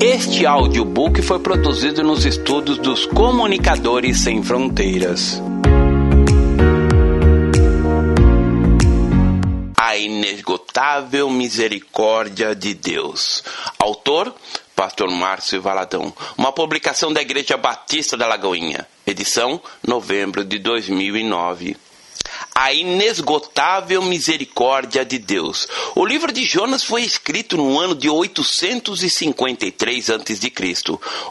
Este 0.00 0.44
audiobook 0.44 1.22
foi 1.22 1.38
produzido 1.38 2.02
nos 2.02 2.24
estúdios 2.24 2.78
dos 2.78 3.06
Comunicadores 3.06 4.20
Sem 4.20 4.42
Fronteiras. 4.42 5.40
A 9.76 9.96
inesgotável 9.96 11.30
misericórdia 11.30 12.54
de 12.54 12.74
Deus. 12.74 13.44
Autor 13.78 14.34
Pastor 14.74 15.10
Márcio 15.10 15.62
Valadão. 15.62 16.12
Uma 16.36 16.52
publicação 16.52 17.12
da 17.12 17.22
Igreja 17.22 17.56
Batista 17.56 18.16
da 18.16 18.26
Lagoinha. 18.26 18.86
Edição 19.06 19.60
novembro 19.86 20.44
de 20.44 20.58
2009 20.58 21.76
a 22.54 22.72
inesgotável 22.72 24.00
misericórdia 24.02 25.04
de 25.04 25.18
Deus. 25.18 25.66
O 25.96 26.06
livro 26.06 26.30
de 26.30 26.44
Jonas 26.44 26.84
foi 26.84 27.02
escrito 27.02 27.56
no 27.56 27.80
ano 27.80 27.96
de 27.96 28.08
853 28.08 30.10
a.C. 30.10 30.52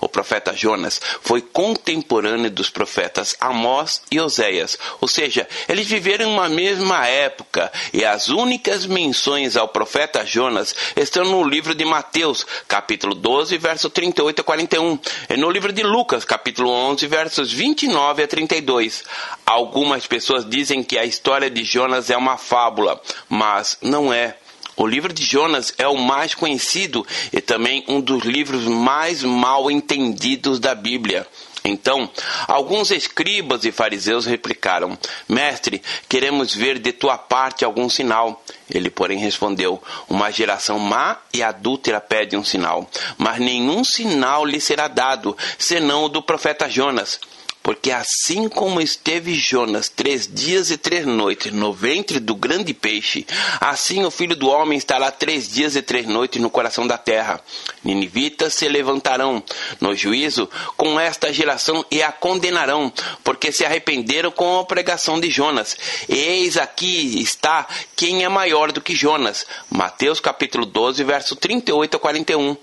O 0.01 0.09
profeta 0.09 0.53
Jonas 0.53 0.99
foi 1.21 1.41
contemporâneo 1.41 2.51
dos 2.51 2.69
profetas 2.69 3.37
Amós 3.39 4.01
e 4.11 4.19
Oséias, 4.19 4.77
ou 4.99 5.07
seja, 5.07 5.47
eles 5.69 5.87
viveram 5.87 6.29
uma 6.29 6.49
mesma 6.49 7.07
época 7.07 7.71
e 7.93 8.03
as 8.03 8.27
únicas 8.27 8.85
menções 8.85 9.55
ao 9.55 9.69
profeta 9.69 10.25
Jonas 10.25 10.75
estão 10.95 11.23
no 11.23 11.43
livro 11.43 11.73
de 11.73 11.85
Mateus, 11.85 12.45
capítulo 12.67 13.15
12, 13.15 13.57
verso 13.57 13.89
38 13.89 14.41
a 14.41 14.43
41, 14.43 14.99
e 15.29 15.37
no 15.37 15.49
livro 15.49 15.71
de 15.71 15.83
Lucas, 15.83 16.25
capítulo 16.25 16.69
11, 16.69 17.07
versos 17.07 17.53
29 17.53 18.23
a 18.23 18.27
32. 18.27 19.03
Algumas 19.45 20.07
pessoas 20.07 20.49
dizem 20.49 20.83
que 20.83 20.97
a 20.97 21.05
história 21.05 21.49
de 21.49 21.63
Jonas 21.63 22.09
é 22.09 22.17
uma 22.17 22.37
fábula, 22.37 23.01
mas 23.29 23.77
não 23.81 24.13
é. 24.13 24.37
O 24.75 24.87
livro 24.87 25.13
de 25.13 25.23
Jonas 25.23 25.73
é 25.77 25.87
o 25.87 25.97
mais 25.97 26.33
conhecido 26.33 27.05
e 27.31 27.39
também 27.39 27.83
um 27.87 28.01
dos 28.01 28.23
livros 28.23 28.63
mais 28.63 29.21
mal 29.21 29.69
entendidos 29.69 30.59
da 30.59 30.73
Bíblia. 30.73 31.27
Então, 31.65 32.09
alguns 32.47 32.91
escribas 32.91 33.63
e 33.63 33.71
fariseus 33.71 34.25
replicaram: 34.25 34.97
Mestre, 35.29 35.81
queremos 36.09 36.53
ver 36.53 36.77
de 36.77 36.91
tua 36.91 37.17
parte 37.17 37.63
algum 37.63 37.89
sinal. 37.89 38.43
Ele, 38.69 38.89
porém, 38.89 39.17
respondeu: 39.17 39.81
Uma 40.09 40.31
geração 40.31 40.77
má 40.77 41.17
e 41.33 41.41
adúltera 41.41 42.01
pede 42.01 42.35
um 42.35 42.43
sinal, 42.43 42.89
mas 43.17 43.39
nenhum 43.39 43.83
sinal 43.83 44.45
lhe 44.45 44.59
será 44.59 44.87
dado, 44.87 45.37
senão 45.57 46.05
o 46.05 46.09
do 46.09 46.21
profeta 46.21 46.69
Jonas. 46.69 47.19
Porque 47.63 47.91
assim 47.91 48.49
como 48.49 48.81
esteve 48.81 49.33
Jonas 49.33 49.87
três 49.87 50.27
dias 50.27 50.69
e 50.69 50.77
três 50.77 51.05
noites 51.05 51.53
no 51.53 51.71
ventre 51.71 52.19
do 52.19 52.35
grande 52.35 52.73
peixe, 52.73 53.25
assim 53.61 54.03
o 54.03 54.11
filho 54.11 54.35
do 54.35 54.49
homem 54.49 54.77
estará 54.77 55.09
três 55.09 55.47
dias 55.47 55.77
e 55.77 55.81
três 55.81 56.05
noites 56.05 56.41
no 56.41 56.49
coração 56.49 56.85
da 56.85 56.97
terra. 56.97 57.39
Ninivitas 57.81 58.53
se 58.53 58.67
levantarão 58.67 59.41
no 59.79 59.95
juízo 59.95 60.49
com 60.75 60.99
esta 60.99 61.31
geração 61.31 61.85
e 61.89 62.03
a 62.03 62.11
condenarão, 62.11 62.91
porque 63.23 63.49
se 63.49 63.63
arrependeram 63.63 64.29
com 64.29 64.59
a 64.59 64.65
pregação 64.65 65.17
de 65.17 65.31
Jonas. 65.31 65.77
Eis 66.09 66.57
aqui 66.57 67.21
está 67.21 67.65
quem 67.95 68.25
é 68.25 68.29
maior 68.29 68.73
do 68.73 68.81
que 68.81 68.93
Jonas. 68.93 69.45
Mateus 69.69 70.19
capítulo 70.19 70.65
12, 70.65 71.01
verso 71.05 71.33
38 71.37 71.95
a 71.95 71.99
41 71.99 72.57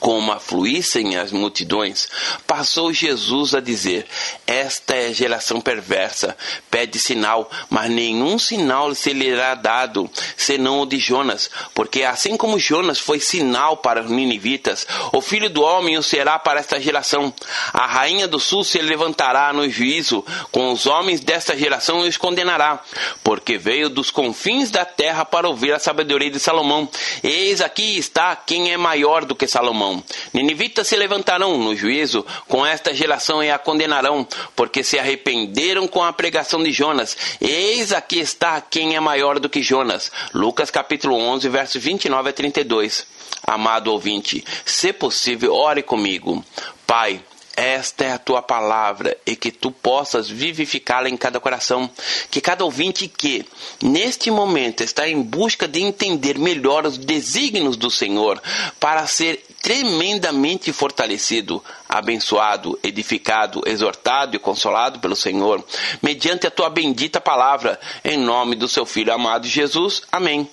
como 0.00 0.32
afluíssem 0.32 1.16
as 1.16 1.32
multidões, 1.32 2.08
passou 2.46 2.92
Jesus 2.92 3.54
a 3.54 3.60
dizer: 3.60 4.06
Esta 4.46 4.96
é 4.96 5.12
geração 5.12 5.60
perversa, 5.60 6.36
pede 6.70 6.98
sinal, 6.98 7.50
mas 7.70 7.90
nenhum 7.90 8.38
sinal 8.38 8.94
se 8.94 9.12
lhe 9.12 9.36
será 9.36 9.54
dado, 9.54 10.10
senão 10.36 10.80
o 10.80 10.86
de 10.86 10.98
Jonas, 10.98 11.50
porque 11.74 12.02
assim 12.02 12.36
como 12.36 12.58
Jonas 12.58 12.98
foi 12.98 13.20
sinal 13.20 13.76
para 13.76 14.02
os 14.02 14.10
ninivitas, 14.10 14.86
o 15.12 15.20
filho 15.20 15.50
do 15.50 15.62
homem 15.62 15.98
o 15.98 16.02
será 16.02 16.38
para 16.38 16.60
esta 16.60 16.80
geração. 16.80 17.32
A 17.72 17.86
rainha 17.86 18.26
do 18.26 18.40
sul 18.40 18.64
se 18.64 18.78
levantará 18.78 19.52
no 19.52 19.68
juízo 19.68 20.24
com 20.50 20.72
os 20.72 20.86
homens 20.86 21.20
desta 21.20 21.56
geração 21.56 22.04
e 22.04 22.08
os 22.08 22.16
condenará, 22.16 22.82
porque 23.22 23.58
veio 23.58 23.90
dos 23.90 24.10
confins 24.10 24.70
da 24.70 24.84
terra 24.84 25.24
para 25.24 25.48
ouvir 25.48 25.72
a 25.72 25.78
sabedoria 25.78 26.30
de 26.30 26.40
Salomão. 26.40 26.88
Eis 27.22 27.60
aqui 27.60 27.98
está 27.98 28.34
quem 28.34 28.72
é 28.72 28.76
maior 28.76 29.24
do 29.24 29.34
que 29.36 29.46
Salomão 29.46 29.75
mão. 29.76 30.02
Ninivitas 30.32 30.88
se 30.88 30.96
levantarão 30.96 31.56
no 31.58 31.76
juízo 31.76 32.26
com 32.48 32.66
esta 32.66 32.92
geração 32.92 33.42
e 33.42 33.50
a 33.50 33.58
condenarão, 33.58 34.26
porque 34.56 34.82
se 34.82 34.98
arrependeram 34.98 35.86
com 35.86 36.02
a 36.02 36.12
pregação 36.12 36.62
de 36.62 36.72
Jonas. 36.72 37.16
Eis 37.40 37.92
aqui 37.92 38.18
está 38.18 38.60
quem 38.60 38.96
é 38.96 39.00
maior 39.00 39.38
do 39.38 39.48
que 39.48 39.62
Jonas. 39.62 40.10
Lucas 40.34 40.70
capítulo 40.70 41.16
11, 41.16 41.48
versos 41.48 41.82
29 41.82 42.30
a 42.30 42.32
32. 42.32 43.06
Amado 43.46 43.92
ouvinte, 43.92 44.44
se 44.64 44.92
possível, 44.92 45.54
ore 45.54 45.82
comigo. 45.82 46.44
Pai, 46.86 47.22
esta 47.56 48.04
é 48.04 48.12
a 48.12 48.18
tua 48.18 48.42
palavra 48.42 49.16
e 49.24 49.34
que 49.34 49.50
tu 49.50 49.70
possas 49.70 50.28
vivificá-la 50.28 51.08
em 51.08 51.16
cada 51.16 51.40
coração. 51.40 51.90
Que 52.30 52.38
cada 52.38 52.64
ouvinte 52.64 53.08
que, 53.08 53.46
neste 53.82 54.30
momento, 54.30 54.82
está 54.82 55.08
em 55.08 55.22
busca 55.22 55.66
de 55.66 55.80
entender 55.80 56.38
melhor 56.38 56.84
os 56.84 56.98
desígnios 56.98 57.78
do 57.78 57.90
Senhor 57.90 58.42
para 58.78 59.06
ser 59.06 59.42
tremendamente 59.66 60.72
fortalecido, 60.72 61.60
abençoado, 61.88 62.78
edificado, 62.84 63.62
exortado 63.66 64.36
e 64.36 64.38
consolado 64.38 65.00
pelo 65.00 65.16
Senhor, 65.16 65.60
mediante 66.00 66.46
a 66.46 66.52
tua 66.52 66.70
bendita 66.70 67.20
palavra, 67.20 67.76
em 68.04 68.16
nome 68.16 68.54
do 68.54 68.68
seu 68.68 68.86
Filho 68.86 69.12
amado 69.12 69.48
Jesus. 69.48 70.02
Amém. 70.12 70.48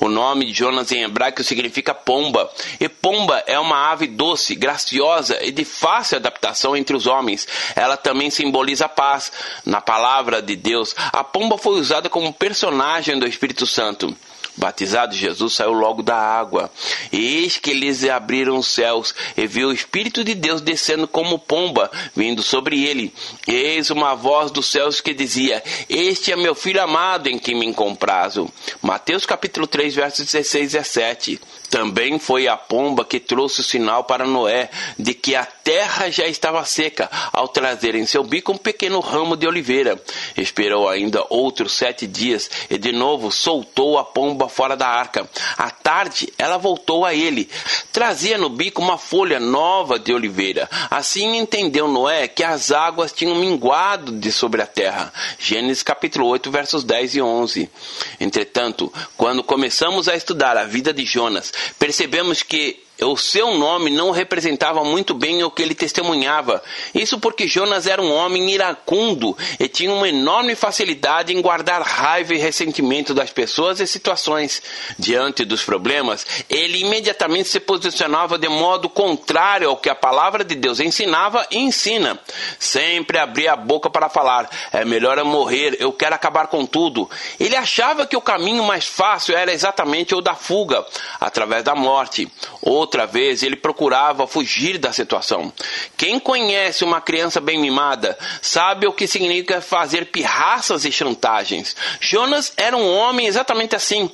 O 0.00 0.08
nome 0.10 0.44
de 0.44 0.52
Jonas 0.52 0.92
em 0.92 1.02
hebraico 1.02 1.42
significa 1.42 1.94
pomba, 1.94 2.52
e 2.78 2.90
pomba 2.90 3.42
é 3.46 3.58
uma 3.58 3.90
ave 3.90 4.06
doce, 4.06 4.54
graciosa 4.54 5.42
e 5.42 5.50
de 5.50 5.64
fácil 5.64 6.18
adaptação 6.18 6.76
entre 6.76 6.94
os 6.94 7.06
homens. 7.06 7.48
Ela 7.74 7.96
também 7.96 8.28
simboliza 8.28 8.86
paz. 8.86 9.32
Na 9.64 9.80
palavra 9.80 10.42
de 10.42 10.56
Deus, 10.56 10.94
a 11.10 11.24
pomba 11.24 11.56
foi 11.56 11.80
usada 11.80 12.10
como 12.10 12.34
personagem 12.34 13.18
do 13.18 13.26
Espírito 13.26 13.66
Santo. 13.66 14.14
Batizado, 14.56 15.14
Jesus 15.14 15.54
saiu 15.54 15.72
logo 15.72 16.02
da 16.02 16.16
água. 16.16 16.70
Eis 17.12 17.56
que 17.56 17.72
lhes 17.72 18.04
abriram 18.04 18.58
os 18.58 18.66
céus, 18.66 19.14
e 19.36 19.46
viu 19.46 19.68
o 19.68 19.72
Espírito 19.72 20.22
de 20.22 20.34
Deus 20.34 20.60
descendo 20.60 21.08
como 21.08 21.38
pomba, 21.38 21.90
vindo 22.14 22.42
sobre 22.42 22.84
ele. 22.84 23.14
Eis 23.46 23.90
uma 23.90 24.14
voz 24.14 24.50
dos 24.50 24.70
céus 24.70 25.00
que 25.00 25.14
dizia: 25.14 25.62
Este 25.88 26.32
é 26.32 26.36
meu 26.36 26.54
filho 26.54 26.82
amado 26.82 27.28
em 27.28 27.38
quem 27.38 27.58
me 27.58 27.72
comprazo. 27.72 28.48
Mateus 28.82 29.24
capítulo 29.24 29.66
3, 29.66 29.94
versos 29.94 30.26
16 30.26 30.74
e 30.74 30.78
17. 30.78 31.40
Também 31.72 32.18
foi 32.18 32.46
a 32.48 32.54
pomba 32.54 33.02
que 33.02 33.18
trouxe 33.18 33.62
o 33.62 33.64
sinal 33.64 34.04
para 34.04 34.26
Noé 34.26 34.68
de 34.98 35.14
que 35.14 35.34
a 35.34 35.46
terra 35.46 36.10
já 36.10 36.26
estava 36.26 36.62
seca, 36.66 37.10
ao 37.32 37.48
trazer 37.48 37.94
em 37.94 38.04
seu 38.04 38.22
bico 38.22 38.52
um 38.52 38.58
pequeno 38.58 39.00
ramo 39.00 39.38
de 39.38 39.46
oliveira. 39.46 39.98
Esperou 40.36 40.86
ainda 40.86 41.24
outros 41.30 41.72
sete 41.72 42.06
dias 42.06 42.50
e 42.68 42.76
de 42.76 42.92
novo 42.92 43.32
soltou 43.32 43.98
a 43.98 44.04
pomba 44.04 44.50
fora 44.50 44.76
da 44.76 44.86
arca. 44.86 45.26
À 45.56 45.70
tarde, 45.70 46.30
ela 46.36 46.58
voltou 46.58 47.06
a 47.06 47.14
ele. 47.14 47.48
Trazia 47.90 48.36
no 48.36 48.50
bico 48.50 48.82
uma 48.82 48.98
folha 48.98 49.40
nova 49.40 49.98
de 49.98 50.12
oliveira. 50.12 50.68
Assim 50.90 51.38
entendeu 51.38 51.88
Noé 51.88 52.28
que 52.28 52.44
as 52.44 52.70
águas 52.70 53.12
tinham 53.12 53.36
minguado 53.36 54.12
de 54.12 54.30
sobre 54.30 54.60
a 54.60 54.66
terra. 54.66 55.10
Gênesis 55.38 55.82
capítulo 55.82 56.26
8, 56.26 56.50
versos 56.50 56.84
10 56.84 57.14
e 57.14 57.22
11. 57.22 57.70
Entretanto, 58.20 58.92
quando 59.16 59.42
começamos 59.42 60.06
a 60.06 60.14
estudar 60.14 60.58
a 60.58 60.64
vida 60.64 60.92
de 60.92 61.06
Jonas, 61.06 61.50
percebemos 61.78 62.44
que 62.44 62.84
o 63.04 63.16
seu 63.16 63.54
nome 63.54 63.90
não 63.90 64.10
representava 64.10 64.84
muito 64.84 65.14
bem 65.14 65.42
o 65.42 65.50
que 65.50 65.62
ele 65.62 65.74
testemunhava. 65.74 66.62
Isso 66.94 67.18
porque 67.18 67.46
Jonas 67.46 67.86
era 67.86 68.00
um 68.00 68.12
homem 68.12 68.50
iracundo 68.50 69.36
e 69.58 69.68
tinha 69.68 69.92
uma 69.92 70.08
enorme 70.08 70.54
facilidade 70.54 71.32
em 71.32 71.40
guardar 71.40 71.82
raiva 71.82 72.34
e 72.34 72.38
ressentimento 72.38 73.14
das 73.14 73.30
pessoas 73.30 73.80
e 73.80 73.86
situações. 73.86 74.62
Diante 74.98 75.44
dos 75.44 75.64
problemas, 75.64 76.26
ele 76.48 76.80
imediatamente 76.80 77.48
se 77.48 77.60
posicionava 77.60 78.38
de 78.38 78.48
modo 78.48 78.88
contrário 78.88 79.68
ao 79.68 79.76
que 79.76 79.88
a 79.88 79.94
palavra 79.94 80.44
de 80.44 80.54
Deus 80.54 80.80
ensinava 80.80 81.46
e 81.50 81.58
ensina. 81.58 82.18
Sempre 82.58 83.18
abria 83.18 83.52
a 83.52 83.56
boca 83.56 83.88
para 83.90 84.08
falar: 84.08 84.48
é 84.72 84.84
melhor 84.84 85.18
eu 85.18 85.24
morrer, 85.24 85.76
eu 85.80 85.92
quero 85.92 86.14
acabar 86.14 86.46
com 86.46 86.64
tudo. 86.66 87.08
Ele 87.38 87.56
achava 87.56 88.06
que 88.06 88.16
o 88.16 88.20
caminho 88.20 88.64
mais 88.64 88.86
fácil 88.86 89.36
era 89.36 89.52
exatamente 89.52 90.14
o 90.14 90.20
da 90.20 90.34
fuga, 90.34 90.84
através 91.20 91.62
da 91.62 91.74
morte. 91.74 92.30
Outra 92.62 93.06
vez, 93.06 93.42
ele 93.42 93.56
procurava 93.56 94.24
fugir 94.24 94.78
da 94.78 94.92
situação. 94.92 95.52
Quem 95.96 96.20
conhece 96.20 96.84
uma 96.84 97.00
criança 97.00 97.40
bem 97.40 97.58
mimada 97.58 98.16
sabe 98.40 98.86
o 98.86 98.92
que 98.92 99.08
significa 99.08 99.60
fazer 99.60 100.06
pirraças 100.06 100.84
e 100.84 100.92
chantagens. 100.92 101.74
Jonas 101.98 102.52
era 102.56 102.76
um 102.76 102.96
homem 102.96 103.26
exatamente 103.26 103.74
assim. 103.74 104.08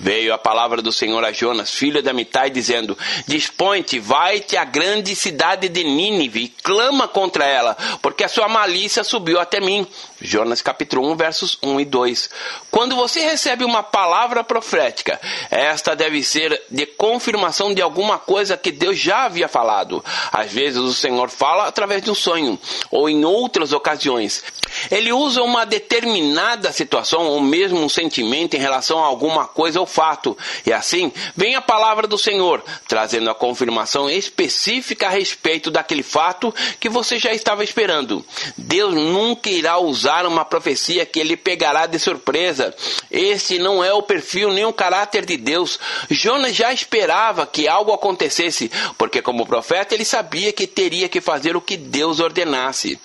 Veio 0.00 0.34
a 0.34 0.38
palavra 0.38 0.82
do 0.82 0.90
Senhor 0.90 1.22
a 1.24 1.30
Jonas, 1.30 1.70
filho 1.70 2.02
de 2.02 2.08
Amitai, 2.08 2.50
dizendo: 2.50 2.98
Dispõe-te, 3.24 4.00
vai-te 4.00 4.56
à 4.56 4.64
grande 4.64 5.14
cidade 5.14 5.68
de 5.68 5.84
Nínive 5.84 6.40
e 6.40 6.48
clama 6.48 7.06
contra 7.06 7.44
ela, 7.44 7.76
porque 8.00 8.24
a 8.24 8.28
sua 8.28 8.48
malícia 8.48 9.04
subiu 9.04 9.38
até 9.38 9.60
mim. 9.60 9.86
Jonas 10.22 10.62
capítulo 10.62 11.10
1, 11.12 11.16
versos 11.16 11.58
1 11.62 11.80
e 11.80 11.84
2. 11.84 12.30
Quando 12.70 12.94
você 12.94 13.20
recebe 13.20 13.64
uma 13.64 13.82
palavra 13.82 14.44
profética, 14.44 15.20
esta 15.50 15.96
deve 15.96 16.22
ser 16.22 16.62
de 16.70 16.86
confirmação 16.86 17.74
de 17.74 17.82
alguma 17.82 18.18
coisa 18.18 18.56
que 18.56 18.70
Deus 18.70 18.98
já 18.98 19.24
havia 19.24 19.48
falado. 19.48 20.02
Às 20.30 20.52
vezes 20.52 20.78
o 20.78 20.94
Senhor 20.94 21.28
fala 21.28 21.66
através 21.66 22.02
de 22.02 22.10
um 22.10 22.14
sonho, 22.14 22.58
ou 22.90 23.08
em 23.08 23.24
outras 23.24 23.72
ocasiões. 23.72 24.44
Ele 24.90 25.12
usa 25.12 25.42
uma 25.42 25.66
determinada 25.66 26.72
situação 26.72 27.26
ou 27.26 27.40
mesmo 27.40 27.80
um 27.80 27.88
sentimento 27.88 28.54
em 28.54 28.60
relação 28.60 29.02
a 29.02 29.06
alguma 29.06 29.46
coisa 29.46 29.80
ou 29.80 29.86
fato. 29.86 30.36
E 30.64 30.72
assim 30.72 31.12
vem 31.36 31.56
a 31.56 31.60
palavra 31.60 32.06
do 32.06 32.16
Senhor, 32.16 32.64
trazendo 32.86 33.28
a 33.28 33.34
confirmação 33.34 34.08
específica 34.08 35.08
a 35.08 35.10
respeito 35.10 35.70
daquele 35.70 36.02
fato 36.02 36.54
que 36.78 36.88
você 36.88 37.18
já 37.18 37.32
estava 37.32 37.64
esperando. 37.64 38.24
Deus 38.56 38.94
nunca 38.94 39.50
irá 39.50 39.78
usar 39.78 40.11
uma 40.26 40.44
profecia 40.44 41.06
que 41.06 41.18
ele 41.18 41.36
pegará 41.36 41.86
de 41.86 41.98
surpresa. 41.98 42.74
Este 43.10 43.58
não 43.58 43.82
é 43.82 43.92
o 43.92 44.02
perfil 44.02 44.52
nem 44.52 44.64
o 44.64 44.72
caráter 44.72 45.24
de 45.24 45.36
Deus. 45.36 45.78
Jonas 46.10 46.54
já 46.54 46.72
esperava 46.72 47.46
que 47.46 47.66
algo 47.66 47.92
acontecesse, 47.92 48.70
porque 48.98 49.22
como 49.22 49.46
profeta 49.46 49.94
ele 49.94 50.04
sabia 50.04 50.52
que 50.52 50.66
teria 50.66 51.08
que 51.08 51.20
fazer 51.20 51.56
o 51.56 51.60
que 51.60 51.76
Deus 51.76 52.20
ordenasse. 52.20 53.00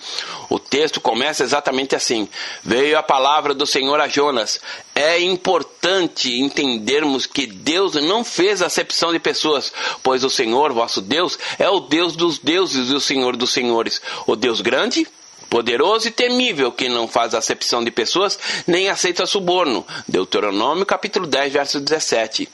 O 0.50 0.58
texto 0.58 1.00
começa 1.00 1.42
exatamente 1.42 1.96
assim: 1.96 2.28
Veio 2.62 2.98
a 2.98 3.02
palavra 3.02 3.54
do 3.54 3.66
Senhor 3.66 4.00
a 4.00 4.08
Jonas. 4.08 4.60
É 4.94 5.20
importante 5.20 6.38
entendermos 6.38 7.24
que 7.24 7.46
Deus 7.46 7.94
não 7.94 8.24
fez 8.24 8.60
acepção 8.60 9.12
de 9.12 9.18
pessoas, 9.18 9.72
pois 10.02 10.24
o 10.24 10.30
Senhor, 10.30 10.72
vosso 10.72 11.00
Deus, 11.00 11.38
é 11.58 11.68
o 11.68 11.80
Deus 11.80 12.16
dos 12.16 12.38
deuses 12.38 12.90
e 12.90 12.94
o 12.94 13.00
Senhor 13.00 13.36
dos 13.36 13.52
senhores, 13.52 14.00
o 14.26 14.34
Deus 14.36 14.60
grande 14.60 15.06
poderoso 15.48 16.08
e 16.08 16.10
temível, 16.10 16.70
que 16.70 16.88
não 16.88 17.08
faz 17.08 17.34
acepção 17.34 17.82
de 17.82 17.90
pessoas, 17.90 18.38
nem 18.66 18.88
aceita 18.88 19.26
suborno. 19.26 19.86
Deuteronômio 20.06 20.86
capítulo 20.86 21.26
10, 21.26 21.52
verso 21.52 21.80
17. 21.80 22.48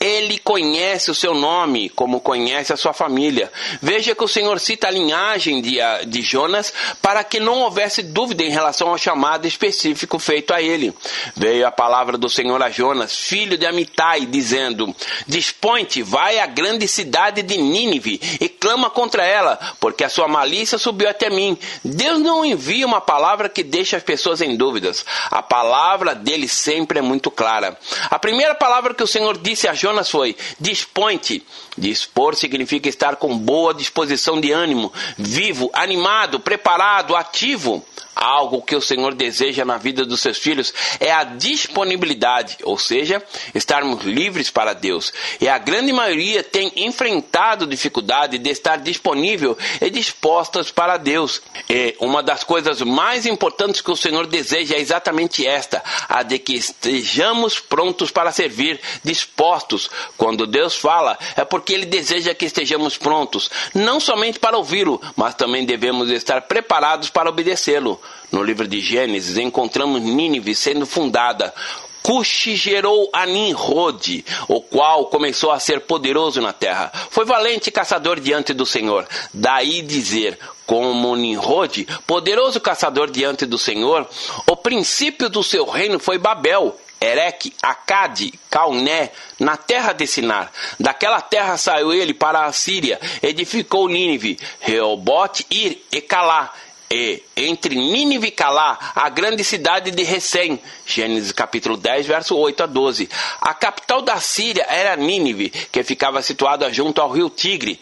Ele 0.00 0.38
conhece 0.38 1.10
o 1.10 1.14
seu 1.14 1.34
nome, 1.34 1.88
como 1.88 2.20
conhece 2.20 2.72
a 2.72 2.76
sua 2.76 2.92
família. 2.92 3.50
Veja 3.82 4.14
que 4.14 4.22
o 4.22 4.28
Senhor 4.28 4.60
cita 4.60 4.86
a 4.86 4.90
linhagem 4.90 5.60
de, 5.60 5.78
de 6.06 6.22
Jonas 6.22 6.72
para 7.02 7.24
que 7.24 7.40
não 7.40 7.60
houvesse 7.60 8.02
dúvida 8.02 8.44
em 8.44 8.50
relação 8.50 8.90
ao 8.90 8.98
chamado 8.98 9.46
específico 9.46 10.18
feito 10.18 10.54
a 10.54 10.62
ele. 10.62 10.94
Veio 11.34 11.66
a 11.66 11.72
palavra 11.72 12.16
do 12.16 12.28
Senhor 12.28 12.62
a 12.62 12.70
Jonas, 12.70 13.16
filho 13.16 13.58
de 13.58 13.66
Amitai, 13.66 14.26
dizendo: 14.26 14.94
Dispõe-te, 15.26 16.02
vai 16.02 16.38
à 16.38 16.46
grande 16.46 16.86
cidade 16.86 17.42
de 17.42 17.58
Nínive 17.58 18.20
e 18.40 18.48
clama 18.48 18.90
contra 18.90 19.24
ela, 19.24 19.58
porque 19.80 20.04
a 20.04 20.08
sua 20.08 20.28
malícia 20.28 20.78
subiu 20.78 21.08
até 21.08 21.28
mim. 21.28 21.58
Deus 21.84 22.20
não 22.20 22.44
envia 22.44 22.86
uma 22.86 23.00
palavra 23.00 23.48
que 23.48 23.64
deixa 23.64 23.96
as 23.96 24.02
pessoas 24.02 24.40
em 24.40 24.56
dúvidas. 24.56 25.04
A 25.30 25.42
palavra 25.42 26.14
dele 26.14 26.46
sempre 26.46 27.00
é 27.00 27.02
muito 27.02 27.30
clara. 27.30 27.76
A 28.10 28.18
primeira 28.18 28.54
palavra 28.54 28.94
que 28.94 29.02
o 29.02 29.06
Senhor 29.06 29.36
disse 29.36 29.66
a 29.66 29.74
Jonas 29.74 29.87
Jonas 29.88 30.10
foi: 30.10 30.36
dispõe-te. 30.60 31.42
Dispor 31.78 32.34
significa 32.34 32.88
estar 32.88 33.16
com 33.16 33.38
boa 33.38 33.72
disposição 33.72 34.40
de 34.40 34.50
ânimo, 34.50 34.92
vivo, 35.16 35.70
animado, 35.72 36.40
preparado, 36.40 37.14
ativo. 37.14 37.84
Algo 38.16 38.62
que 38.62 38.74
o 38.74 38.80
Senhor 38.80 39.14
deseja 39.14 39.64
na 39.64 39.78
vida 39.78 40.04
dos 40.04 40.20
seus 40.20 40.38
filhos 40.38 40.74
é 40.98 41.12
a 41.12 41.22
disponibilidade, 41.22 42.56
ou 42.64 42.76
seja, 42.76 43.22
estarmos 43.54 44.02
livres 44.02 44.50
para 44.50 44.72
Deus. 44.72 45.12
E 45.40 45.48
a 45.48 45.56
grande 45.56 45.92
maioria 45.92 46.42
tem 46.42 46.72
enfrentado 46.74 47.64
dificuldade 47.64 48.36
de 48.36 48.50
estar 48.50 48.78
disponível 48.78 49.56
e 49.80 49.88
dispostas 49.88 50.72
para 50.72 50.96
Deus. 50.96 51.40
E 51.70 51.94
uma 52.00 52.20
das 52.20 52.42
coisas 52.42 52.82
mais 52.82 53.24
importantes 53.24 53.80
que 53.80 53.92
o 53.92 53.96
Senhor 53.96 54.26
deseja 54.26 54.74
é 54.74 54.80
exatamente 54.80 55.46
esta: 55.46 55.80
a 56.08 56.24
de 56.24 56.40
que 56.40 56.54
estejamos 56.54 57.60
prontos 57.60 58.10
para 58.10 58.32
servir, 58.32 58.80
dispostos. 59.04 59.77
Quando 60.16 60.46
Deus 60.46 60.74
fala, 60.74 61.18
é 61.36 61.44
porque 61.44 61.74
Ele 61.74 61.86
deseja 61.86 62.34
que 62.34 62.46
estejamos 62.46 62.96
prontos, 62.96 63.50
não 63.74 64.00
somente 64.00 64.38
para 64.38 64.56
ouvi-lo, 64.56 65.00
mas 65.14 65.34
também 65.34 65.66
devemos 65.66 66.10
estar 66.10 66.42
preparados 66.42 67.10
para 67.10 67.28
obedecê-lo. 67.28 68.00
No 68.32 68.42
livro 68.42 68.66
de 68.66 68.80
Gênesis, 68.80 69.36
encontramos 69.36 70.00
Nínive 70.00 70.54
sendo 70.54 70.86
fundada. 70.86 71.54
Cuxi 72.02 72.56
gerou 72.56 73.10
a 73.12 73.26
Nimrod, 73.26 74.24
o 74.48 74.62
qual 74.62 75.06
começou 75.06 75.50
a 75.50 75.60
ser 75.60 75.80
poderoso 75.80 76.40
na 76.40 76.54
terra. 76.54 76.90
Foi 77.10 77.26
valente 77.26 77.70
caçador 77.70 78.18
diante 78.18 78.54
do 78.54 78.64
Senhor. 78.64 79.06
Daí 79.34 79.82
dizer, 79.82 80.38
como 80.68 81.16
Nimrod, 81.16 81.88
poderoso 82.06 82.60
caçador 82.60 83.10
diante 83.10 83.46
do 83.46 83.56
Senhor, 83.56 84.06
o 84.46 84.54
princípio 84.54 85.30
do 85.30 85.42
seu 85.42 85.64
reino 85.64 85.98
foi 85.98 86.18
Babel, 86.18 86.78
Erec, 87.00 87.54
Acade, 87.62 88.34
Calné, 88.50 89.10
na 89.40 89.56
terra 89.56 89.94
de 89.94 90.06
Sinar. 90.06 90.52
Daquela 90.78 91.22
terra 91.22 91.56
saiu 91.56 91.90
ele 91.90 92.12
para 92.12 92.44
a 92.44 92.52
Síria, 92.52 93.00
edificou 93.22 93.88
Nínive, 93.88 94.38
Reobote, 94.60 95.46
Ir 95.50 95.86
e 95.90 96.02
Calá 96.02 96.52
e 96.90 97.22
entre 97.36 97.74
Nínive 97.74 98.28
e 98.28 98.30
Calá, 98.30 98.92
a 98.94 99.08
grande 99.10 99.44
cidade 99.44 99.90
de 99.90 100.02
Recém. 100.02 100.58
Gênesis 100.86 101.32
capítulo 101.32 101.76
10, 101.76 102.06
verso 102.06 102.34
8 102.36 102.62
a 102.62 102.66
12. 102.66 103.08
A 103.40 103.52
capital 103.52 104.00
da 104.00 104.18
Síria 104.20 104.66
era 104.68 104.96
Nínive, 104.96 105.50
que 105.50 105.84
ficava 105.84 106.22
situada 106.22 106.72
junto 106.72 107.00
ao 107.00 107.10
rio 107.10 107.28
Tigre. 107.28 107.78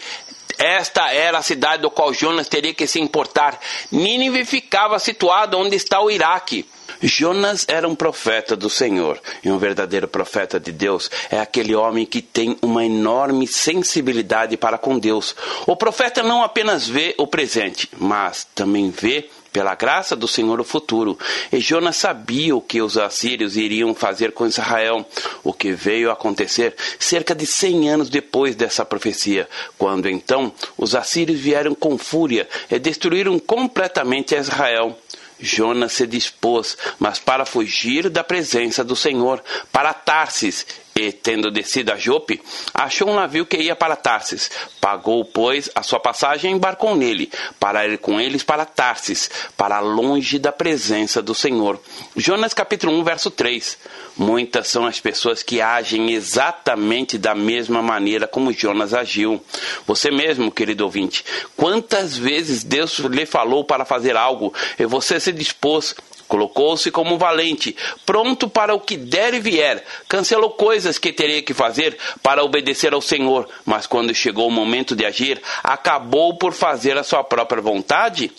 Esta 0.58 1.12
era 1.12 1.38
a 1.38 1.42
cidade 1.42 1.82
do 1.82 1.90
qual 1.90 2.12
Jonas 2.12 2.48
teria 2.48 2.74
que 2.74 2.86
se 2.86 3.00
importar. 3.00 3.58
Nínive 3.90 4.44
ficava 4.44 4.98
situada 4.98 5.56
onde 5.56 5.76
está 5.76 6.00
o 6.00 6.10
Iraque. 6.10 6.66
Jonas 7.02 7.66
era 7.68 7.86
um 7.86 7.94
profeta 7.94 8.56
do 8.56 8.70
Senhor, 8.70 9.20
e 9.44 9.50
um 9.50 9.58
verdadeiro 9.58 10.08
profeta 10.08 10.58
de 10.58 10.72
Deus 10.72 11.10
é 11.30 11.38
aquele 11.38 11.74
homem 11.74 12.06
que 12.06 12.22
tem 12.22 12.56
uma 12.62 12.84
enorme 12.84 13.46
sensibilidade 13.46 14.56
para 14.56 14.78
com 14.78 14.98
Deus. 14.98 15.34
O 15.66 15.76
profeta 15.76 16.22
não 16.22 16.42
apenas 16.42 16.88
vê 16.88 17.14
o 17.18 17.26
presente, 17.26 17.90
mas 17.98 18.46
também 18.54 18.90
vê 18.90 19.28
pela 19.56 19.74
graça 19.74 20.14
do 20.14 20.28
Senhor 20.28 20.60
o 20.60 20.64
futuro. 20.64 21.18
E 21.50 21.60
Jonas 21.60 21.96
sabia 21.96 22.54
o 22.54 22.60
que 22.60 22.82
os 22.82 22.98
assírios 22.98 23.56
iriam 23.56 23.94
fazer 23.94 24.32
com 24.32 24.46
Israel, 24.46 25.08
o 25.42 25.50
que 25.50 25.72
veio 25.72 26.10
a 26.10 26.12
acontecer 26.12 26.76
cerca 26.98 27.34
de 27.34 27.46
cem 27.46 27.88
anos 27.88 28.10
depois 28.10 28.54
dessa 28.54 28.84
profecia, 28.84 29.48
quando 29.78 30.10
então 30.10 30.52
os 30.76 30.94
assírios 30.94 31.40
vieram 31.40 31.74
com 31.74 31.96
fúria 31.96 32.46
e 32.70 32.78
destruíram 32.78 33.38
completamente 33.38 34.34
Israel. 34.34 34.98
Jonas 35.40 35.94
se 35.94 36.06
dispôs, 36.06 36.76
mas 36.98 37.18
para 37.18 37.46
fugir 37.46 38.10
da 38.10 38.22
presença 38.22 38.84
do 38.84 38.94
Senhor, 38.94 39.42
para 39.72 39.94
Tarsis, 39.94 40.66
e, 40.96 41.12
tendo 41.12 41.50
descido 41.50 41.92
a 41.92 41.96
Jope, 41.96 42.40
achou 42.72 43.10
um 43.10 43.14
navio 43.14 43.44
que 43.44 43.58
ia 43.58 43.76
para 43.76 43.94
Tarsis. 43.94 44.50
Pagou, 44.80 45.22
pois, 45.26 45.70
a 45.74 45.82
sua 45.82 46.00
passagem 46.00 46.50
e 46.50 46.54
embarcou 46.54 46.96
nele, 46.96 47.30
para 47.60 47.86
ir 47.86 47.98
com 47.98 48.18
eles 48.18 48.42
para 48.42 48.64
Tarsis, 48.64 49.30
para 49.56 49.78
longe 49.78 50.38
da 50.38 50.50
presença 50.50 51.20
do 51.20 51.34
Senhor. 51.34 51.78
Jonas 52.16 52.54
capítulo 52.54 52.98
1, 52.98 53.04
verso 53.04 53.30
3. 53.30 53.78
Muitas 54.16 54.68
são 54.68 54.86
as 54.86 54.98
pessoas 54.98 55.42
que 55.42 55.60
agem 55.60 56.12
exatamente 56.12 57.18
da 57.18 57.34
mesma 57.34 57.82
maneira 57.82 58.26
como 58.26 58.52
Jonas 58.52 58.94
agiu. 58.94 59.42
Você 59.86 60.10
mesmo, 60.10 60.50
querido 60.50 60.84
ouvinte, 60.84 61.22
quantas 61.54 62.16
vezes 62.16 62.64
Deus 62.64 62.98
lhe 63.00 63.26
falou 63.26 63.62
para 63.64 63.84
fazer 63.84 64.16
algo 64.16 64.54
e 64.78 64.86
você 64.86 65.20
se 65.20 65.32
dispôs 65.32 65.94
Colocou-se 66.28 66.90
como 66.90 67.18
valente, 67.18 67.76
pronto 68.04 68.48
para 68.48 68.74
o 68.74 68.80
que 68.80 68.96
der 68.96 69.34
e 69.34 69.40
vier. 69.40 69.84
Cancelou 70.08 70.50
coisas 70.50 70.85
que 70.98 71.12
teria 71.12 71.42
que 71.42 71.52
fazer 71.52 71.96
para 72.22 72.44
obedecer 72.44 72.92
ao 72.92 73.00
Senhor, 73.00 73.48
mas 73.64 73.86
quando 73.86 74.14
chegou 74.14 74.48
o 74.48 74.50
momento 74.50 74.94
de 74.94 75.04
agir, 75.04 75.42
acabou 75.62 76.36
por 76.38 76.52
fazer 76.52 76.96
a 76.96 77.02
sua 77.02 77.24
própria 77.24 77.60
vontade? 77.60 78.32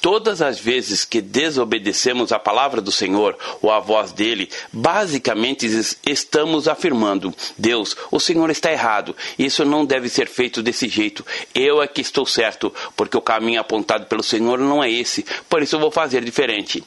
Todas 0.00 0.42
as 0.42 0.58
vezes 0.58 1.04
que 1.04 1.20
desobedecemos 1.20 2.32
a 2.32 2.38
palavra 2.38 2.80
do 2.80 2.92
Senhor 2.92 3.36
ou 3.62 3.70
a 3.70 3.80
voz 3.80 4.12
dele, 4.12 4.50
basicamente 4.72 5.66
estamos 6.06 6.68
afirmando: 6.68 7.34
Deus, 7.56 7.96
o 8.10 8.20
Senhor 8.20 8.50
está 8.50 8.70
errado. 8.70 9.16
Isso 9.38 9.64
não 9.64 9.84
deve 9.84 10.08
ser 10.08 10.28
feito 10.28 10.62
desse 10.62 10.88
jeito. 10.88 11.24
Eu 11.54 11.82
é 11.82 11.86
que 11.86 12.00
estou 12.00 12.26
certo, 12.26 12.72
porque 12.96 13.16
o 13.16 13.22
caminho 13.22 13.60
apontado 13.60 14.06
pelo 14.06 14.22
Senhor 14.22 14.58
não 14.58 14.82
é 14.82 14.90
esse. 14.90 15.24
Por 15.48 15.62
isso 15.62 15.76
eu 15.76 15.80
vou 15.80 15.90
fazer 15.90 16.24
diferente. 16.24 16.84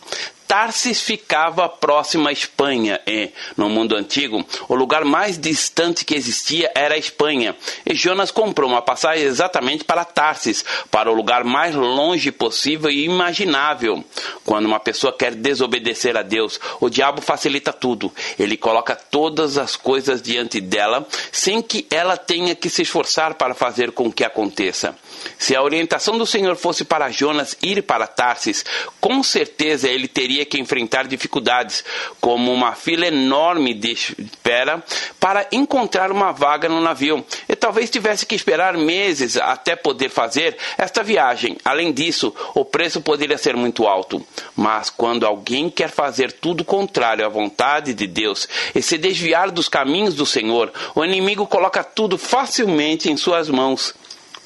Tarsis 0.47 1.01
ficava 1.01 1.67
próxima 1.67 2.29
à 2.29 2.33
Espanha 2.33 3.01
e, 3.05 3.31
no 3.57 3.67
mundo 3.69 3.95
antigo, 3.97 4.45
o 4.69 4.75
lugar 4.75 5.03
mais 5.03 5.37
distante 5.37 6.05
que 6.05 6.15
existia 6.15 6.71
era 6.73 6.95
a 6.95 6.97
Espanha. 6.97 7.53
E 7.85 7.93
Jonas 7.93 8.31
comprou 8.31 8.69
uma 8.69 8.81
passagem 8.81 9.25
exatamente 9.25 9.83
para 9.83 10.05
Tarsis, 10.05 10.63
para 10.89 11.11
o 11.11 11.13
lugar 11.13 11.43
mais 11.43 11.75
longe 11.75 12.31
possível 12.31 12.76
e 12.89 13.05
imaginável. 13.05 14.03
Quando 14.45 14.65
uma 14.65 14.79
pessoa 14.79 15.11
quer 15.11 15.33
desobedecer 15.33 16.15
a 16.15 16.21
Deus, 16.21 16.59
o 16.79 16.89
diabo 16.89 17.21
facilita 17.21 17.73
tudo. 17.73 18.11
Ele 18.37 18.55
coloca 18.57 18.95
todas 18.95 19.57
as 19.57 19.75
coisas 19.75 20.21
diante 20.21 20.61
dela 20.61 21.07
sem 21.31 21.61
que 21.61 21.87
ela 21.89 22.17
tenha 22.17 22.55
que 22.55 22.69
se 22.69 22.83
esforçar 22.83 23.33
para 23.35 23.53
fazer 23.53 23.91
com 23.91 24.11
que 24.11 24.23
aconteça. 24.23 24.95
Se 25.37 25.55
a 25.55 25.61
orientação 25.61 26.17
do 26.17 26.25
Senhor 26.25 26.55
fosse 26.55 26.83
para 26.83 27.09
Jonas 27.09 27.57
ir 27.61 27.83
para 27.83 28.07
Tarsis, 28.07 28.63
com 28.99 29.21
certeza 29.23 29.87
ele 29.87 30.07
teria 30.07 30.45
que 30.45 30.59
enfrentar 30.59 31.07
dificuldades, 31.07 31.83
como 32.19 32.51
uma 32.51 32.73
fila 32.73 33.07
enorme 33.07 33.73
de 33.73 33.91
espera 33.91 34.83
para 35.19 35.47
encontrar 35.51 36.11
uma 36.11 36.31
vaga 36.31 36.69
no 36.69 36.81
navio, 36.81 37.25
e 37.47 37.55
talvez 37.55 37.89
tivesse 37.89 38.25
que 38.25 38.35
esperar 38.35 38.77
meses 38.77 39.37
até 39.37 39.75
poder 39.75 40.09
fazer 40.09 40.57
esta 40.77 41.03
viagem. 41.03 41.57
Além 41.63 41.91
disso, 41.91 42.33
o 42.53 42.65
preço 42.65 43.01
poderia 43.01 43.37
ser 43.37 43.55
muito 43.55 43.87
alto. 43.87 44.25
Mas 44.55 44.89
quando 44.89 45.25
alguém 45.25 45.69
quer 45.69 45.89
fazer 45.89 46.31
tudo 46.31 46.63
contrário 46.63 47.25
à 47.25 47.29
vontade 47.29 47.93
de 47.93 48.07
Deus 48.07 48.47
e 48.73 48.81
se 48.81 48.97
desviar 48.97 49.51
dos 49.51 49.69
caminhos 49.69 50.15
do 50.15 50.25
Senhor, 50.25 50.71
o 50.95 51.03
inimigo 51.03 51.47
coloca 51.47 51.83
tudo 51.83 52.17
facilmente 52.17 53.09
em 53.09 53.17
suas 53.17 53.49
mãos. 53.49 53.93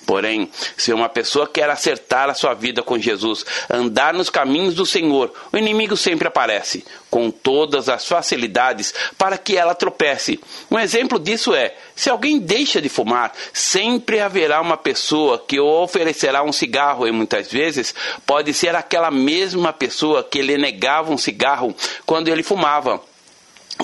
Porém, 0.05 0.50
se 0.75 0.91
uma 0.91 1.08
pessoa 1.08 1.48
quer 1.48 1.70
acertar 1.70 2.29
a 2.29 2.34
sua 2.34 2.53
vida 2.53 2.81
com 2.81 2.98
Jesus, 2.98 3.46
andar 3.70 4.13
nos 4.13 4.29
caminhos 4.29 4.74
do 4.74 4.86
Senhor, 4.86 5.31
o 5.51 5.58
inimigo 5.58 5.96
sempre 5.96 6.27
aparece, 6.27 6.84
com 7.10 7.29
todas 7.29 7.88
as 7.88 8.08
facilidades 8.08 8.93
para 9.17 9.38
que 9.38 9.55
ela 9.55 9.75
tropece. 9.75 10.39
Um 10.70 10.79
exemplo 10.79 11.20
disso 11.20 11.53
é: 11.53 11.75
se 11.96 12.10
alguém 12.10 12.39
deixa 12.39 12.81
de 12.81 12.89
fumar, 12.89 13.31
sempre 13.53 14.20
haverá 14.20 14.60
uma 14.60 14.77
pessoa 14.77 15.38
que 15.39 15.60
oferecerá 15.60 16.43
um 16.43 16.51
cigarro, 16.51 17.08
e 17.08 17.12
muitas 17.12 17.51
vezes 17.51 17.93
pode 18.25 18.53
ser 18.53 18.75
aquela 18.75 19.12
mesma 19.12 19.72
pessoa 19.72 20.24
que 20.24 20.41
lhe 20.41 20.58
negava 20.58 21.12
um 21.12 21.17
cigarro 21.17 21.75
quando 22.05 22.27
ele 22.27 22.43
fumava. 22.43 23.01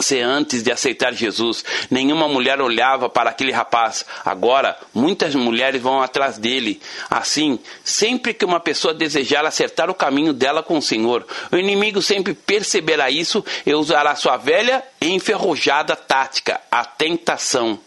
Se 0.02 0.20
antes 0.20 0.62
de 0.62 0.72
aceitar 0.72 1.14
Jesus, 1.14 1.64
nenhuma 1.90 2.28
mulher 2.28 2.62
olhava 2.62 3.10
para 3.10 3.30
aquele 3.30 3.52
rapaz, 3.52 4.06
agora 4.24 4.78
muitas 4.94 5.34
mulheres 5.34 5.82
vão 5.82 6.02
atrás 6.02 6.38
dele. 6.38 6.80
Assim, 7.10 7.60
sempre 7.84 8.34
que 8.34 8.46
uma 8.46 8.60
pessoa 8.60 8.94
desejar 8.94 9.46
acertar 9.46 9.90
o 9.90 9.96
caminho 9.96 10.34
dela 10.34 10.62
com 10.62 10.78
o 10.78 10.82
Senhor, 10.82 11.26
o 11.52 11.58
inimigo 11.58 12.02
sempre 12.02 12.34
perceberá 12.34 13.10
isso 13.10 13.44
e 13.66 13.74
usará 13.74 14.16
sua 14.16 14.38
velha 14.38 14.84
e 15.02 15.10
enferrujada 15.12 15.96
tática, 15.96 16.62
a 16.72 16.86
tentação. 16.86 17.80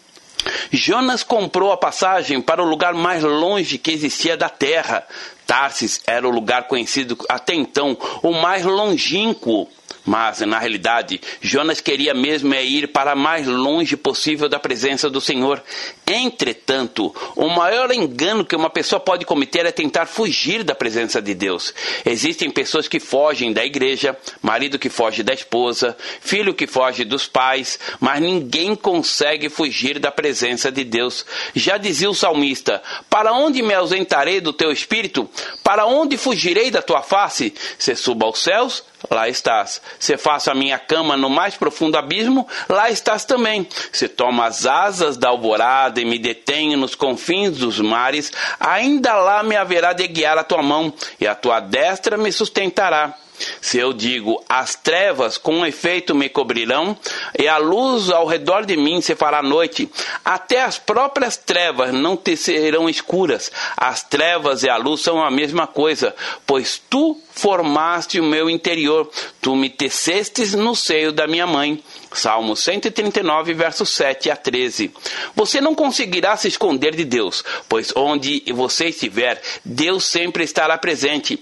Jonas 0.71 1.23
comprou 1.23 1.71
a 1.71 1.77
passagem 1.77 2.41
para 2.41 2.63
o 2.63 2.65
lugar 2.65 2.93
mais 2.93 3.23
longe 3.23 3.77
que 3.77 3.91
existia 3.91 4.35
da 4.35 4.49
terra. 4.49 5.05
Tarsis 5.45 6.01
era 6.07 6.27
o 6.27 6.31
lugar 6.31 6.67
conhecido 6.67 7.17
até 7.29 7.53
então 7.53 7.97
o 8.23 8.31
mais 8.31 8.65
longínquo 8.65 9.67
mas, 10.05 10.39
na 10.41 10.59
realidade, 10.59 11.21
Jonas 11.41 11.79
queria 11.79 12.13
mesmo 12.13 12.53
é 12.53 12.63
ir 12.63 12.87
para 12.87 13.15
mais 13.15 13.47
longe 13.47 13.95
possível 13.95 14.49
da 14.49 14.59
presença 14.59 15.09
do 15.09 15.21
Senhor. 15.21 15.61
Entretanto, 16.07 17.15
o 17.35 17.47
maior 17.47 17.91
engano 17.91 18.43
que 18.43 18.55
uma 18.55 18.69
pessoa 18.69 18.99
pode 18.99 19.25
cometer 19.25 19.65
é 19.65 19.71
tentar 19.71 20.05
fugir 20.05 20.63
da 20.63 20.75
presença 20.75 21.21
de 21.21 21.33
Deus. 21.33 21.73
Existem 22.05 22.49
pessoas 22.49 22.87
que 22.87 22.99
fogem 22.99 23.53
da 23.53 23.63
igreja, 23.63 24.17
marido 24.41 24.79
que 24.79 24.89
foge 24.89 25.23
da 25.23 25.33
esposa, 25.33 25.95
filho 26.19 26.53
que 26.53 26.67
foge 26.67 27.05
dos 27.05 27.27
pais, 27.27 27.79
mas 27.99 28.19
ninguém 28.19 28.75
consegue 28.75 29.49
fugir 29.49 29.99
da 29.99 30.11
presença 30.11 30.71
de 30.71 30.83
Deus. 30.83 31.25
Já 31.55 31.77
dizia 31.77 32.09
o 32.09 32.15
salmista: 32.15 32.81
Para 33.09 33.33
onde 33.33 33.61
me 33.61 33.73
ausentarei 33.73 34.41
do 34.41 34.51
teu 34.51 34.71
espírito? 34.71 35.29
Para 35.63 35.85
onde 35.85 36.17
fugirei 36.17 36.71
da 36.71 36.81
tua 36.81 37.01
face? 37.01 37.53
Se 37.77 37.95
suba 37.95 38.25
aos 38.25 38.41
céus, 38.41 38.83
lá 39.09 39.27
estás. 39.29 39.81
Se 39.99 40.17
faço 40.17 40.51
a 40.51 40.55
minha 40.55 40.77
cama 40.77 41.17
no 41.17 41.29
mais 41.29 41.55
profundo 41.55 41.97
abismo, 41.97 42.47
lá 42.69 42.89
estás 42.89 43.25
também. 43.25 43.67
Se 43.91 44.07
tomo 44.07 44.41
as 44.41 44.65
asas 44.65 45.17
da 45.17 45.29
alvorada 45.29 45.99
e 45.99 46.05
me 46.05 46.19
detenho 46.19 46.77
nos 46.77 46.95
confins 46.95 47.57
dos 47.57 47.79
mares, 47.79 48.31
ainda 48.59 49.13
lá 49.15 49.43
me 49.43 49.55
haverá 49.55 49.93
de 49.93 50.07
guiar 50.07 50.37
a 50.37 50.43
tua 50.43 50.61
mão, 50.61 50.93
e 51.19 51.27
a 51.27 51.35
tua 51.35 51.59
destra 51.59 52.17
me 52.17 52.31
sustentará. 52.31 53.15
Se 53.61 53.77
eu 53.77 53.93
digo, 53.93 54.43
as 54.47 54.75
trevas 54.75 55.37
com 55.37 55.65
efeito 55.65 56.15
me 56.15 56.29
cobrirão, 56.29 56.97
e 57.37 57.47
a 57.47 57.57
luz 57.57 58.09
ao 58.09 58.25
redor 58.25 58.65
de 58.65 58.77
mim 58.77 59.01
se 59.01 59.15
fará 59.15 59.41
noite, 59.41 59.89
até 60.23 60.61
as 60.61 60.77
próprias 60.77 61.37
trevas 61.37 61.93
não 61.93 62.15
te 62.17 62.35
serão 62.35 62.89
escuras. 62.89 63.51
As 63.77 64.03
trevas 64.03 64.63
e 64.63 64.69
a 64.69 64.77
luz 64.77 65.01
são 65.01 65.23
a 65.23 65.31
mesma 65.31 65.67
coisa, 65.67 66.15
pois 66.45 66.81
tu 66.89 67.19
formaste 67.31 68.19
o 68.19 68.23
meu 68.23 68.49
interior, 68.49 69.09
tu 69.41 69.55
me 69.55 69.69
tecestes 69.69 70.53
no 70.53 70.75
seio 70.75 71.11
da 71.11 71.27
minha 71.27 71.47
mãe. 71.47 71.83
Salmo 72.13 72.55
139, 72.55 73.53
versos 73.53 73.89
7 73.95 74.29
a 74.29 74.35
13. 74.35 74.91
Você 75.35 75.61
não 75.61 75.73
conseguirá 75.73 76.35
se 76.35 76.47
esconder 76.47 76.95
de 76.95 77.05
Deus, 77.05 77.43
pois 77.69 77.93
onde 77.95 78.43
você 78.53 78.87
estiver, 78.87 79.41
Deus 79.63 80.05
sempre 80.05 80.43
estará 80.43 80.77
presente. 80.77 81.41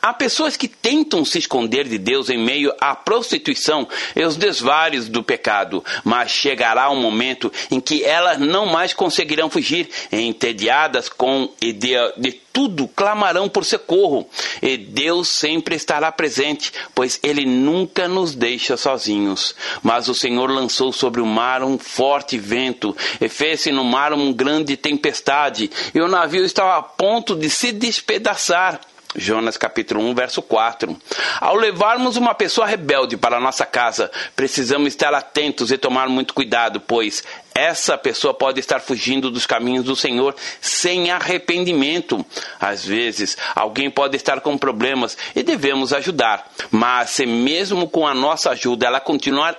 Há 0.00 0.12
pessoas 0.12 0.56
que 0.56 0.68
tentam 0.68 1.24
se 1.24 1.38
esconder 1.38 1.88
de 1.88 1.98
Deus 1.98 2.30
em 2.30 2.38
meio 2.38 2.72
à 2.80 2.94
prostituição 2.94 3.88
e 4.14 4.24
os 4.24 4.36
desvários 4.36 5.08
do 5.08 5.22
pecado, 5.22 5.84
mas 6.04 6.30
chegará 6.30 6.90
um 6.90 7.00
momento 7.00 7.52
em 7.70 7.80
que 7.80 8.04
elas 8.04 8.38
não 8.38 8.66
mais 8.66 8.92
conseguirão 8.92 9.50
fugir, 9.50 9.88
entediadas 10.12 11.08
com 11.08 11.50
de, 11.60 11.94
de 12.16 12.32
tudo 12.56 12.88
clamarão 12.88 13.50
por 13.50 13.66
socorro, 13.66 14.26
e 14.62 14.78
Deus 14.78 15.28
sempre 15.28 15.76
estará 15.76 16.10
presente, 16.10 16.72
pois 16.94 17.20
Ele 17.22 17.44
nunca 17.44 18.08
nos 18.08 18.34
deixa 18.34 18.78
sozinhos. 18.78 19.54
Mas 19.82 20.08
o 20.08 20.14
Senhor 20.14 20.50
lançou 20.50 20.90
sobre 20.90 21.20
o 21.20 21.26
mar 21.26 21.62
um 21.62 21.78
forte 21.78 22.38
vento, 22.38 22.96
e 23.20 23.28
fez-se 23.28 23.70
no 23.70 23.84
mar 23.84 24.14
uma 24.14 24.32
grande 24.32 24.74
tempestade, 24.74 25.70
e 25.94 26.00
o 26.00 26.08
navio 26.08 26.46
estava 26.46 26.78
a 26.78 26.82
ponto 26.82 27.36
de 27.36 27.50
se 27.50 27.72
despedaçar. 27.72 28.80
Jonas 29.16 29.56
capítulo 29.56 30.00
1, 30.00 30.14
verso 30.14 30.42
4. 30.42 30.96
Ao 31.40 31.56
levarmos 31.56 32.16
uma 32.16 32.34
pessoa 32.34 32.66
rebelde 32.66 33.16
para 33.16 33.40
nossa 33.40 33.64
casa, 33.64 34.10
precisamos 34.34 34.88
estar 34.88 35.14
atentos 35.14 35.70
e 35.70 35.78
tomar 35.78 36.08
muito 36.08 36.34
cuidado, 36.34 36.80
pois 36.80 37.24
essa 37.54 37.96
pessoa 37.96 38.34
pode 38.34 38.60
estar 38.60 38.80
fugindo 38.80 39.30
dos 39.30 39.46
caminhos 39.46 39.84
do 39.84 39.96
Senhor 39.96 40.36
sem 40.60 41.10
arrependimento. 41.10 42.24
Às 42.60 42.84
vezes, 42.84 43.36
alguém 43.54 43.90
pode 43.90 44.14
estar 44.14 44.42
com 44.42 44.58
problemas 44.58 45.16
e 45.34 45.42
devemos 45.42 45.94
ajudar. 45.94 46.52
Mas 46.70 47.10
se 47.10 47.24
mesmo 47.24 47.88
com 47.88 48.06
a 48.06 48.12
nossa 48.12 48.50
ajuda 48.50 48.86
ela 48.86 49.00
continuar 49.00 49.56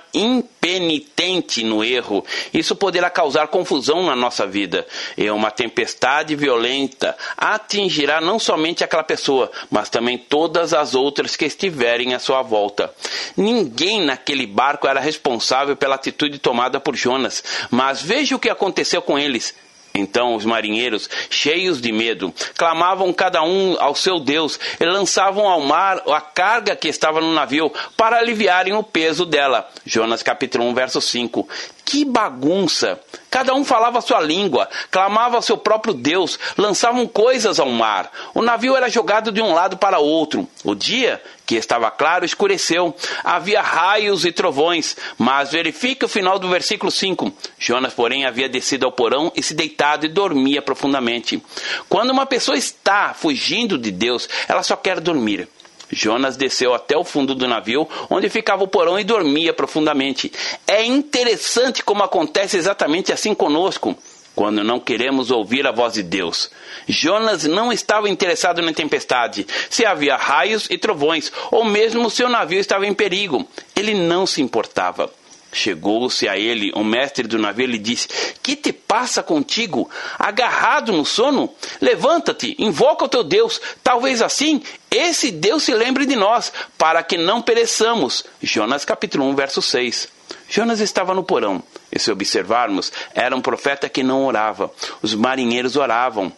impenitente 0.68 1.64
no 1.64 1.84
erro, 1.84 2.26
isso 2.54 2.76
poderá 2.76 3.10
causar 3.10 3.48
confusão 3.48 4.06
na 4.06 4.16
nossa 4.16 4.46
vida. 4.46 4.86
E 5.18 5.30
uma 5.30 5.50
tempestade 5.50 6.36
violenta 6.36 7.16
atingirá 7.38 8.20
não 8.20 8.38
somente 8.38 8.84
aquela 8.84 9.04
pessoa, 9.04 9.52
mas 9.72 9.90
também 9.90 10.18
todas 10.18 10.74
as 10.74 10.94
outras 10.94 11.36
que 11.36 11.46
estiverem 11.46 12.14
à 12.14 12.20
sua 12.20 12.42
volta. 12.42 12.94
Ninguém 13.36 14.02
naquele 14.02 14.46
barco 14.46 14.88
era 14.88 15.00
responsável 15.00 15.76
pela 15.76 15.96
atitude 15.96 16.40
tomada 16.40 16.80
por 16.80 16.96
Jonas, 16.96 17.44
mas 17.72 18.02
veja 18.02 18.36
o 18.36 18.40
que 18.40 18.50
aconteceu 18.50 19.02
com 19.02 19.18
eles. 19.18 19.56
Então 19.98 20.36
os 20.36 20.46
marinheiros, 20.46 21.10
cheios 21.30 21.82
de 21.82 21.92
medo, 21.92 22.34
clamavam 22.56 23.12
cada 23.12 23.44
um 23.44 23.76
ao 23.80 23.96
seu 23.96 24.20
Deus 24.20 24.60
e 24.80 24.86
lançavam 24.86 25.48
ao 25.48 25.62
mar 25.62 26.02
a 26.08 26.22
carga 26.22 26.76
que 26.76 26.88
estava 26.88 27.20
no 27.20 27.34
navio 27.34 27.72
para 27.96 28.18
aliviarem 28.18 28.74
o 28.74 28.84
peso 28.84 29.26
dela. 29.26 29.70
Jonas 29.86 30.24
capítulo 30.24 30.66
1, 30.66 30.74
verso 30.74 31.02
5. 31.02 31.48
Que 31.88 32.04
bagunça! 32.04 33.00
Cada 33.32 33.56
um 33.56 33.64
falava 33.64 34.02
sua 34.02 34.20
língua, 34.20 34.68
clamava 34.92 35.42
seu 35.42 35.56
próprio 35.58 35.94
Deus, 35.94 36.38
lançavam 36.58 37.08
coisas 37.08 37.62
ao 37.62 37.70
mar. 37.70 38.12
O 38.34 38.42
navio 38.42 38.76
era 38.76 38.90
jogado 38.90 39.32
de 39.32 39.42
um 39.42 39.54
lado 39.54 39.78
para 39.78 39.98
outro. 39.98 40.46
O 40.66 40.76
dia, 40.76 41.22
que 41.46 41.56
estava 41.56 41.90
claro, 41.90 42.26
escureceu. 42.26 42.94
Havia 43.24 43.62
raios 43.62 44.26
e 44.26 44.34
trovões. 44.34 44.98
Mas 45.18 45.54
verifique 45.54 46.04
o 46.04 46.10
final 46.10 46.38
do 46.38 46.50
versículo 46.50 46.92
5. 46.92 47.32
Jonas, 47.58 47.94
porém, 47.94 48.26
havia 48.26 48.50
descido 48.50 48.86
ao 48.86 48.92
porão 48.92 49.32
e 49.34 49.42
se 49.42 49.54
deitado 49.54 50.06
e 50.06 50.10
dormia 50.10 50.62
profundamente. 50.62 51.42
Quando 51.88 52.10
uma 52.10 52.26
pessoa 52.26 52.58
está 52.58 53.14
fugindo 53.14 53.78
de 53.78 53.92
Deus, 53.92 54.28
ela 54.50 54.62
só 54.62 54.76
quer 54.76 55.00
dormir. 55.00 55.48
Jonas 55.92 56.38
desceu 56.38 56.74
até 56.74 56.98
o 56.98 57.04
fundo 57.04 57.34
do 57.34 57.48
navio, 57.48 57.88
onde 58.10 58.30
ficava 58.30 58.64
o 58.64 58.68
porão, 58.68 59.00
e 59.00 59.04
dormia 59.04 59.54
profundamente. 59.54 60.32
É 60.68 60.84
interessante 60.84 61.84
como 61.84 62.04
acontece 62.04 62.58
exatamente 62.58 63.12
assim 63.12 63.34
conosco 63.34 63.98
quando 64.38 64.64
não 64.64 64.80
queremos 64.80 65.32
ouvir 65.32 65.66
a 65.66 65.72
voz 65.72 65.96
de 65.96 66.04
Deus. 66.04 66.52
Jonas 66.88 67.46
não 67.46 67.74
estava 67.74 68.08
interessado 68.08 68.62
na 68.62 68.72
tempestade, 68.72 69.48
se 69.68 69.84
havia 69.84 70.16
raios 70.16 70.68
e 70.70 70.78
trovões, 70.78 71.32
ou 71.50 71.66
mesmo 71.66 72.08
se 72.08 72.24
o 72.24 72.30
navio 72.30 72.60
estava 72.60 72.86
em 72.86 72.94
perigo. 72.94 73.48
Ele 73.76 73.96
não 73.96 74.28
se 74.28 74.40
importava. 74.40 75.12
Chegou-se 75.58 76.30
a 76.30 76.38
ele 76.38 76.72
o 76.76 76.84
mestre 76.84 77.28
do 77.28 77.40
navio 77.40 77.64
e 77.64 77.72
lhe 77.72 77.80
disse: 77.80 78.08
Que 78.44 78.56
te 78.56 78.72
passa 78.72 79.24
contigo? 79.24 79.90
Agarrado 80.20 80.94
no 80.94 81.04
sono? 81.04 81.52
Levanta-te, 81.82 82.56
invoca 82.60 83.06
o 83.06 83.10
teu 83.10 83.24
Deus. 83.24 83.60
Talvez 83.84 84.22
assim 84.22 84.62
esse 84.92 85.32
Deus 85.32 85.64
se 85.64 85.74
lembre 85.74 86.06
de 86.06 86.16
nós, 86.16 86.54
para 86.78 87.02
que 87.02 87.18
não 87.18 87.42
pereçamos. 87.42 88.24
Jonas 88.42 88.86
capítulo 88.86 89.26
1, 89.26 89.36
verso 89.36 89.62
6. 89.62 90.08
Jonas 90.48 90.80
estava 90.80 91.14
no 91.14 91.24
porão. 91.24 91.64
E 91.92 91.98
se 92.00 92.12
observarmos, 92.12 92.92
era 93.16 93.36
um 93.36 93.42
profeta 93.42 93.90
que 93.90 94.04
não 94.04 94.26
orava. 94.26 94.72
Os 95.02 95.16
marinheiros 95.16 95.76
oravam. 95.76 96.32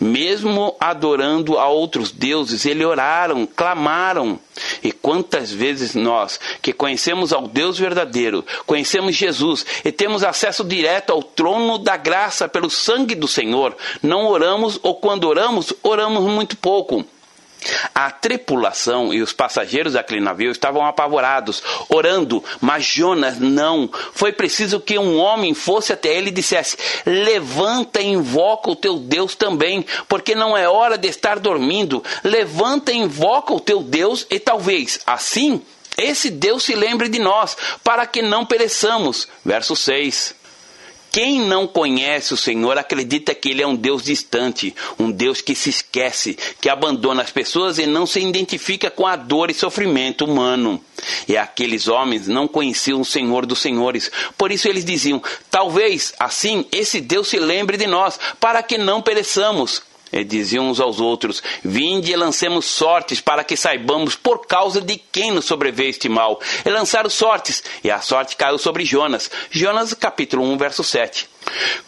Mesmo 0.00 0.76
adorando 0.80 1.58
a 1.58 1.68
outros 1.68 2.10
deuses, 2.10 2.64
eles 2.66 2.86
oraram, 2.86 3.46
clamaram. 3.46 4.38
E 4.82 4.92
quantas 4.92 5.50
vezes 5.50 5.94
nós, 5.94 6.38
que 6.60 6.72
conhecemos 6.72 7.32
ao 7.32 7.46
Deus 7.46 7.78
verdadeiro, 7.78 8.44
conhecemos 8.66 9.14
Jesus 9.14 9.64
e 9.84 9.92
temos 9.92 10.22
acesso 10.22 10.64
direto 10.64 11.10
ao 11.10 11.22
trono 11.22 11.78
da 11.78 11.96
graça 11.96 12.48
pelo 12.48 12.68
sangue 12.68 13.14
do 13.14 13.28
Senhor, 13.28 13.76
não 14.02 14.26
oramos 14.26 14.78
ou 14.82 14.94
quando 14.94 15.24
oramos, 15.24 15.72
oramos 15.82 16.24
muito 16.24 16.56
pouco. 16.56 17.04
A 17.94 18.10
tripulação 18.10 19.12
e 19.12 19.20
os 19.20 19.32
passageiros 19.32 19.92
daquele 19.92 20.20
navio 20.20 20.50
estavam 20.50 20.84
apavorados, 20.84 21.62
orando, 21.88 22.42
mas 22.60 22.84
Jonas 22.84 23.38
não. 23.38 23.90
Foi 24.12 24.32
preciso 24.32 24.80
que 24.80 24.98
um 24.98 25.18
homem 25.18 25.52
fosse 25.52 25.92
até 25.92 26.16
ele 26.16 26.28
e 26.28 26.32
dissesse: 26.32 26.76
Levanta 27.04 28.00
e 28.00 28.08
invoca 28.08 28.70
o 28.70 28.76
teu 28.76 28.98
Deus 28.98 29.34
também, 29.34 29.84
porque 30.08 30.34
não 30.34 30.56
é 30.56 30.68
hora 30.68 30.96
de 30.96 31.08
estar 31.08 31.38
dormindo. 31.38 32.02
Levanta 32.24 32.92
e 32.92 32.96
invoca 32.96 33.52
o 33.52 33.60
teu 33.60 33.82
Deus, 33.82 34.26
e 34.30 34.38
talvez 34.38 35.00
assim 35.06 35.62
esse 35.98 36.30
Deus 36.30 36.62
se 36.62 36.74
lembre 36.74 37.08
de 37.08 37.18
nós, 37.18 37.56
para 37.84 38.06
que 38.06 38.22
não 38.22 38.46
pereçamos. 38.46 39.28
Verso 39.44 39.76
6. 39.76 40.39
Quem 41.10 41.40
não 41.40 41.66
conhece 41.66 42.32
o 42.32 42.36
Senhor 42.36 42.78
acredita 42.78 43.34
que 43.34 43.50
Ele 43.50 43.62
é 43.62 43.66
um 43.66 43.74
Deus 43.74 44.04
distante, 44.04 44.74
um 44.98 45.10
Deus 45.10 45.40
que 45.40 45.54
se 45.54 45.70
esquece, 45.70 46.38
que 46.60 46.68
abandona 46.68 47.22
as 47.22 47.30
pessoas 47.30 47.78
e 47.78 47.86
não 47.86 48.06
se 48.06 48.20
identifica 48.20 48.90
com 48.90 49.06
a 49.06 49.16
dor 49.16 49.50
e 49.50 49.54
sofrimento 49.54 50.24
humano. 50.24 50.82
E 51.26 51.36
aqueles 51.36 51.88
homens 51.88 52.28
não 52.28 52.46
conheciam 52.46 53.00
o 53.00 53.04
Senhor 53.04 53.44
dos 53.44 53.58
Senhores, 53.58 54.10
por 54.38 54.52
isso 54.52 54.68
eles 54.68 54.84
diziam: 54.84 55.22
talvez 55.50 56.14
assim 56.18 56.64
esse 56.70 57.00
Deus 57.00 57.28
se 57.28 57.38
lembre 57.38 57.76
de 57.76 57.86
nós, 57.86 58.18
para 58.38 58.62
que 58.62 58.78
não 58.78 59.02
pereçamos. 59.02 59.82
E 60.12 60.24
diziam 60.24 60.68
uns 60.68 60.80
aos 60.80 61.00
outros: 61.00 61.42
Vinde 61.64 62.12
e 62.12 62.16
lancemos 62.16 62.66
sortes 62.66 63.20
para 63.20 63.44
que 63.44 63.56
saibamos 63.56 64.14
por 64.16 64.46
causa 64.46 64.80
de 64.80 64.96
quem 64.96 65.30
nos 65.30 65.44
sobreveio 65.44 65.90
este 65.90 66.08
mal. 66.08 66.40
E 66.64 66.70
lançaram 66.70 67.10
sortes, 67.10 67.62
e 67.84 67.90
a 67.90 68.00
sorte 68.00 68.36
caiu 68.36 68.58
sobre 68.58 68.84
Jonas. 68.84 69.30
Jonas 69.50 69.94
capítulo 69.94 70.42
1, 70.44 70.56
verso 70.56 70.82
7. 70.82 71.28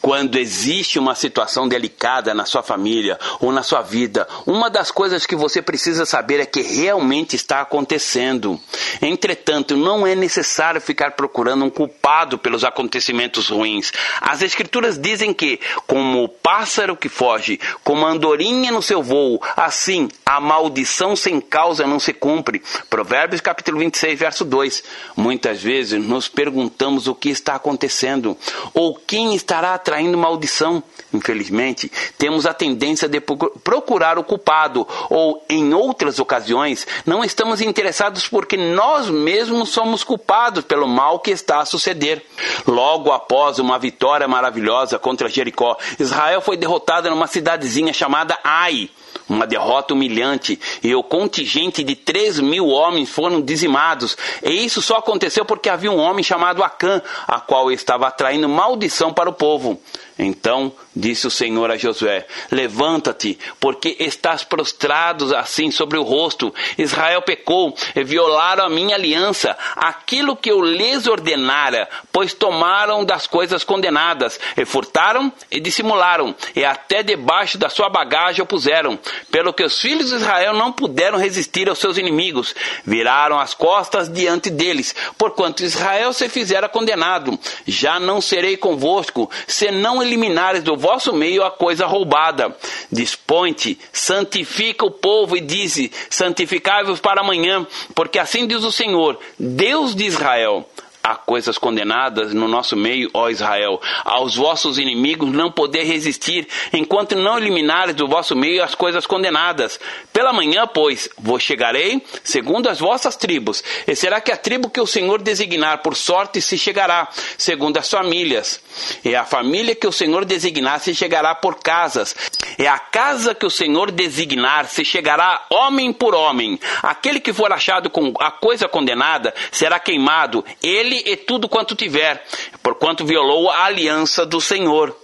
Quando 0.00 0.38
existe 0.38 0.98
uma 0.98 1.14
situação 1.14 1.68
delicada 1.68 2.34
na 2.34 2.44
sua 2.44 2.62
família 2.62 3.18
ou 3.40 3.52
na 3.52 3.62
sua 3.62 3.82
vida, 3.82 4.26
uma 4.46 4.68
das 4.68 4.90
coisas 4.90 5.26
que 5.26 5.36
você 5.36 5.62
precisa 5.62 6.04
saber 6.04 6.40
é 6.40 6.46
que 6.46 6.62
realmente 6.62 7.36
está 7.36 7.60
acontecendo. 7.60 8.60
Entretanto, 9.00 9.76
não 9.76 10.06
é 10.06 10.14
necessário 10.14 10.80
ficar 10.80 11.12
procurando 11.12 11.64
um 11.64 11.70
culpado 11.70 12.38
pelos 12.38 12.64
acontecimentos 12.64 13.48
ruins. 13.48 13.92
As 14.20 14.42
Escrituras 14.42 14.98
dizem 14.98 15.32
que, 15.32 15.60
como 15.86 16.24
o 16.24 16.28
pássaro 16.28 16.96
que 16.96 17.08
foge, 17.08 17.60
como 17.84 18.06
a 18.06 18.10
andorinha 18.10 18.72
no 18.72 18.82
seu 18.82 19.02
voo, 19.02 19.40
assim 19.56 20.08
a 20.24 20.40
maldição 20.40 21.14
sem 21.14 21.40
causa 21.40 21.86
não 21.86 22.00
se 22.00 22.12
cumpre. 22.12 22.62
Provérbios 22.88 23.40
capítulo 23.40 23.78
26, 23.78 24.18
verso 24.18 24.44
2. 24.44 24.82
Muitas 25.16 25.62
vezes 25.62 26.02
nos 26.02 26.28
perguntamos 26.28 27.06
o 27.06 27.14
que 27.14 27.28
está 27.28 27.54
acontecendo 27.54 28.36
ou 28.72 28.94
quem 28.94 29.34
estará 29.52 29.74
atraindo 29.74 30.16
maldição. 30.16 30.82
Infelizmente, 31.12 31.92
temos 32.16 32.46
a 32.46 32.54
tendência 32.54 33.06
de 33.06 33.20
procurar 33.20 34.18
o 34.18 34.24
culpado, 34.24 34.88
ou 35.10 35.44
em 35.46 35.74
outras 35.74 36.18
ocasiões, 36.18 36.86
não 37.04 37.22
estamos 37.22 37.60
interessados 37.60 38.26
porque 38.26 38.56
nós 38.56 39.10
mesmos 39.10 39.68
somos 39.68 40.02
culpados 40.02 40.64
pelo 40.64 40.88
mal 40.88 41.20
que 41.20 41.30
está 41.30 41.60
a 41.60 41.66
suceder. 41.66 42.24
Logo 42.66 43.12
após 43.12 43.58
uma 43.58 43.78
vitória 43.78 44.26
maravilhosa 44.26 44.98
contra 44.98 45.28
Jericó, 45.28 45.76
Israel 45.98 46.40
foi 46.40 46.56
derrotada 46.56 47.10
numa 47.10 47.26
cidadezinha 47.26 47.92
chamada 47.92 48.38
Ai 48.42 48.88
uma 49.28 49.46
derrota 49.46 49.94
humilhante, 49.94 50.58
e 50.82 50.94
o 50.94 51.02
contingente 51.02 51.82
de 51.82 51.94
3 51.94 52.40
mil 52.40 52.68
homens 52.68 53.08
foram 53.08 53.40
dizimados. 53.40 54.16
E 54.42 54.64
isso 54.64 54.82
só 54.82 54.96
aconteceu 54.96 55.44
porque 55.44 55.68
havia 55.68 55.90
um 55.90 55.98
homem 55.98 56.22
chamado 56.22 56.62
Acã, 56.62 57.02
a 57.26 57.40
qual 57.40 57.70
estava 57.70 58.06
atraindo 58.06 58.48
maldição 58.48 59.12
para 59.12 59.30
o 59.30 59.32
povo. 59.32 59.80
Então 60.18 60.72
disse 60.94 61.26
o 61.26 61.30
Senhor 61.30 61.70
a 61.70 61.76
Josué: 61.76 62.26
Levanta-te, 62.50 63.38
porque 63.58 63.96
estás 63.98 64.44
prostrado 64.44 65.34
assim 65.36 65.70
sobre 65.70 65.98
o 65.98 66.02
rosto. 66.02 66.54
Israel 66.76 67.22
pecou 67.22 67.74
e 67.96 68.04
violaram 68.04 68.64
a 68.64 68.68
minha 68.68 68.94
aliança, 68.94 69.56
aquilo 69.76 70.36
que 70.36 70.50
eu 70.50 70.60
lhes 70.62 71.06
ordenara, 71.06 71.88
pois 72.12 72.34
tomaram 72.34 73.04
das 73.04 73.26
coisas 73.26 73.64
condenadas, 73.64 74.38
e 74.56 74.64
furtaram 74.64 75.32
e 75.50 75.60
dissimularam, 75.60 76.34
e 76.54 76.64
até 76.64 77.02
debaixo 77.02 77.56
da 77.56 77.68
sua 77.68 77.88
bagagem 77.88 78.42
o 78.42 78.46
puseram. 78.46 78.98
Pelo 79.30 79.52
que 79.52 79.64
os 79.64 79.80
filhos 79.80 80.10
de 80.10 80.16
Israel 80.16 80.52
não 80.52 80.72
puderam 80.72 81.18
resistir 81.18 81.68
aos 81.68 81.78
seus 81.78 81.96
inimigos, 81.96 82.54
viraram 82.84 83.38
as 83.38 83.54
costas 83.54 84.08
diante 84.08 84.50
deles, 84.50 84.94
porquanto 85.16 85.64
Israel 85.64 86.12
se 86.12 86.28
fizera 86.28 86.68
condenado. 86.68 87.38
Já 87.66 87.98
não 87.98 88.20
serei 88.20 88.56
convosco, 88.56 89.30
se 89.46 89.70
eliminares 90.02 90.62
do 90.62 90.76
vosso 90.76 91.12
meio 91.12 91.44
a 91.44 91.50
coisa 91.50 91.86
roubada. 91.86 92.56
Dispõe-te, 92.90 93.78
santifica 93.92 94.84
o 94.84 94.90
povo 94.90 95.36
e 95.36 95.40
dize: 95.40 95.90
santificai-vos 96.10 97.00
para 97.00 97.20
amanhã, 97.20 97.66
porque 97.94 98.18
assim 98.18 98.46
diz 98.46 98.64
o 98.64 98.72
Senhor, 98.72 99.18
Deus 99.38 99.94
de 99.94 100.04
Israel 100.04 100.68
há 101.02 101.16
coisas 101.16 101.58
condenadas 101.58 102.32
no 102.32 102.46
nosso 102.46 102.76
meio, 102.76 103.10
ó 103.12 103.28
Israel, 103.28 103.80
aos 104.04 104.36
vossos 104.36 104.78
inimigos 104.78 105.32
não 105.32 105.50
poder 105.50 105.82
resistir, 105.84 106.46
enquanto 106.72 107.16
não 107.16 107.38
eliminares 107.38 107.94
do 107.94 108.06
vosso 108.06 108.36
meio 108.36 108.62
as 108.62 108.74
coisas 108.74 109.06
condenadas. 109.06 109.80
Pela 110.12 110.32
manhã, 110.32 110.66
pois, 110.66 111.08
vos 111.18 111.42
chegarei 111.42 112.02
segundo 112.22 112.68
as 112.68 112.78
vossas 112.78 113.16
tribos, 113.16 113.64
e 113.86 113.96
será 113.96 114.20
que 114.20 114.30
a 114.30 114.36
tribo 114.36 114.70
que 114.70 114.80
o 114.80 114.86
Senhor 114.86 115.20
designar 115.20 115.78
por 115.78 115.96
sorte 115.96 116.40
se 116.40 116.56
chegará, 116.56 117.08
segundo 117.36 117.78
as 117.78 117.90
famílias. 117.90 118.60
E 119.04 119.14
a 119.14 119.24
família 119.24 119.74
que 119.74 119.86
o 119.86 119.92
Senhor 119.92 120.24
designar 120.24 120.80
se 120.80 120.94
chegará 120.94 121.34
por 121.34 121.56
casas, 121.56 122.14
e 122.58 122.66
a 122.66 122.78
casa 122.78 123.34
que 123.34 123.46
o 123.46 123.50
Senhor 123.50 123.90
designar 123.90 124.66
se 124.66 124.84
chegará 124.84 125.44
homem 125.50 125.92
por 125.92 126.14
homem. 126.14 126.58
Aquele 126.82 127.20
que 127.20 127.32
for 127.32 127.52
achado 127.52 127.90
com 127.90 128.12
a 128.20 128.30
coisa 128.30 128.68
condenada 128.68 129.34
será 129.50 129.78
queimado, 129.80 130.44
ele 130.62 130.91
ele 130.92 131.02
e 131.12 131.16
tudo 131.16 131.48
quanto 131.48 131.74
tiver, 131.74 132.22
porquanto 132.62 133.04
violou 133.04 133.50
a 133.50 133.64
aliança 133.64 134.26
do 134.26 134.40
Senhor. 134.40 134.96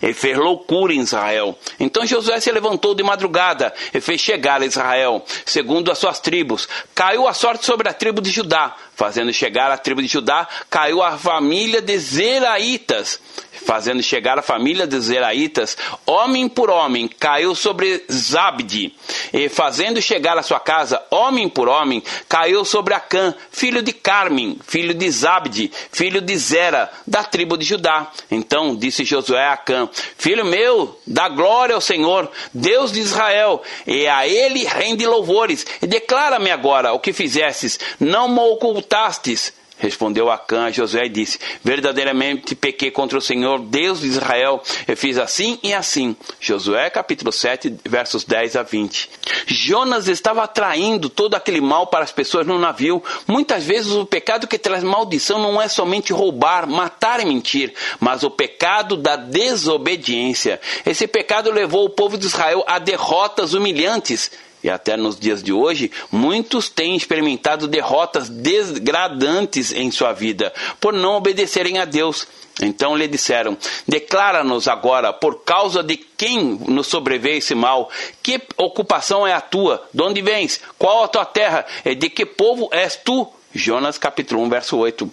E 0.00 0.14
fez 0.14 0.34
loucura 0.38 0.94
em 0.94 1.00
Israel. 1.00 1.58
Então 1.78 2.06
Josué 2.06 2.40
se 2.40 2.50
levantou 2.50 2.94
de 2.94 3.02
madrugada 3.02 3.72
e 3.92 4.00
fez 4.00 4.18
chegar 4.18 4.62
a 4.62 4.64
Israel, 4.64 5.22
segundo 5.44 5.92
as 5.92 5.98
suas 5.98 6.18
tribos. 6.20 6.66
Caiu 6.94 7.28
a 7.28 7.34
sorte 7.34 7.66
sobre 7.66 7.86
a 7.86 7.92
tribo 7.92 8.22
de 8.22 8.30
Judá, 8.30 8.74
fazendo 8.96 9.30
chegar 9.30 9.70
a 9.70 9.76
tribo 9.76 10.00
de 10.00 10.08
Judá, 10.08 10.48
caiu 10.70 11.02
a 11.02 11.18
família 11.18 11.82
de 11.82 11.98
Zeraitas 11.98 13.20
fazendo 13.64 14.02
chegar 14.02 14.38
a 14.38 14.42
família 14.42 14.86
dos 14.86 15.06
Zeraitas, 15.06 15.76
homem 16.06 16.48
por 16.48 16.70
homem, 16.70 17.08
caiu 17.08 17.54
sobre 17.54 18.04
Zabdi, 18.10 18.94
e 19.32 19.48
fazendo 19.48 20.00
chegar 20.00 20.38
a 20.38 20.42
sua 20.42 20.60
casa, 20.60 21.02
homem 21.10 21.48
por 21.48 21.68
homem, 21.68 22.02
caiu 22.28 22.64
sobre 22.64 22.94
Acã, 22.94 23.34
filho 23.50 23.82
de 23.82 23.92
Carmim, 23.92 24.58
filho 24.66 24.94
de 24.94 25.10
Zabdi, 25.10 25.70
filho 25.92 26.20
de 26.20 26.36
Zera, 26.36 26.90
da 27.06 27.22
tribo 27.22 27.56
de 27.56 27.64
Judá. 27.64 28.10
Então 28.30 28.76
disse 28.76 29.04
Josué 29.04 29.44
a 29.44 29.52
Acã, 29.52 29.88
filho 30.16 30.44
meu, 30.44 30.98
dá 31.06 31.28
glória 31.28 31.74
ao 31.74 31.80
Senhor, 31.80 32.30
Deus 32.52 32.92
de 32.92 33.00
Israel, 33.00 33.62
e 33.86 34.06
a 34.06 34.26
ele 34.26 34.64
rende 34.64 35.06
louvores, 35.06 35.66
e 35.82 35.86
declara-me 35.86 36.50
agora 36.50 36.92
o 36.92 37.00
que 37.00 37.12
fizestes, 37.12 37.78
não 37.98 38.28
me 38.28 38.40
ocultastes, 38.40 39.52
Respondeu 39.78 40.30
Acã 40.30 40.64
a 40.64 40.70
Josué 40.70 41.06
e 41.06 41.08
disse: 41.08 41.38
Verdadeiramente 41.62 42.54
pequei 42.54 42.90
contra 42.90 43.18
o 43.18 43.22
Senhor, 43.22 43.60
Deus 43.60 44.00
de 44.00 44.08
Israel, 44.08 44.60
e 44.86 44.96
fiz 44.96 45.18
assim 45.18 45.58
e 45.62 45.72
assim. 45.72 46.16
Josué 46.40 46.90
capítulo 46.90 47.30
7, 47.30 47.76
versos 47.84 48.24
10 48.24 48.56
a 48.56 48.62
20. 48.62 49.10
Jonas 49.46 50.08
estava 50.08 50.42
atraindo 50.42 51.08
todo 51.08 51.34
aquele 51.34 51.60
mal 51.60 51.86
para 51.86 52.04
as 52.04 52.12
pessoas 52.12 52.46
no 52.46 52.58
navio. 52.58 53.02
Muitas 53.26 53.64
vezes 53.64 53.92
o 53.92 54.04
pecado 54.04 54.48
que 54.48 54.58
traz 54.58 54.82
maldição 54.82 55.38
não 55.38 55.60
é 55.60 55.68
somente 55.68 56.12
roubar, 56.12 56.66
matar 56.66 57.20
e 57.20 57.24
mentir, 57.24 57.72
mas 58.00 58.22
o 58.24 58.30
pecado 58.30 58.96
da 58.96 59.16
desobediência. 59.16 60.60
Esse 60.84 61.06
pecado 61.06 61.52
levou 61.52 61.84
o 61.84 61.90
povo 61.90 62.18
de 62.18 62.26
Israel 62.26 62.64
a 62.66 62.78
derrotas 62.78 63.54
humilhantes 63.54 64.30
E 64.62 64.68
até 64.68 64.96
nos 64.96 65.18
dias 65.18 65.42
de 65.42 65.52
hoje, 65.52 65.90
muitos 66.10 66.68
têm 66.68 66.96
experimentado 66.96 67.68
derrotas 67.68 68.28
degradantes 68.28 69.72
em 69.72 69.90
sua 69.90 70.12
vida 70.12 70.52
por 70.80 70.92
não 70.92 71.16
obedecerem 71.16 71.78
a 71.78 71.84
Deus. 71.84 72.26
Então 72.60 72.96
lhe 72.96 73.06
disseram: 73.06 73.56
Declara-nos 73.86 74.66
agora, 74.66 75.12
por 75.12 75.44
causa 75.44 75.82
de 75.82 75.96
quem 75.96 76.58
nos 76.66 76.88
sobreveio 76.88 77.38
esse 77.38 77.54
mal, 77.54 77.88
que 78.22 78.40
ocupação 78.56 79.26
é 79.26 79.32
a 79.32 79.40
tua? 79.40 79.86
De 79.94 80.02
onde 80.02 80.20
vens? 80.20 80.60
Qual 80.76 81.04
a 81.04 81.08
tua 81.08 81.24
terra? 81.24 81.64
E 81.84 81.94
de 81.94 82.10
que 82.10 82.26
povo 82.26 82.68
és 82.72 82.96
tu? 82.96 83.28
Jonas 83.54 83.96
capítulo 83.96 84.42
1, 84.42 84.48
verso 84.48 84.76
8. 84.76 85.10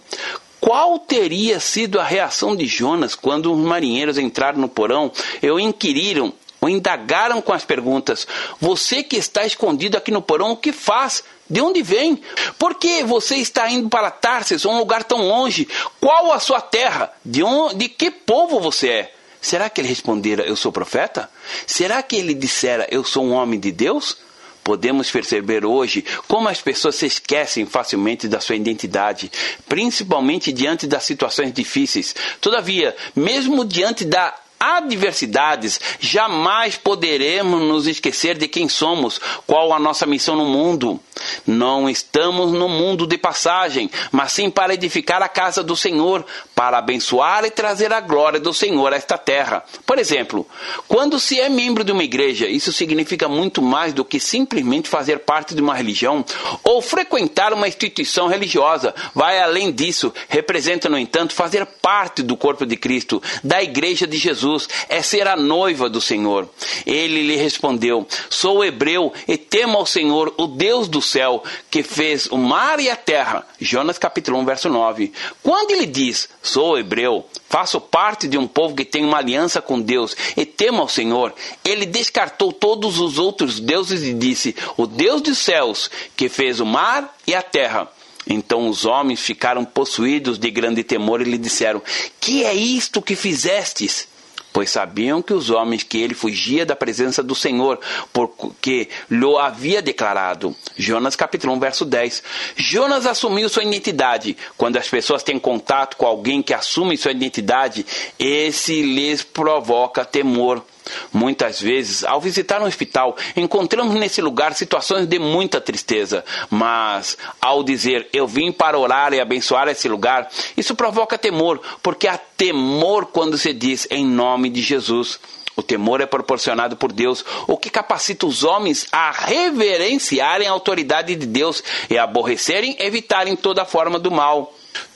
Qual 0.59 0.97
teria 0.97 1.59
sido 1.59 1.99
a 1.99 2.03
reação 2.03 2.55
de 2.55 2.65
Jonas 2.65 3.13
quando 3.13 3.53
os 3.53 3.59
marinheiros 3.59 4.17
entraram 4.17 4.57
no 4.57 4.67
porão 4.67 5.11
e 5.41 5.49
o 5.51 5.59
inquiriram 5.59 6.33
o 6.65 6.69
indagaram 6.69 7.41
com 7.41 7.53
as 7.53 7.63
perguntas: 7.63 8.27
Você 8.59 9.03
que 9.03 9.15
está 9.15 9.45
escondido 9.45 9.97
aqui 9.97 10.11
no 10.11 10.21
porão, 10.21 10.51
o 10.51 10.57
que 10.57 10.71
faz? 10.71 11.23
De 11.49 11.61
onde 11.61 11.81
vem? 11.83 12.19
Por 12.57 12.75
que 12.75 13.03
você 13.03 13.35
está 13.35 13.69
indo 13.69 13.87
para 13.87 14.09
Tarsis, 14.09 14.65
um 14.65 14.77
lugar 14.77 15.03
tão 15.03 15.27
longe? 15.27 15.67
Qual 15.99 16.33
a 16.33 16.39
sua 16.39 16.59
terra? 16.59 17.13
De, 17.23 17.43
onde, 17.43 17.75
de 17.75 17.89
que 17.89 18.09
povo 18.09 18.59
você 18.59 18.89
é? 18.89 19.13
Será 19.39 19.69
que 19.69 19.79
ele 19.79 19.87
respondera: 19.87 20.43
Eu 20.43 20.55
sou 20.55 20.71
profeta? 20.71 21.29
Será 21.67 22.01
que 22.01 22.15
ele 22.15 22.33
dissera: 22.33 22.87
Eu 22.89 23.03
sou 23.03 23.23
um 23.23 23.33
homem 23.33 23.59
de 23.59 23.71
Deus? 23.71 24.17
Podemos 24.63 25.11
perceber 25.11 25.63
hoje 25.63 26.03
como 26.27 26.49
as 26.49 26.59
pessoas 26.59 26.95
se 26.95 27.05
esquecem 27.05 27.67
facilmente 27.67 28.27
da 28.27 28.39
sua 28.39 28.55
identidade, 28.55 29.31
principalmente 29.69 30.51
diante 30.51 30.87
das 30.87 31.03
situações 31.03 31.53
difíceis. 31.53 32.15
Todavia, 32.41 32.95
mesmo 33.15 33.63
diante 33.63 34.03
da 34.03 34.33
adversidades, 34.59 35.79
jamais 35.99 36.77
poderemos 36.77 37.61
nos 37.61 37.87
esquecer 37.87 38.37
de 38.37 38.47
quem 38.47 38.69
somos, 38.69 39.19
qual 39.45 39.73
a 39.73 39.79
nossa 39.79 40.05
missão 40.05 40.35
no 40.35 40.45
mundo. 40.45 40.99
Não 41.45 41.89
estamos 41.89 42.51
no 42.51 42.67
mundo 42.67 43.07
de 43.07 43.17
passagem, 43.17 43.89
mas 44.11 44.33
sim 44.33 44.49
para 44.49 44.73
edificar 44.73 45.21
a 45.21 45.29
casa 45.29 45.63
do 45.63 45.75
Senhor, 45.75 46.25
para 46.53 46.77
abençoar 46.77 47.45
e 47.45 47.51
trazer 47.51 47.93
a 47.93 48.01
glória 48.01 48.39
do 48.39 48.53
Senhor 48.53 48.91
a 48.93 48.95
esta 48.95 49.17
terra. 49.17 49.63
Por 49.85 49.97
exemplo, 49.97 50.47
quando 50.87 51.19
se 51.19 51.39
é 51.39 51.47
membro 51.47 51.83
de 51.83 51.91
uma 51.91 52.03
igreja, 52.03 52.47
isso 52.47 52.73
significa 52.73 53.27
muito 53.27 53.61
mais 53.61 53.93
do 53.93 54.03
que 54.03 54.19
simplesmente 54.19 54.89
fazer 54.89 55.19
parte 55.19 55.55
de 55.55 55.61
uma 55.61 55.75
religião 55.75 56.23
ou 56.63 56.81
frequentar 56.81 57.53
uma 57.53 57.67
instituição 57.67 58.27
religiosa. 58.27 58.93
Vai 59.13 59.39
além 59.39 59.71
disso, 59.71 60.13
representa, 60.27 60.89
no 60.89 60.97
entanto, 60.97 61.33
fazer 61.33 61.65
parte 61.65 62.21
do 62.21 62.35
corpo 62.35 62.65
de 62.65 62.75
Cristo, 62.75 63.21
da 63.43 63.61
igreja 63.63 64.05
de 64.05 64.17
Jesus 64.17 64.44
Jesus 64.45 64.69
é 64.87 65.01
ser 65.01 65.27
a 65.27 65.35
noiva 65.35 65.89
do 65.89 65.99
Senhor. 65.99 66.47
Ele 66.85 67.23
lhe 67.23 67.35
respondeu: 67.35 68.07
Sou 68.29 68.63
hebreu 68.63 69.11
e 69.27 69.37
temo 69.37 69.77
ao 69.77 69.85
Senhor, 69.85 70.33
o 70.37 70.45
Deus 70.45 70.87
do 70.87 71.01
céu, 71.01 71.43
que 71.69 71.81
fez 71.81 72.27
o 72.27 72.37
mar 72.37 72.79
e 72.79 72.89
a 72.89 72.95
terra. 72.95 73.45
Jonas 73.59 73.97
capítulo 73.97 74.37
1, 74.39 74.45
verso 74.45 74.69
9. 74.69 75.11
Quando 75.41 75.71
ele 75.71 75.87
diz: 75.87 76.29
Sou 76.43 76.77
hebreu, 76.77 77.25
faço 77.49 77.81
parte 77.81 78.27
de 78.27 78.37
um 78.37 78.47
povo 78.47 78.75
que 78.75 78.85
tem 78.85 79.03
uma 79.03 79.17
aliança 79.17 79.61
com 79.61 79.81
Deus 79.81 80.15
e 80.37 80.45
temo 80.45 80.81
ao 80.81 80.87
Senhor, 80.87 81.33
ele 81.63 81.85
descartou 81.85 82.53
todos 82.53 82.99
os 82.99 83.17
outros 83.17 83.59
deuses 83.59 84.03
e 84.03 84.13
disse: 84.13 84.55
O 84.77 84.85
Deus 84.85 85.21
dos 85.21 85.39
céus, 85.39 85.89
que 86.15 86.29
fez 86.29 86.59
o 86.59 86.65
mar 86.65 87.15
e 87.25 87.33
a 87.33 87.41
terra. 87.41 87.89
Então 88.27 88.67
os 88.67 88.85
homens 88.85 89.19
ficaram 89.19 89.63
possuídos 89.63 90.39
de 90.39 90.49
grande 90.49 90.83
temor 90.83 91.21
e 91.21 91.25
lhe 91.25 91.37
disseram: 91.37 91.81
Que 92.19 92.43
é 92.43 92.53
isto 92.53 93.01
que 93.01 93.15
fizestes? 93.15 94.07
Pois 94.55 94.69
sabiam 94.69 95.21
que 95.21 95.33
os 95.33 95.49
homens 95.49 95.83
que 95.83 95.97
ele 95.97 96.13
fugia 96.13 96.65
da 96.65 96.77
presença 96.77 97.21
do 97.21 97.35
Senhor, 97.35 97.77
porque 98.13 98.87
lhe 99.11 99.37
havia 99.37 99.81
declarado. 99.81 100.55
Jonas 100.77 101.13
capítulo 101.13 101.51
1, 101.55 101.59
verso 101.59 101.83
10. 101.83 102.23
Jonas 102.55 103.05
assumiu 103.05 103.49
sua 103.49 103.65
identidade. 103.65 104.37
Quando 104.55 104.77
as 104.77 104.87
pessoas 104.87 105.23
têm 105.23 105.37
contato 105.37 105.97
com 105.97 106.05
alguém 106.05 106.41
que 106.41 106.53
assume 106.53 106.95
sua 106.95 107.11
identidade, 107.11 107.85
esse 108.17 108.81
lhes 108.81 109.23
provoca 109.23 110.05
temor. 110.05 110.63
Muitas 111.11 111.59
vezes, 111.61 112.03
ao 112.03 112.21
visitar 112.21 112.61
um 112.61 112.65
hospital, 112.65 113.15
encontramos 113.35 113.95
nesse 113.95 114.21
lugar 114.21 114.53
situações 114.53 115.07
de 115.07 115.19
muita 115.19 115.59
tristeza, 115.59 116.23
mas 116.49 117.17
ao 117.41 117.63
dizer 117.63 118.07
eu 118.13 118.27
vim 118.27 118.51
para 118.51 118.77
orar 118.77 119.13
e 119.13 119.19
abençoar 119.19 119.67
esse 119.67 119.87
lugar, 119.87 120.29
isso 120.55 120.75
provoca 120.75 121.17
temor, 121.17 121.61
porque 121.81 122.07
há 122.07 122.17
temor 122.17 123.07
quando 123.07 123.37
se 123.37 123.53
diz 123.53 123.87
em 123.89 124.05
nome 124.05 124.49
de 124.49 124.61
Jesus. 124.61 125.19
O 125.55 125.63
temor 125.63 126.01
é 126.01 126.05
proporcionado 126.05 126.75
por 126.75 126.91
Deus, 126.91 127.23
o 127.47 127.57
que 127.57 127.69
capacita 127.69 128.25
os 128.25 128.43
homens 128.43 128.87
a 128.91 129.11
reverenciarem 129.11 130.47
a 130.47 130.51
autoridade 130.51 131.15
de 131.15 131.25
Deus 131.25 131.63
e 131.89 131.97
a 131.97 132.03
aborrecerem 132.03 132.75
evitarem 132.77 133.37
toda 133.37 133.63
forma 133.63 133.97
do 133.97 134.11
mal. 134.11 134.53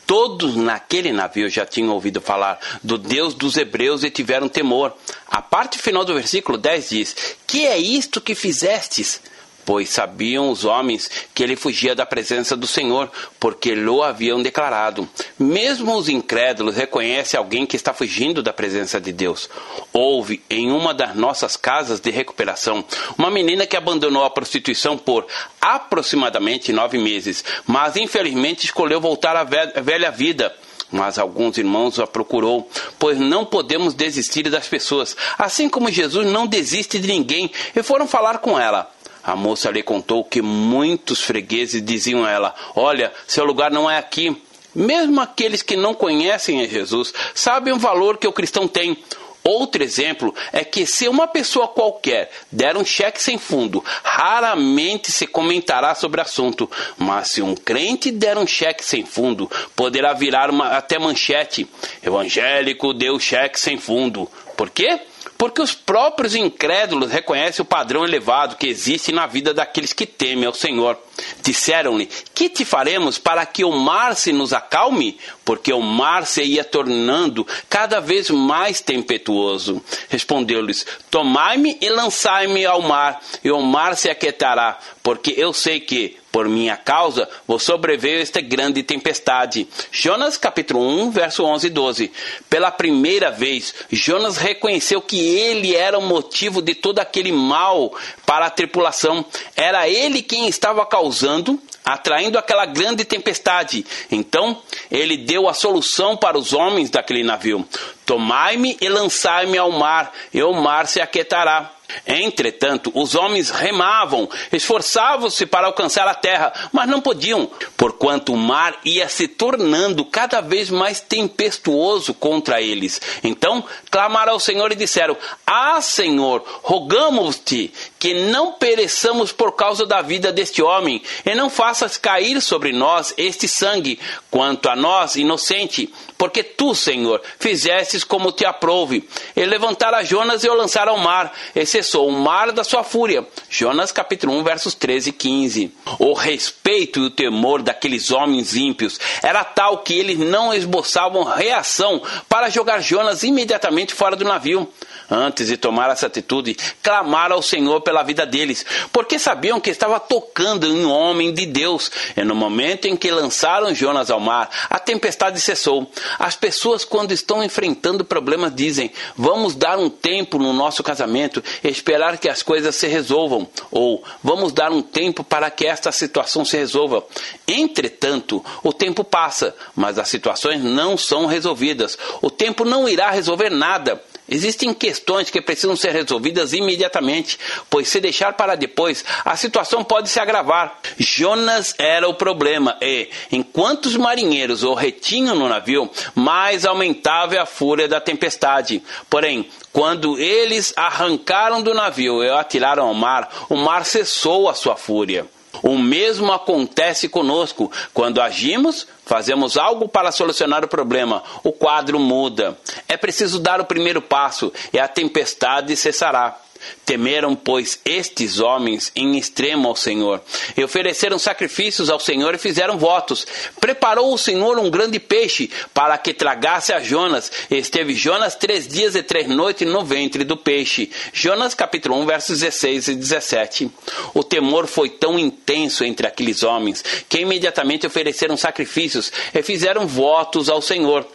Todos 0.09 0.55
naquele 0.55 1.11
navio 1.11 1.47
já 1.51 1.67
tinham 1.67 1.93
ouvido 1.93 2.19
falar 2.19 2.59
do 2.81 2.97
Deus 2.97 3.35
dos 3.35 3.55
hebreus 3.55 4.03
e 4.03 4.09
tiveram 4.09 4.49
temor. 4.49 4.91
A 5.27 5.39
parte 5.39 5.77
final 5.77 6.03
do 6.03 6.15
versículo 6.15 6.57
10 6.57 6.89
diz: 6.89 7.15
Que 7.45 7.67
é 7.67 7.77
isto 7.77 8.19
que 8.19 8.33
fizestes? 8.33 9.21
Pois 9.69 9.89
sabiam 9.89 10.49
os 10.49 10.65
homens 10.65 11.11
que 11.31 11.43
ele 11.43 11.55
fugia 11.55 11.93
da 11.93 12.03
presença 12.03 12.57
do 12.57 12.65
Senhor, 12.65 13.07
porque 13.39 13.75
lhe 13.75 14.01
haviam 14.01 14.41
declarado. 14.41 15.07
Mesmo 15.37 15.95
os 15.95 16.09
incrédulos 16.09 16.75
reconhecem 16.75 17.37
alguém 17.37 17.67
que 17.67 17.75
está 17.75 17.93
fugindo 17.93 18.41
da 18.41 18.51
presença 18.51 18.99
de 18.99 19.11
Deus. 19.11 19.47
Houve 19.93 20.41
em 20.49 20.71
uma 20.71 20.91
das 20.91 21.15
nossas 21.15 21.55
casas 21.55 21.99
de 21.99 22.09
recuperação 22.09 22.83
uma 23.15 23.29
menina 23.29 23.67
que 23.67 23.77
abandonou 23.77 24.23
a 24.23 24.31
prostituição 24.31 24.97
por 24.97 25.27
aproximadamente 25.61 26.73
nove 26.73 26.97
meses, 26.97 27.45
mas 27.67 27.95
infelizmente 27.95 28.65
escolheu 28.65 28.99
voltar 28.99 29.35
à 29.35 29.43
velha 29.43 30.09
vida 30.09 30.51
mas 30.91 31.19
alguns 31.19 31.55
irmãos 31.59 31.99
a 31.99 32.07
procurou, 32.07 32.67
pois 32.97 33.19
não 33.19 33.45
podemos 33.45 33.93
desistir 33.93 34.49
das 34.49 34.67
pessoas, 34.67 35.15
assim 35.37 35.69
como 35.69 35.91
Jesus 35.91 36.25
não 36.25 36.47
desiste 36.47 36.97
de 36.97 37.07
ninguém, 37.07 37.51
e 37.75 37.83
foram 37.83 38.07
falar 38.07 38.39
com 38.39 38.59
ela. 38.59 38.91
A 39.29 39.35
moça 39.35 39.69
lhe 39.69 39.83
contou 39.83 40.23
que 40.23 40.41
muitos 40.41 41.21
fregueses 41.21 41.85
diziam 41.85 42.25
a 42.25 42.31
ela: 42.31 42.55
Olha, 42.75 43.13
seu 43.27 43.45
lugar 43.45 43.69
não 43.69 43.87
é 43.87 43.95
aqui. 43.95 44.35
Mesmo 44.73 45.21
aqueles 45.21 45.61
que 45.61 45.75
não 45.77 45.93
conhecem 45.93 46.61
a 46.61 46.67
Jesus 46.67 47.13
sabem 47.35 47.71
o 47.71 47.77
valor 47.77 48.17
que 48.17 48.27
o 48.27 48.33
cristão 48.33 48.67
tem. 48.67 48.97
Outro 49.43 49.83
exemplo 49.83 50.33
é 50.51 50.63
que 50.63 50.83
se 50.83 51.07
uma 51.07 51.27
pessoa 51.27 51.67
qualquer 51.67 52.31
der 52.51 52.75
um 52.75 52.83
cheque 52.83 53.21
sem 53.21 53.37
fundo, 53.37 53.83
raramente 54.03 55.11
se 55.11 55.27
comentará 55.27 55.93
sobre 55.93 56.19
o 56.19 56.23
assunto, 56.23 56.69
mas 56.97 57.29
se 57.29 57.41
um 57.43 57.53
crente 57.53 58.09
der 58.09 58.35
um 58.35 58.47
cheque 58.47 58.83
sem 58.83 59.05
fundo, 59.05 59.49
poderá 59.75 60.11
virar 60.11 60.49
uma, 60.49 60.69
até 60.69 60.97
manchete. 60.97 61.69
Evangélico 62.01 62.95
deu 62.95 63.19
cheque 63.19 63.59
sem 63.59 63.77
fundo. 63.77 64.27
Por 64.57 64.71
quê? 64.71 64.99
Porque 65.37 65.61
os 65.61 65.73
próprios 65.73 66.35
incrédulos 66.35 67.11
reconhecem 67.11 67.63
o 67.63 67.65
padrão 67.65 68.03
elevado 68.03 68.55
que 68.55 68.67
existe 68.67 69.11
na 69.11 69.25
vida 69.25 69.53
daqueles 69.53 69.93
que 69.93 70.05
temem 70.05 70.45
ao 70.45 70.53
Senhor. 70.53 70.97
Disseram-lhe: 71.41 72.09
Que 72.33 72.49
te 72.49 72.65
faremos 72.65 73.17
para 73.17 73.45
que 73.45 73.63
o 73.63 73.71
mar 73.71 74.15
se 74.15 74.31
nos 74.31 74.53
acalme? 74.53 75.17
Porque 75.45 75.71
o 75.73 75.81
mar 75.81 76.25
se 76.25 76.43
ia 76.43 76.63
tornando 76.63 77.47
cada 77.69 77.99
vez 77.99 78.29
mais 78.29 78.81
tempestuoso. 78.81 79.81
Respondeu-lhes: 80.09 80.85
Tomai-me 81.09 81.77
e 81.81 81.89
lançai-me 81.89 82.65
ao 82.65 82.81
mar, 82.81 83.21
e 83.43 83.49
o 83.49 83.61
mar 83.61 83.95
se 83.95 84.09
aquietará, 84.09 84.77
porque 85.01 85.33
eu 85.37 85.53
sei 85.53 85.79
que, 85.79 86.17
por 86.31 86.47
minha 86.47 86.77
causa, 86.77 87.27
vos 87.47 87.63
sobreveio 87.63 88.21
esta 88.21 88.41
grande 88.41 88.83
tempestade. 88.83 89.67
Jonas 89.91 90.37
capítulo 90.37 90.79
1, 90.79 91.11
verso 91.11 91.43
11 91.43 91.67
e 91.67 91.69
12. 91.69 92.11
Pela 92.49 92.71
primeira 92.71 93.31
vez, 93.31 93.73
Jonas 93.91 94.37
reconheceu 94.37 95.01
que 95.01 95.19
ele 95.19 95.75
era 95.75 95.97
o 95.97 96.01
motivo 96.01 96.61
de 96.61 96.75
todo 96.75 96.99
aquele 96.99 97.31
mal 97.31 97.93
para 98.25 98.45
a 98.45 98.51
tripulação. 98.51 99.25
Era 99.55 99.89
ele 99.89 100.21
quem 100.21 100.47
estava 100.47 100.85
causando 100.85 101.59
atraindo 101.83 102.37
aquela 102.37 102.65
grande 102.67 103.03
tempestade. 103.03 103.85
Então 104.11 104.61
ele 104.91 105.17
deu 105.17 105.49
a 105.49 105.53
solução 105.53 106.15
para 106.15 106.37
os 106.37 106.53
homens 106.53 106.89
daquele 106.89 107.23
navio: 107.23 107.67
Tomai-me 108.05 108.77
e 108.79 108.87
lançai-me 108.87 109.57
ao 109.57 109.71
mar, 109.71 110.13
e 110.33 110.43
o 110.43 110.53
mar 110.53 110.87
se 110.87 111.01
aquietará. 111.01 111.78
Entretanto, 112.05 112.91
os 112.93 113.15
homens 113.15 113.49
remavam, 113.49 114.29
esforçavam-se 114.51 115.45
para 115.45 115.67
alcançar 115.67 116.07
a 116.07 116.13
terra, 116.13 116.53
mas 116.71 116.87
não 116.87 117.01
podiam, 117.01 117.49
porquanto 117.77 118.33
o 118.33 118.37
mar 118.37 118.79
ia 118.85 119.07
se 119.09 119.27
tornando 119.27 120.05
cada 120.05 120.41
vez 120.41 120.69
mais 120.69 120.99
tempestuoso 120.99 122.13
contra 122.13 122.61
eles. 122.61 123.01
Então 123.23 123.63
clamaram 123.89 124.33
ao 124.33 124.39
Senhor 124.39 124.71
e 124.71 124.75
disseram: 124.75 125.17
Ah, 125.45 125.81
Senhor, 125.81 126.43
rogamos-te 126.63 127.71
que 127.97 128.13
não 128.13 128.53
pereçamos 128.53 129.31
por 129.31 129.55
causa 129.55 129.85
da 129.85 130.01
vida 130.01 130.31
deste 130.31 130.61
homem, 130.61 131.01
e 131.25 131.35
não 131.35 131.49
faças 131.49 131.97
cair 131.97 132.41
sobre 132.41 132.71
nós 132.71 133.13
este 133.17 133.47
sangue, 133.47 133.99
quanto 134.31 134.69
a 134.69 134.75
nós, 134.75 135.15
inocente, 135.15 135.93
porque 136.17 136.43
tu, 136.43 136.75
Senhor, 136.75 137.21
fizestes 137.39 138.03
como 138.03 138.31
te 138.31 138.45
aprouve. 138.45 139.07
E 139.35 139.45
levantaram 139.45 140.03
Jonas 140.03 140.43
e 140.43 140.49
o 140.49 140.53
lançaram 140.53 140.93
ao 140.93 140.99
mar, 140.99 141.33
e 141.55 141.65
se 141.65 141.78
cessou 141.79 142.09
o 142.09 142.11
mar 142.11 142.51
da 142.51 142.63
sua 142.63 142.83
fúria. 142.83 143.25
Jonas 143.49 143.91
capítulo 143.91 144.33
1, 144.39 144.43
versos 144.43 144.73
13 144.73 145.09
e 145.11 145.13
15. 145.13 145.71
O 145.97 146.13
respeito 146.13 146.99
e 146.99 147.03
o 147.03 147.09
temor 147.09 147.61
daqueles 147.61 148.11
homens 148.11 148.53
ímpios 148.53 148.99
era 149.23 149.45
tal 149.45 149.77
que 149.77 149.93
eles 149.93 150.19
não 150.19 150.53
esboçavam 150.53 151.23
reação 151.23 152.01
para 152.27 152.49
jogar 152.49 152.81
Jonas 152.81 153.23
imediatamente 153.23 153.93
fora 153.93 154.15
do 154.15 154.25
navio. 154.25 154.69
Antes 155.11 155.47
de 155.47 155.57
tomar 155.57 155.89
essa 155.89 156.05
atitude, 156.05 156.55
clamaram 156.83 157.35
ao 157.35 157.41
Senhor 157.41 157.81
pela 157.81 158.03
vida 158.03 158.27
deles, 158.27 158.63
porque 158.91 159.17
sabiam 159.17 159.59
que 159.59 159.71
estava 159.71 159.99
tocando 159.99 160.67
em 160.67 160.85
um 160.85 160.91
homem 160.91 161.33
de 161.33 161.47
Deus. 161.47 161.91
E 162.15 162.23
no 162.23 162.35
momento 162.35 162.87
em 162.87 162.95
que 162.95 163.09
lançaram 163.09 163.73
Jonas 163.73 164.11
ao 164.11 164.19
mar, 164.19 164.49
a 164.69 164.77
tempestade 164.77 165.41
cessou. 165.41 165.89
As 166.19 166.35
pessoas, 166.35 166.85
quando 166.85 167.11
estão 167.11 167.43
enfrentando 167.43 168.05
problemas, 168.05 168.53
dizem: 168.53 168.91
Vamos 169.17 169.55
dar 169.55 169.79
um 169.79 169.89
tempo 169.89 170.37
no 170.37 170.53
nosso 170.53 170.83
casamento 170.83 171.43
esperar 171.69 172.17
que 172.17 172.29
as 172.29 172.41
coisas 172.41 172.75
se 172.75 172.87
resolvam. 172.87 173.47
Ou 173.71 174.03
vamos 174.23 174.51
dar 174.51 174.71
um 174.71 174.81
tempo 174.81 175.23
para 175.23 175.49
que 175.49 175.65
esta 175.65 175.91
situação 175.91 176.43
se 176.43 176.57
resolva. 176.57 177.03
Entretanto, 177.47 178.43
o 178.63 178.73
tempo 178.73 179.03
passa, 179.03 179.55
mas 179.75 179.97
as 179.97 180.09
situações 180.09 180.63
não 180.63 180.97
são 180.97 181.25
resolvidas. 181.25 181.97
O 182.21 182.29
tempo 182.29 182.65
não 182.65 182.87
irá 182.87 183.11
resolver 183.11 183.49
nada. 183.49 184.01
Existem 184.29 184.73
questões 184.73 185.29
que 185.29 185.41
precisam 185.41 185.75
ser 185.75 185.91
resolvidas 185.91 186.53
imediatamente, 186.53 187.39
pois 187.69 187.87
se 187.87 187.99
deixar 187.99 188.33
para 188.33 188.55
depois, 188.55 189.03
a 189.25 189.35
situação 189.35 189.83
pode 189.83 190.09
se 190.09 190.19
agravar. 190.19 190.79
Jonas 190.97 191.73
era 191.77 192.07
o 192.07 192.13
problema 192.13 192.77
e, 192.81 193.09
enquanto 193.31 193.87
os 193.87 193.95
marinheiros 193.95 194.63
o 194.63 194.73
retinham 194.73 195.35
no 195.35 195.49
navio, 195.49 195.89
mais 196.13 196.65
aumentava 196.65 197.41
a 197.41 197.45
fúria 197.45 197.87
da 197.87 197.99
tempestade. 197.99 198.81
Porém, 199.09 199.49
quando 199.71 200.17
eles 200.17 200.73
arrancaram 200.75 201.61
do 201.61 201.73
navio 201.73 202.23
e 202.23 202.29
o 202.29 202.37
atiraram 202.37 202.87
ao 202.87 202.93
mar, 202.93 203.45
o 203.49 203.55
mar 203.55 203.85
cessou 203.85 204.49
a 204.49 204.53
sua 204.53 204.75
fúria. 204.75 205.25
O 205.63 205.77
mesmo 205.77 206.31
acontece 206.31 207.09
conosco. 207.09 207.71
Quando 207.93 208.21
agimos, 208.21 208.87
fazemos 209.09 209.57
algo 209.57 209.89
para 209.89 210.11
solucionar 210.11 210.63
o 210.63 210.67
problema, 210.67 211.23
o 211.43 211.51
quadro 211.51 211.97
muda. 211.99 212.55
É 212.87 212.95
preciso 212.95 213.39
dar 213.39 213.59
o 213.59 213.65
primeiro 213.65 214.03
passo 214.03 214.53
e 214.71 214.77
a 214.77 214.87
tempestade 214.87 215.75
cessará. 215.75 216.37
Temeram, 216.85 217.35
pois, 217.35 217.79
estes 217.85 218.39
homens 218.39 218.91
em 218.95 219.17
extremo 219.17 219.67
ao 219.67 219.75
Senhor, 219.75 220.21
e 220.57 220.63
ofereceram 220.63 221.19
sacrifícios 221.19 221.89
ao 221.89 221.99
Senhor 221.99 222.33
e 222.33 222.37
fizeram 222.37 222.77
votos. 222.77 223.25
Preparou 223.59 224.13
o 224.13 224.17
Senhor 224.17 224.57
um 224.57 224.69
grande 224.69 224.99
peixe 224.99 225.49
para 225.73 225.97
que 225.97 226.13
tragasse 226.13 226.73
a 226.73 226.79
Jonas. 226.79 227.31
Esteve 227.49 227.93
Jonas 227.93 228.35
três 228.35 228.67
dias 228.67 228.95
e 228.95 229.03
três 229.03 229.27
noites 229.27 229.67
no 229.67 229.83
ventre 229.83 230.23
do 230.23 230.37
peixe. 230.37 230.91
Jonas 231.13 231.53
capítulo 231.53 231.99
1, 232.01 232.05
versos 232.05 232.39
16 232.39 232.87
e 232.89 232.95
17. 232.95 233.71
O 234.13 234.23
temor 234.23 234.67
foi 234.67 234.89
tão 234.89 235.17
intenso 235.19 235.83
entre 235.83 236.07
aqueles 236.07 236.43
homens 236.43 236.83
que 237.07 237.19
imediatamente 237.19 237.85
ofereceram 237.85 238.35
sacrifícios 238.35 239.11
e 239.33 239.41
fizeram 239.43 239.87
votos 239.87 240.49
ao 240.49 240.61
Senhor. 240.61 241.05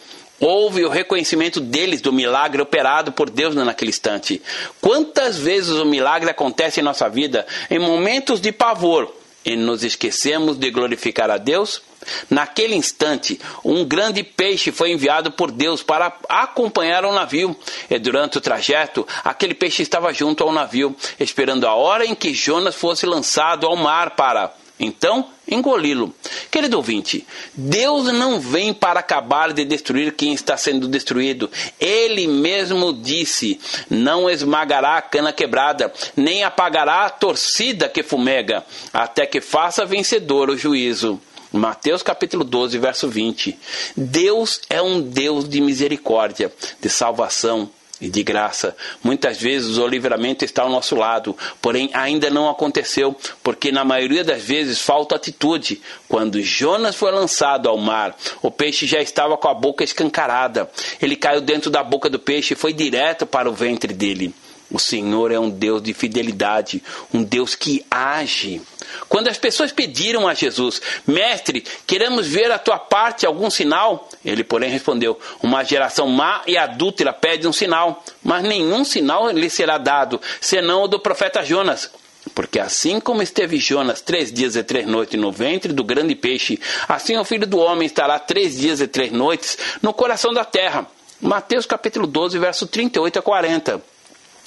Houve 0.41 0.85
o 0.85 0.91
reconhecimento 0.91 1.61
deles 1.61 2.01
do 2.01 2.13
milagre 2.13 2.61
operado 2.61 3.13
por 3.13 3.31
Deus 3.31 3.55
naquele 3.55 3.91
instante. 3.91 4.43
Quantas 4.81 5.39
vezes 5.39 5.71
o 5.71 5.85
milagre 5.85 6.31
acontece 6.31 6.81
em 6.81 6.83
nossa 6.83 7.09
vida 7.09 7.47
em 7.71 7.79
momentos 7.79 8.41
de 8.41 8.51
pavor 8.51 9.15
e 9.45 9.57
nos 9.57 9.85
esquecemos 9.85 10.57
de 10.57 10.71
glorificar 10.71 11.31
a 11.31 11.37
Deus? 11.37 11.83
Naquele 12.29 12.75
instante, 12.75 13.41
um 13.65 13.85
grande 13.85 14.23
peixe 14.23 14.71
foi 14.71 14.91
enviado 14.91 15.31
por 15.31 15.51
Deus 15.51 15.83
para 15.83 16.15
acompanhar 16.29 17.05
o 17.05 17.13
navio. 17.13 17.57
E 17.89 17.99
durante 17.99 18.37
o 18.37 18.41
trajeto, 18.41 19.07
aquele 19.25 19.55
peixe 19.55 19.83
estava 19.83 20.13
junto 20.13 20.43
ao 20.43 20.53
navio, 20.53 20.95
esperando 21.19 21.67
a 21.67 21.75
hora 21.75 22.05
em 22.05 22.15
que 22.15 22.35
Jonas 22.35 22.75
fosse 22.75 23.07
lançado 23.07 23.67
ao 23.67 23.77
mar 23.77 24.11
para 24.11 24.53
então, 24.79 25.29
engoli-lo. 25.47 26.13
Querido 26.51 26.77
ouvinte, 26.77 27.25
Deus 27.55 28.13
não 28.13 28.41
vem 28.41 28.75
para 28.75 29.01
acabar 29.01 29.53
de 29.53 29.65
destruir 29.65 30.13
quem 30.13 30.33
está 30.33 30.57
sendo 30.57 30.89
destruído. 30.89 31.49
Ele 31.79 32.27
mesmo 32.27 32.93
disse: 32.93 33.61
Não 33.89 34.29
esmagará 34.29 34.97
a 34.97 35.03
cana 35.03 35.33
quebrada, 35.33 35.93
nem 36.17 36.43
apagará 36.43 37.05
a 37.05 37.11
torcida 37.11 37.89
que 37.89 38.03
fumega, 38.03 38.65
até 38.93 39.27
que 39.27 39.41
faça 39.41 39.87
vencedor 39.87 40.51
o 40.51 40.57
juízo. 40.57 41.21
Mateus 41.53 42.03
capítulo 42.03 42.43
12, 42.43 42.77
verso 42.79 43.09
20. 43.09 43.57
Deus 43.97 44.61
é 44.69 44.83
um 44.83 45.01
Deus 45.01 45.49
de 45.49 45.61
misericórdia, 45.61 46.53
de 46.81 46.91
salvação, 46.91 47.71
e 48.01 48.09
de 48.09 48.23
graça. 48.23 48.77
Muitas 49.03 49.41
vezes 49.41 49.79
o 49.79 49.87
livramento 49.87 50.45
está 50.45 50.63
ao 50.63 50.71
nosso 50.71 50.97
lado, 50.97 51.37
porém 51.61 51.91
ainda 51.93 52.31
não 52.31 52.49
aconteceu, 52.49 53.17
porque 53.43 53.71
na 53.71 53.85
maioria 53.85 54.25
das 54.25 54.43
vezes 54.43 54.81
falta 54.81 55.15
atitude. 55.15 55.81
Quando 56.09 56.43
Jonas 56.43 56.97
foi 56.97 57.13
lançado 57.13 57.69
ao 57.69 57.79
mar, 57.79 58.17
o 58.43 58.51
peixe 58.51 58.87
já 58.87 59.01
estava 59.01 59.37
com 59.37 59.49
a 59.49 59.55
boca 59.55 59.85
escancarada. 59.85 60.71
Ele 61.01 61.17
caiu 61.17 61.41
dentro 61.41 61.71
da 61.71 61.83
boca 61.83 62.11
do 62.11 62.19
peixe 62.19 62.55
e 62.55 62.57
foi 62.57 62.73
direto 62.73 63.27
para 63.27 63.49
o 63.49 63.55
ventre 63.55 63.93
dele. 63.93 64.35
O 64.71 64.79
Senhor 64.79 65.31
é 65.31 65.39
um 65.39 65.51
Deus 65.51 65.83
de 65.83 65.95
fidelidade, 65.95 66.83
um 67.13 67.23
Deus 67.23 67.55
que 67.55 67.85
age. 67.91 68.61
Quando 69.09 69.29
as 69.29 69.39
pessoas 69.39 69.71
pediram 69.71 70.27
a 70.27 70.35
Jesus, 70.35 70.81
Mestre, 71.07 71.65
queremos 71.87 72.27
ver 72.27 72.51
a 72.51 72.59
tua 72.59 72.79
parte 72.79 73.27
algum 73.27 73.51
sinal, 73.51 74.09
ele, 74.25 74.43
porém, 74.43 74.71
respondeu: 74.71 75.19
Uma 75.43 75.63
geração 75.63 76.09
má 76.09 76.43
e 76.47 76.57
adúltera 76.57 77.13
pede 77.13 77.47
um 77.47 77.53
sinal, 77.53 78.03
mas 78.23 78.43
nenhum 78.43 78.85
sinal 78.85 79.31
lhe 79.31 79.51
será 79.51 79.79
dado, 79.79 80.21
senão 80.41 80.83
o 80.83 80.89
do 80.89 80.99
profeta 80.99 81.45
Jonas. 81.45 81.91
Porque 82.35 82.59
assim 82.59 82.99
como 82.99 83.23
esteve 83.23 83.59
Jonas 83.59 84.01
três 84.01 84.33
dias 84.33 84.57
e 84.57 84.63
três 84.63 84.87
noites 84.87 85.21
no 85.21 85.31
ventre 85.31 85.73
do 85.73 85.85
grande 85.85 86.15
peixe, 86.15 86.59
assim 86.89 87.17
o 87.19 87.25
filho 87.25 87.47
do 87.47 87.59
homem 87.59 87.87
estará 87.87 88.19
três 88.19 88.57
dias 88.57 88.81
e 88.81 88.87
três 88.87 89.13
noites 89.13 89.59
no 89.83 89.93
coração 89.93 90.33
da 90.33 90.45
terra. 90.45 90.87
Mateus 91.21 91.67
capítulo 91.67 92.07
12, 92.07 92.39
verso 92.39 92.67
38 92.67 93.19
a 93.19 93.23
40. 93.23 93.94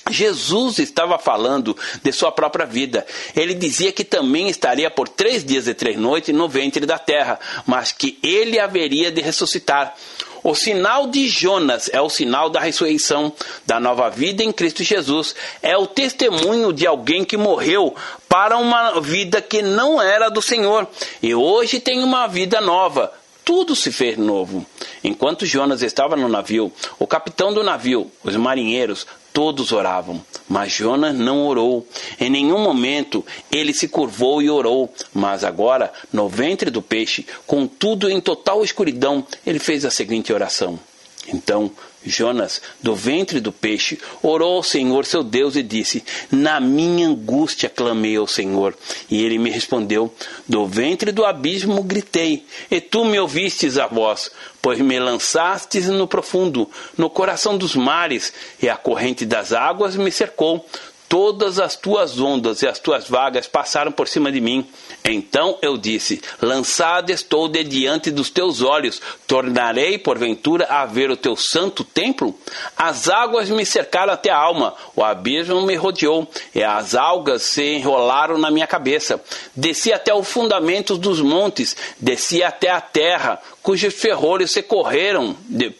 Jesus 0.09 0.79
estava 0.79 1.17
falando 1.17 1.75
de 2.01 2.11
sua 2.11 2.31
própria 2.31 2.65
vida. 2.65 3.05
Ele 3.35 3.53
dizia 3.53 3.91
que 3.91 4.03
também 4.03 4.49
estaria 4.49 4.89
por 4.89 5.07
três 5.07 5.43
dias 5.43 5.67
e 5.67 5.73
três 5.73 5.97
noites 5.97 6.33
no 6.33 6.47
ventre 6.47 6.85
da 6.85 6.97
terra, 6.97 7.39
mas 7.65 7.91
que 7.91 8.17
ele 8.23 8.59
haveria 8.59 9.11
de 9.11 9.21
ressuscitar. 9.21 9.95
O 10.43 10.55
sinal 10.55 11.07
de 11.07 11.27
Jonas 11.27 11.89
é 11.91 11.99
o 11.99 12.09
sinal 12.09 12.49
da 12.49 12.59
ressurreição, 12.59 13.33
da 13.65 13.79
nova 13.79 14.09
vida 14.09 14.43
em 14.43 14.51
Cristo 14.51 14.83
Jesus. 14.83 15.35
É 15.61 15.77
o 15.77 15.87
testemunho 15.87 16.71
de 16.71 16.87
alguém 16.87 17.25
que 17.25 17.35
morreu 17.35 17.93
para 18.29 18.57
uma 18.57 18.99
vida 19.01 19.41
que 19.41 19.61
não 19.61 20.01
era 20.01 20.29
do 20.29 20.41
Senhor 20.41 20.87
e 21.21 21.33
hoje 21.35 21.79
tem 21.79 22.03
uma 22.03 22.27
vida 22.27 22.61
nova. 22.61 23.11
Tudo 23.43 23.75
se 23.75 23.91
fez 23.91 24.17
novo. 24.17 24.65
Enquanto 25.03 25.45
Jonas 25.45 25.81
estava 25.81 26.15
no 26.15 26.27
navio, 26.27 26.71
o 26.99 27.07
capitão 27.07 27.53
do 27.53 27.63
navio, 27.63 28.11
os 28.23 28.35
marinheiros, 28.35 29.07
Todos 29.37 29.71
oravam, 29.71 30.19
mas 30.49 30.71
Jonas 30.71 31.15
não 31.15 31.45
orou. 31.45 31.87
Em 32.19 32.27
nenhum 32.27 32.57
momento 32.57 33.23
ele 33.51 33.71
se 33.71 33.87
curvou 33.87 34.41
e 34.41 34.49
orou, 34.49 34.91
mas 35.13 35.43
agora, 35.43 35.93
no 36.11 36.27
ventre 36.27 36.71
do 36.71 36.81
peixe, 36.81 37.23
contudo 37.45 38.09
em 38.09 38.19
total 38.19 38.63
escuridão, 38.63 39.23
ele 39.45 39.59
fez 39.59 39.85
a 39.85 39.91
seguinte 39.91 40.33
oração: 40.33 40.79
Então 41.27 41.69
Jonas, 42.07 42.61
do 42.81 42.95
ventre 42.95 43.39
do 43.39 43.51
peixe, 43.51 43.99
orou 44.21 44.55
ao 44.55 44.63
Senhor 44.63 45.05
seu 45.05 45.23
Deus 45.23 45.55
e 45.55 45.63
disse: 45.63 46.03
Na 46.31 46.59
minha 46.59 47.07
angústia 47.07 47.69
clamei 47.69 48.15
ao 48.15 48.27
Senhor. 48.27 48.75
E 49.09 49.23
ele 49.23 49.37
me 49.37 49.49
respondeu: 49.49 50.13
Do 50.47 50.65
ventre 50.65 51.11
do 51.11 51.25
abismo 51.25 51.83
gritei, 51.83 52.45
e 52.69 52.79
tu 52.79 53.05
me 53.05 53.19
ouvistes 53.19 53.77
a 53.77 53.87
voz, 53.87 54.31
pois 54.61 54.79
me 54.79 54.99
lançastes 54.99 55.87
no 55.87 56.07
profundo, 56.07 56.69
no 56.97 57.09
coração 57.09 57.57
dos 57.57 57.75
mares, 57.75 58.33
e 58.61 58.69
a 58.69 58.75
corrente 58.75 59.25
das 59.25 59.53
águas 59.53 59.95
me 59.95 60.11
cercou. 60.11 60.65
Todas 61.09 61.57
as 61.57 61.77
tuas 61.77 62.19
ondas 62.19 62.61
e 62.61 62.67
as 62.67 62.79
tuas 62.79 63.07
vagas 63.07 63.47
passaram 63.47 63.93
por 63.93 64.09
cima 64.09 64.29
de 64.29 64.41
mim. 64.41 64.67
Então 65.09 65.57
eu 65.61 65.77
disse: 65.77 66.21
Lançado 66.41 67.11
estou 67.11 67.47
de 67.47 67.63
diante 67.63 68.11
dos 68.11 68.29
teus 68.29 68.61
olhos, 68.61 69.01
tornarei 69.25 69.97
porventura 69.97 70.65
a 70.65 70.85
ver 70.85 71.09
o 71.09 71.15
teu 71.15 71.35
santo 71.35 71.83
templo? 71.83 72.37
As 72.75 73.07
águas 73.07 73.49
me 73.49 73.65
cercaram 73.65 74.11
até 74.11 74.29
a 74.29 74.37
alma, 74.37 74.75
o 74.95 75.03
abismo 75.03 75.61
me 75.61 75.75
rodeou, 75.75 76.29
e 76.53 76.61
as 76.61 76.93
algas 76.93 77.43
se 77.43 77.75
enrolaram 77.75 78.37
na 78.37 78.51
minha 78.51 78.67
cabeça. 78.67 79.21
Desci 79.55 79.93
até 79.93 80.13
os 80.13 80.27
fundamentos 80.27 80.97
dos 80.97 81.21
montes, 81.21 81.75
desci 81.99 82.43
até 82.43 82.69
a 82.69 82.81
terra, 82.81 83.41
cujos 83.63 83.93
ferrolhos 83.93 84.51
se 84.51 84.61
correram 84.61 85.35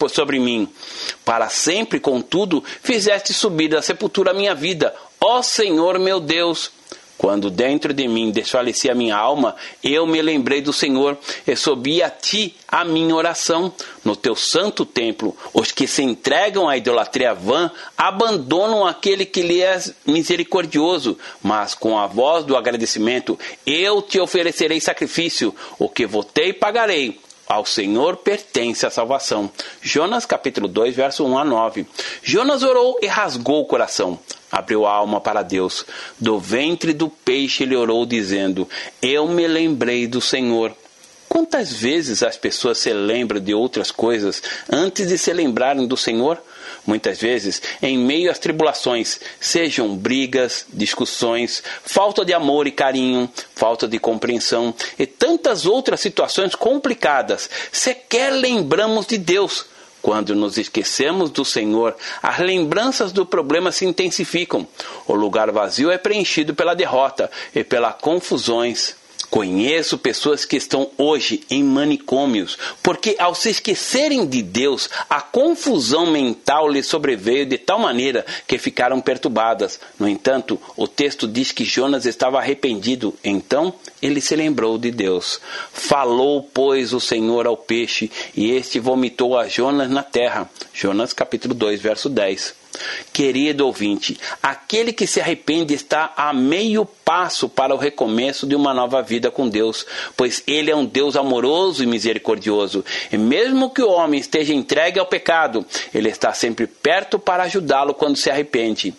sobre 0.10 0.40
mim. 0.40 0.70
Para 1.26 1.50
sempre, 1.50 2.00
contudo, 2.00 2.64
fizeste 2.82 3.34
subir 3.34 3.68
da 3.68 3.82
sepultura 3.82 4.32
a 4.32 4.34
minha 4.34 4.56
vida, 4.56 4.96
ó 5.20 5.42
Senhor 5.42 6.00
meu 6.00 6.22
Deus 6.22 6.77
Quando 7.18 7.50
dentro 7.50 7.94
de 7.94 8.08
mim 8.08 8.30
desfalecia 8.30 8.92
a 8.92 8.96
minha 8.96 9.16
alma, 9.16 9.56
eu 9.84 10.06
me 10.06 10.22
lembrei 10.22 10.62
do 10.62 10.72
Senhor 10.72 11.18
e 11.48 11.56
subi 11.56 12.04
a 12.04 12.10
ti 12.10 12.56
a 12.68 12.86
minha 12.86 13.16
oração. 13.16 13.74
No 14.06 14.16
teu 14.16 14.36
santo 14.36 14.86
templo, 14.86 15.36
os 15.54 15.72
que 15.72 15.88
se 15.88 16.04
entregam 16.04 16.70
à 16.70 16.78
idolatria 16.78 17.34
vã 17.34 17.72
abandonam 17.98 18.86
aquele 18.86 19.26
que 19.26 19.42
lhe 19.42 19.62
é 19.62 19.82
misericordioso, 20.06 21.18
mas 21.42 21.74
com 21.74 21.98
a 21.98 22.06
voz 22.06 22.46
do 22.46 22.56
agradecimento 22.56 23.38
eu 23.66 24.02
te 24.02 24.20
oferecerei 24.20 24.80
sacrifício, 24.80 25.54
o 25.80 25.90
que 25.90 26.06
votei 26.06 26.54
pagarei. 26.54 27.20
Ao 27.48 27.66
Senhor 27.66 28.18
pertence 28.18 28.86
a 28.86 28.90
salvação. 28.90 29.50
Jonas 29.82 30.26
capítulo 30.26 30.68
2, 30.68 30.96
verso 30.96 31.26
1 31.26 31.38
a 31.38 31.46
9. 31.46 31.88
Jonas 32.22 32.64
orou 32.64 33.00
e 33.02 33.08
rasgou 33.08 33.62
o 33.62 33.66
coração 33.66 34.20
abriu 34.52 34.86
a 34.86 34.92
alma 34.92 35.20
para 35.20 35.44
Deus. 35.44 35.86
Do 36.20 36.40
ventre 36.40 36.94
do 36.94 37.10
peixe 37.10 37.64
ele 37.64 37.76
orou, 37.76 38.06
dizendo: 38.06 38.68
Eu 39.02 39.28
me 39.28 39.48
lembrei 39.48 40.08
do 40.08 40.22
Senhor. 40.22 40.74
Quantas 41.28 41.74
vezes 41.74 42.24
as 42.24 42.38
pessoas 42.38 42.78
se 42.78 42.92
lembram 42.94 43.42
de 43.42 43.54
outras 43.54 43.92
coisas 43.92 44.42
antes 44.72 45.10
de 45.10 45.18
se 45.18 45.34
lembrarem 45.34 45.86
do 45.86 45.98
Senhor? 45.98 46.42
Muitas 46.88 47.20
vezes, 47.20 47.62
em 47.82 47.98
meio 47.98 48.32
às 48.32 48.40
tribulações, 48.40 49.20
sejam 49.42 49.94
brigas, 49.94 50.66
discussões, 50.72 51.62
falta 51.84 52.24
de 52.24 52.34
amor 52.34 52.66
e 52.66 52.72
carinho, 52.72 53.30
falta 53.54 53.86
de 53.90 54.00
compreensão 54.00 54.74
e 54.98 55.06
tantas 55.06 55.66
outras 55.66 56.00
situações 56.00 56.56
complicadas, 56.56 57.50
sequer 57.74 58.32
lembramos 58.32 59.06
de 59.06 59.18
Deus 59.18 59.66
quando 60.02 60.34
nos 60.34 60.58
esquecemos 60.58 61.30
do 61.30 61.44
Senhor, 61.44 61.94
as 62.24 62.40
lembranças 62.40 63.12
do 63.12 63.26
problema 63.26 63.74
se 63.74 63.84
intensificam. 63.84 64.66
O 65.06 65.14
lugar 65.14 65.52
vazio 65.52 65.92
é 65.92 65.98
preenchido 65.98 66.56
pela 66.56 66.74
derrota 66.74 67.30
e 67.54 67.62
pelas 67.66 67.96
confusões. 67.96 68.96
Conheço 69.30 69.98
pessoas 69.98 70.46
que 70.46 70.56
estão 70.56 70.90
hoje 70.98 71.42
em 71.50 71.62
manicômios, 71.62 72.58
porque 72.82 73.16
ao 73.20 73.36
se 73.36 73.50
esquecerem 73.50 74.26
de 74.26 74.42
Deus, 74.42 74.90
a 75.10 75.20
confusão 75.20 76.10
mental 76.10 76.70
lhes 76.70 76.88
sobreveio 76.88 77.46
de 77.46 77.58
tal 77.58 77.78
maneira 77.78 78.26
que 78.48 78.58
ficaram 78.58 79.02
perturbadas. 79.02 79.80
No 80.00 80.08
entanto, 80.08 80.60
o 80.78 80.88
texto 80.88 81.28
diz 81.28 81.52
que 81.52 81.66
Jonas 81.66 82.06
estava 82.06 82.38
arrependido, 82.38 83.14
então 83.22 83.74
ele 84.02 84.22
se 84.22 84.36
lembrou 84.36 84.78
de 84.78 84.92
Deus. 84.92 85.42
Falou, 85.74 86.42
pois, 86.54 86.94
o 86.94 87.00
Senhor 87.00 87.46
ao 87.46 87.58
peixe, 87.58 88.10
e 88.34 88.52
este 88.52 88.80
vomitou 88.80 89.38
a 89.38 89.48
Jonas 89.48 89.90
na 89.90 90.04
terra. 90.04 90.50
Jonas 90.74 91.12
capítulo 91.12 91.54
2, 91.54 91.82
verso 91.82 92.08
10. 92.08 92.67
Querido 93.14 93.66
ouvinte, 93.66 94.18
aquele 94.42 94.94
que 94.94 95.08
se 95.08 95.20
arrepende 95.20 95.74
está 95.74 96.14
a 96.16 96.34
meio 96.34 96.86
passo 96.86 97.48
para 97.48 97.74
o 97.74 97.78
recomeço 97.78 98.46
de 98.46 98.56
uma 98.56 98.74
nova 98.74 99.02
vida 99.02 99.32
com 99.32 99.48
Deus, 99.48 99.86
pois 100.16 100.44
Ele 100.46 100.70
é 100.70 100.76
um 100.76 100.86
Deus 100.86 101.16
amoroso 101.16 101.84
e 101.84 101.88
misericordioso. 101.88 102.84
E 103.12 103.18
mesmo 103.18 103.70
que 103.70 103.82
o 103.82 103.90
homem 103.90 104.20
esteja 104.20 104.54
entregue 104.54 105.00
ao 105.00 105.06
pecado, 105.06 105.66
Ele 105.94 106.10
está 106.10 106.34
sempre 106.34 106.68
perto 106.68 107.18
para 107.18 107.44
ajudá-lo 107.44 107.94
quando 107.94 108.18
se 108.18 108.30
arrepende. 108.30 108.94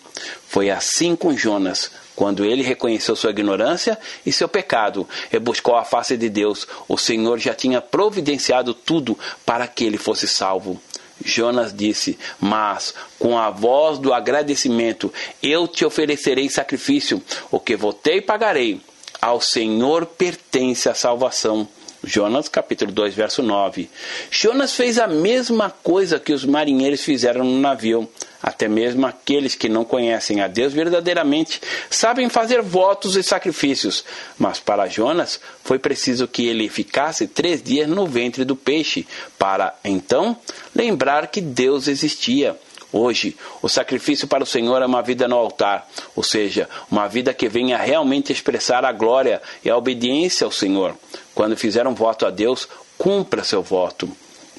Foi 0.47 0.69
assim 0.69 1.15
com 1.15 1.35
Jonas. 1.37 1.91
Quando 2.19 2.43
ele 2.43 2.61
reconheceu 2.61 3.15
sua 3.15 3.29
ignorância 3.29 3.97
e 4.25 4.31
seu 4.33 4.49
pecado 4.49 5.07
e 5.31 5.39
buscou 5.39 5.77
a 5.77 5.85
face 5.85 6.17
de 6.17 6.27
Deus, 6.27 6.67
o 6.85 6.97
Senhor 6.97 7.39
já 7.39 7.53
tinha 7.53 7.79
providenciado 7.79 8.73
tudo 8.73 9.17
para 9.45 9.65
que 9.67 9.85
ele 9.85 9.97
fosse 9.97 10.27
salvo. 10.27 10.81
Jonas 11.23 11.73
disse: 11.73 12.17
Mas 12.39 12.93
com 13.17 13.37
a 13.37 13.49
voz 13.49 13.99
do 13.99 14.13
agradecimento 14.13 15.13
eu 15.41 15.67
te 15.67 15.85
oferecerei 15.85 16.49
sacrifício, 16.49 17.21
o 17.51 17.59
que 17.59 17.75
votei 17.75 18.21
pagarei. 18.21 18.81
Ao 19.21 19.41
Senhor 19.41 20.05
pertence 20.05 20.87
a 20.87 20.93
salvação. 20.93 21.67
Jonas 22.03 22.47
capítulo 22.47 22.91
2, 22.91 23.13
verso 23.13 23.43
9. 23.43 23.89
Jonas 24.31 24.73
fez 24.73 24.97
a 24.97 25.07
mesma 25.07 25.69
coisa 25.69 26.19
que 26.19 26.33
os 26.33 26.45
marinheiros 26.45 27.03
fizeram 27.03 27.43
no 27.43 27.59
navio. 27.59 28.09
Até 28.41 28.69
mesmo 28.69 29.05
aqueles 29.05 29.53
que 29.53 29.67
não 29.67 29.83
conhecem 29.83 30.39
a 30.39 30.47
Deus 30.47 30.71
verdadeiramente 30.71 31.59
sabem 31.89 32.29
fazer 32.29 32.61
votos 32.61 33.17
e 33.17 33.23
sacrifícios. 33.23 34.05
Mas 34.37 34.61
para 34.61 34.87
Jonas 34.87 35.41
foi 35.61 35.77
preciso 35.77 36.25
que 36.25 36.47
ele 36.47 36.69
ficasse 36.69 37.27
três 37.27 37.61
dias 37.61 37.87
no 37.89 38.07
ventre 38.07 38.45
do 38.45 38.55
peixe, 38.55 39.05
para 39.37 39.77
então 39.83 40.37
lembrar 40.73 41.27
que 41.27 41.41
Deus 41.41 41.89
existia. 41.89 42.57
Hoje, 42.91 43.37
o 43.61 43.69
sacrifício 43.69 44.27
para 44.27 44.43
o 44.43 44.47
Senhor 44.47 44.81
é 44.81 44.85
uma 44.85 45.03
vida 45.03 45.27
no 45.27 45.35
altar, 45.35 45.87
ou 46.15 46.23
seja, 46.23 46.67
uma 46.89 47.07
vida 47.07 47.35
que 47.35 47.47
venha 47.47 47.77
realmente 47.77 48.33
expressar 48.33 48.83
a 48.83 48.91
glória 48.91 49.39
e 49.63 49.69
a 49.69 49.77
obediência 49.77 50.43
ao 50.43 50.51
Senhor. 50.51 50.95
Quando 51.39 51.55
fizer 51.55 51.87
um 51.87 51.93
voto 51.93 52.25
a 52.25 52.29
Deus, 52.29 52.67
cumpra 52.97 53.45
seu 53.45 53.63
voto. 53.63 54.11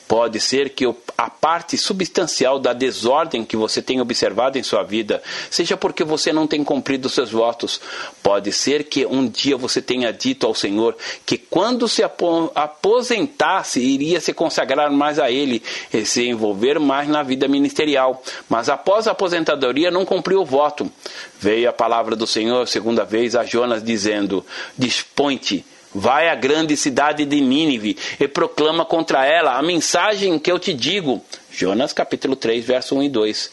Pode 0.08 0.40
ser 0.40 0.70
que 0.70 0.86
a 1.18 1.28
parte 1.28 1.76
substancial 1.76 2.58
da 2.58 2.72
desordem 2.72 3.44
que 3.44 3.54
você 3.54 3.82
tem 3.82 4.00
observado 4.00 4.56
em 4.56 4.62
sua 4.62 4.82
vida 4.82 5.22
seja 5.50 5.76
porque 5.76 6.02
você 6.02 6.32
não 6.32 6.46
tem 6.46 6.64
cumprido 6.64 7.10
seus 7.10 7.30
votos. 7.30 7.82
Pode 8.22 8.50
ser 8.50 8.84
que 8.84 9.04
um 9.04 9.28
dia 9.28 9.58
você 9.58 9.82
tenha 9.82 10.10
dito 10.10 10.46
ao 10.46 10.54
Senhor 10.54 10.96
que 11.26 11.36
quando 11.36 11.86
se 11.86 12.02
aposentasse 12.02 13.78
iria 13.78 14.18
se 14.18 14.32
consagrar 14.32 14.90
mais 14.90 15.18
a 15.18 15.30
Ele 15.30 15.62
e 15.92 16.06
se 16.06 16.26
envolver 16.26 16.80
mais 16.80 17.06
na 17.06 17.22
vida 17.22 17.46
ministerial. 17.46 18.22
Mas 18.48 18.70
após 18.70 19.06
a 19.06 19.10
aposentadoria 19.10 19.90
não 19.90 20.06
cumpriu 20.06 20.40
o 20.40 20.46
voto. 20.46 20.90
Veio 21.38 21.68
a 21.68 21.74
palavra 21.74 22.16
do 22.16 22.26
Senhor 22.26 22.66
segunda 22.66 23.04
vez 23.04 23.36
a 23.36 23.44
Jonas 23.44 23.84
dizendo: 23.84 24.42
Dispõe-te 24.78 25.62
Vai 25.92 26.28
à 26.28 26.34
grande 26.36 26.76
cidade 26.76 27.24
de 27.24 27.40
Nínive 27.40 27.96
e 28.18 28.28
proclama 28.28 28.84
contra 28.84 29.26
ela 29.26 29.58
a 29.58 29.62
mensagem 29.62 30.38
que 30.38 30.50
eu 30.50 30.58
te 30.58 30.72
digo. 30.72 31.20
Jonas 31.50 31.92
capítulo 31.92 32.36
3, 32.36 32.64
verso 32.64 32.94
1 32.94 33.02
e 33.02 33.08
2. 33.08 33.50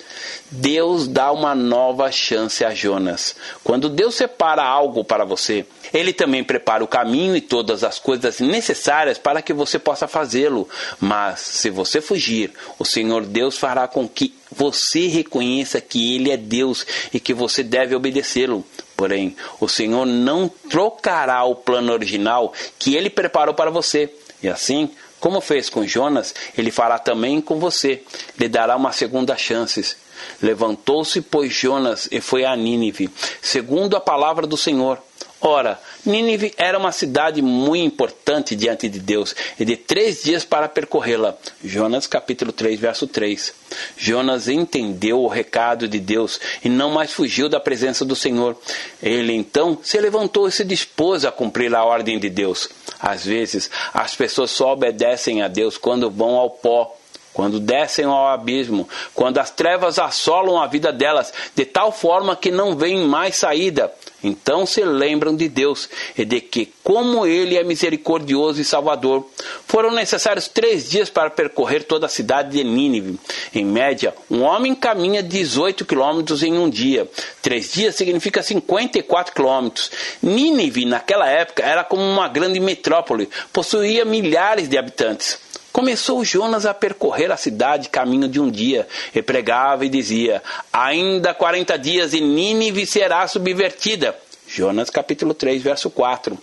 Deus 0.51 1.07
dá 1.07 1.31
uma 1.31 1.55
nova 1.55 2.11
chance 2.11 2.63
a 2.63 2.69
Jonas. 2.69 3.35
Quando 3.63 3.89
Deus 3.89 4.13
separa 4.13 4.63
algo 4.63 5.03
para 5.03 5.25
você, 5.25 5.65
ele 5.91 6.13
também 6.13 6.43
prepara 6.43 6.83
o 6.83 6.87
caminho 6.87 7.35
e 7.35 7.41
todas 7.41 7.83
as 7.83 7.97
coisas 7.97 8.39
necessárias 8.39 9.17
para 9.17 9.41
que 9.41 9.51
você 9.51 9.79
possa 9.79 10.07
fazê-lo. 10.07 10.69
Mas 10.99 11.39
se 11.39 11.71
você 11.71 11.99
fugir, 12.01 12.51
o 12.77 12.85
Senhor 12.85 13.25
Deus 13.25 13.57
fará 13.57 13.87
com 13.87 14.07
que 14.07 14.35
você 14.51 15.07
reconheça 15.07 15.81
que 15.81 16.15
ele 16.15 16.29
é 16.29 16.37
Deus 16.37 16.85
e 17.11 17.19
que 17.19 17.33
você 17.33 17.63
deve 17.63 17.95
obedecê-lo. 17.95 18.63
Porém, 18.97 19.35
o 19.59 19.69
Senhor 19.69 20.07
não 20.07 20.49
trocará 20.49 21.43
o 21.43 21.53
plano 21.55 21.93
original 21.93 22.51
que 22.79 22.95
ele 22.95 23.11
preparou 23.11 23.53
para 23.53 23.69
você. 23.69 24.11
E 24.41 24.49
assim, 24.49 24.89
como 25.19 25.39
fez 25.39 25.69
com 25.69 25.85
Jonas, 25.85 26.33
ele 26.57 26.71
fará 26.71 26.97
também 26.97 27.39
com 27.39 27.59
você. 27.59 28.01
Lhe 28.39 28.49
dará 28.49 28.75
uma 28.75 28.91
segunda 28.91 29.37
chance. 29.37 29.95
Levantou-se, 30.41 31.21
pois, 31.21 31.53
Jonas 31.53 32.09
e 32.11 32.19
foi 32.19 32.43
a 32.43 32.55
Nínive, 32.55 33.07
segundo 33.39 33.95
a 33.95 34.01
palavra 34.01 34.47
do 34.47 34.57
Senhor. 34.57 34.99
Ora, 35.39 35.79
Nínive 36.03 36.53
era 36.57 36.77
uma 36.77 36.91
cidade 36.91 37.41
muito 37.41 37.85
importante 37.85 38.55
diante 38.55 38.89
de 38.89 38.99
Deus 38.99 39.35
e 39.59 39.63
de 39.63 39.77
três 39.77 40.23
dias 40.23 40.43
para 40.43 40.67
percorrê-la. 40.67 41.35
Jonas 41.63 42.07
capítulo 42.07 42.51
3, 42.51 42.79
verso 42.79 43.05
3. 43.05 43.53
Jonas 43.95 44.47
entendeu 44.47 45.19
o 45.21 45.27
recado 45.27 45.87
de 45.87 45.99
Deus 45.99 46.39
e 46.63 46.69
não 46.69 46.89
mais 46.89 47.13
fugiu 47.13 47.47
da 47.47 47.59
presença 47.59 48.03
do 48.03 48.15
Senhor. 48.15 48.57
Ele 49.01 49.33
então 49.33 49.77
se 49.83 49.99
levantou 49.99 50.47
e 50.47 50.51
se 50.51 50.63
dispôs 50.63 51.23
a 51.23 51.31
cumprir 51.31 51.73
a 51.75 51.83
ordem 51.83 52.17
de 52.17 52.29
Deus. 52.29 52.67
Às 52.99 53.23
vezes, 53.23 53.69
as 53.93 54.15
pessoas 54.15 54.49
só 54.49 54.73
obedecem 54.73 55.43
a 55.43 55.47
Deus 55.47 55.77
quando 55.77 56.09
vão 56.09 56.35
ao 56.35 56.49
pó 56.49 56.96
quando 57.37 57.59
descem 57.59 58.03
ao 58.03 58.29
abismo, 58.29 58.89
quando 59.13 59.37
as 59.37 59.51
trevas 59.51 59.99
assolam 59.99 60.59
a 60.59 60.65
vida 60.65 60.91
delas 60.91 61.31
de 61.55 61.65
tal 61.65 61.91
forma 61.91 62.35
que 62.35 62.49
não 62.49 62.75
vem 62.75 63.05
mais 63.05 63.35
saída. 63.35 63.93
Então 64.23 64.65
se 64.65 64.83
lembram 64.83 65.35
de 65.35 65.47
Deus 65.47 65.87
e 66.17 66.25
de 66.25 66.41
que, 66.41 66.73
como 66.83 67.27
Ele 67.27 67.55
é 67.55 67.63
misericordioso 67.63 68.59
e 68.59 68.65
salvador, 68.65 69.23
foram 69.67 69.91
necessários 69.91 70.47
três 70.47 70.89
dias 70.89 71.11
para 71.11 71.29
percorrer 71.29 71.83
toda 71.83 72.07
a 72.07 72.09
cidade 72.09 72.57
de 72.57 72.63
Nínive. 72.63 73.19
Em 73.53 73.63
média, 73.63 74.15
um 74.31 74.41
homem 74.41 74.73
caminha 74.73 75.21
18 75.21 75.85
quilômetros 75.85 76.41
em 76.41 76.57
um 76.57 76.67
dia. 76.67 77.07
Três 77.39 77.71
dias 77.71 77.93
significa 77.93 78.41
54 78.41 79.35
quilômetros. 79.35 79.91
Nínive, 80.23 80.85
naquela 80.85 81.29
época, 81.29 81.61
era 81.61 81.83
como 81.83 82.01
uma 82.01 82.27
grande 82.27 82.59
metrópole, 82.59 83.29
possuía 83.53 84.03
milhares 84.03 84.67
de 84.67 84.75
habitantes. 84.75 85.37
Começou 85.77 86.25
Jonas 86.25 86.65
a 86.65 86.73
percorrer 86.73 87.31
a 87.31 87.37
cidade 87.37 87.87
caminho 87.89 88.27
de 88.27 88.39
um 88.39 88.49
dia, 88.49 88.87
e 89.13 89.21
pregava 89.21 89.85
e 89.85 89.89
dizia: 89.89 90.41
Ainda 90.73 91.35
quarenta 91.35 91.77
dias 91.77 92.15
e 92.15 92.19
Nínive 92.19 92.87
será 92.87 93.27
subvertida. 93.27 94.17
Jonas 94.47 94.89
capítulo 94.89 95.35
3, 95.35 95.61
verso 95.61 95.91
4. 95.91 96.35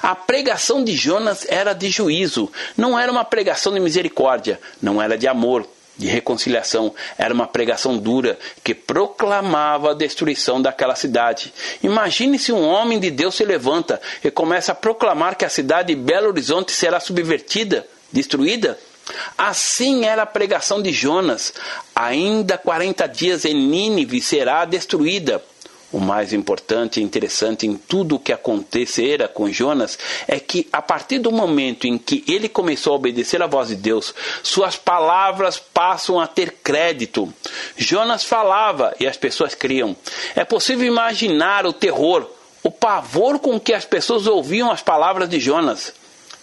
A 0.00 0.14
pregação 0.14 0.84
de 0.84 0.94
Jonas 0.94 1.44
era 1.48 1.72
de 1.72 1.90
juízo, 1.90 2.52
não 2.76 2.96
era 2.96 3.10
uma 3.10 3.24
pregação 3.24 3.74
de 3.74 3.80
misericórdia, 3.80 4.60
não 4.80 5.02
era 5.02 5.18
de 5.18 5.26
amor. 5.26 5.66
de 5.96 6.06
reconciliação. 6.06 6.94
Era 7.18 7.34
uma 7.34 7.48
pregação 7.48 7.98
dura 7.98 8.38
que 8.62 8.72
proclamava 8.72 9.90
a 9.90 9.94
destruição 9.94 10.62
daquela 10.62 10.94
cidade. 10.94 11.52
Imagine 11.82 12.38
se 12.38 12.52
um 12.52 12.64
homem 12.64 13.00
de 13.00 13.10
Deus 13.10 13.34
se 13.34 13.44
levanta 13.44 14.00
e 14.22 14.30
começa 14.30 14.70
a 14.70 14.76
proclamar 14.76 15.34
que 15.34 15.44
a 15.44 15.48
cidade 15.48 15.92
de 15.92 16.00
Belo 16.00 16.28
Horizonte 16.28 16.70
será 16.70 17.00
subvertida, 17.00 17.84
destruída. 18.12 18.78
Assim 19.36 20.04
era 20.04 20.22
a 20.22 20.26
pregação 20.26 20.82
de 20.82 20.92
Jonas. 20.92 21.52
Ainda 21.94 22.58
40 22.58 23.06
dias 23.06 23.44
e 23.44 23.54
Nínive 23.54 24.20
será 24.20 24.64
destruída. 24.64 25.42
O 25.90 25.98
mais 25.98 26.34
importante 26.34 27.00
e 27.00 27.02
interessante 27.02 27.66
em 27.66 27.74
tudo 27.74 28.16
o 28.16 28.18
que 28.18 28.30
acontecera 28.30 29.26
com 29.26 29.50
Jonas 29.50 29.98
é 30.26 30.38
que, 30.38 30.68
a 30.70 30.82
partir 30.82 31.18
do 31.18 31.32
momento 31.32 31.86
em 31.86 31.96
que 31.96 32.22
ele 32.28 32.46
começou 32.46 32.92
a 32.92 32.96
obedecer 32.96 33.42
à 33.42 33.46
voz 33.46 33.68
de 33.68 33.76
Deus, 33.76 34.14
suas 34.42 34.76
palavras 34.76 35.58
passam 35.58 36.20
a 36.20 36.26
ter 36.26 36.56
crédito. 36.62 37.32
Jonas 37.74 38.22
falava 38.22 38.94
e 39.00 39.06
as 39.06 39.16
pessoas 39.16 39.54
criam. 39.54 39.96
É 40.36 40.44
possível 40.44 40.86
imaginar 40.86 41.64
o 41.64 41.72
terror, 41.72 42.30
o 42.62 42.70
pavor 42.70 43.38
com 43.38 43.58
que 43.58 43.72
as 43.72 43.86
pessoas 43.86 44.26
ouviam 44.26 44.70
as 44.70 44.82
palavras 44.82 45.26
de 45.26 45.40
Jonas. 45.40 45.94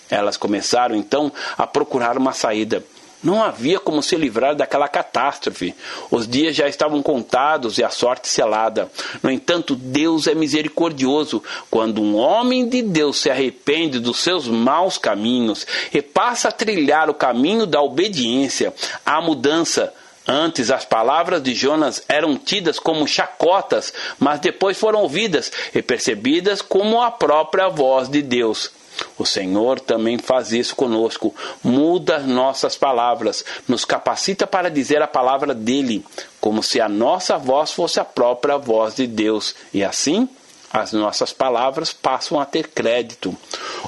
Elas 0.09 0.37
começaram 0.37 0.95
então 0.95 1.31
a 1.57 1.65
procurar 1.65 2.17
uma 2.17 2.33
saída. 2.33 2.83
Não 3.25 3.43
havia 3.43 3.79
como 3.79 4.03
se 4.03 4.15
livrar 4.15 4.55
daquela 4.55 4.87
catástrofe. 4.87 5.73
Os 6.11 6.27
dias 6.27 6.55
já 6.55 6.67
estavam 6.67 7.01
contados 7.01 7.79
e 7.79 7.83
a 7.83 7.89
sorte 7.89 8.27
selada. 8.27 8.87
No 9.23 9.31
entanto, 9.31 9.75
Deus 9.75 10.27
é 10.27 10.35
misericordioso. 10.35 11.41
Quando 11.71 12.03
um 12.03 12.15
homem 12.15 12.69
de 12.69 12.83
Deus 12.83 13.19
se 13.19 13.31
arrepende 13.31 13.99
dos 13.99 14.19
seus 14.19 14.47
maus 14.47 14.99
caminhos 14.99 15.65
e 15.91 16.03
passa 16.03 16.49
a 16.49 16.51
trilhar 16.51 17.09
o 17.09 17.15
caminho 17.15 17.65
da 17.65 17.81
obediência, 17.81 18.71
a 19.03 19.19
mudança. 19.19 19.91
Antes 20.27 20.69
as 20.69 20.85
palavras 20.85 21.41
de 21.41 21.55
Jonas 21.55 22.03
eram 22.07 22.37
tidas 22.37 22.77
como 22.77 23.07
chacotas, 23.07 23.91
mas 24.19 24.39
depois 24.39 24.77
foram 24.77 25.01
ouvidas 25.01 25.51
e 25.73 25.81
percebidas 25.81 26.61
como 26.61 27.01
a 27.01 27.09
própria 27.09 27.69
voz 27.69 28.07
de 28.07 28.21
Deus. 28.21 28.71
O 29.17 29.25
Senhor 29.25 29.79
também 29.79 30.17
faz 30.17 30.51
isso 30.51 30.75
conosco, 30.75 31.33
muda 31.63 32.19
nossas 32.19 32.75
palavras, 32.75 33.45
nos 33.67 33.85
capacita 33.85 34.45
para 34.45 34.69
dizer 34.69 35.01
a 35.01 35.07
palavra 35.07 35.53
dele, 35.53 36.05
como 36.41 36.61
se 36.61 36.81
a 36.81 36.89
nossa 36.89 37.37
voz 37.37 37.71
fosse 37.71 37.99
a 37.99 38.05
própria 38.05 38.57
voz 38.57 38.95
de 38.95 39.07
Deus, 39.07 39.55
e 39.73 39.83
assim 39.83 40.27
as 40.71 40.91
nossas 40.91 41.31
palavras 41.31 41.93
passam 41.93 42.39
a 42.39 42.45
ter 42.45 42.67
crédito. 42.67 43.35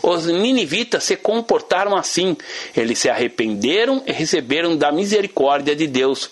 Os 0.01 0.25
ninivitas 0.27 1.03
se 1.03 1.17
comportaram 1.17 1.95
assim, 1.95 2.37
eles 2.75 2.99
se 2.99 3.09
arrependeram 3.09 4.01
e 4.05 4.11
receberam 4.13 4.77
da 4.77 4.91
misericórdia 4.91 5.75
de 5.75 5.85
Deus. 5.85 6.29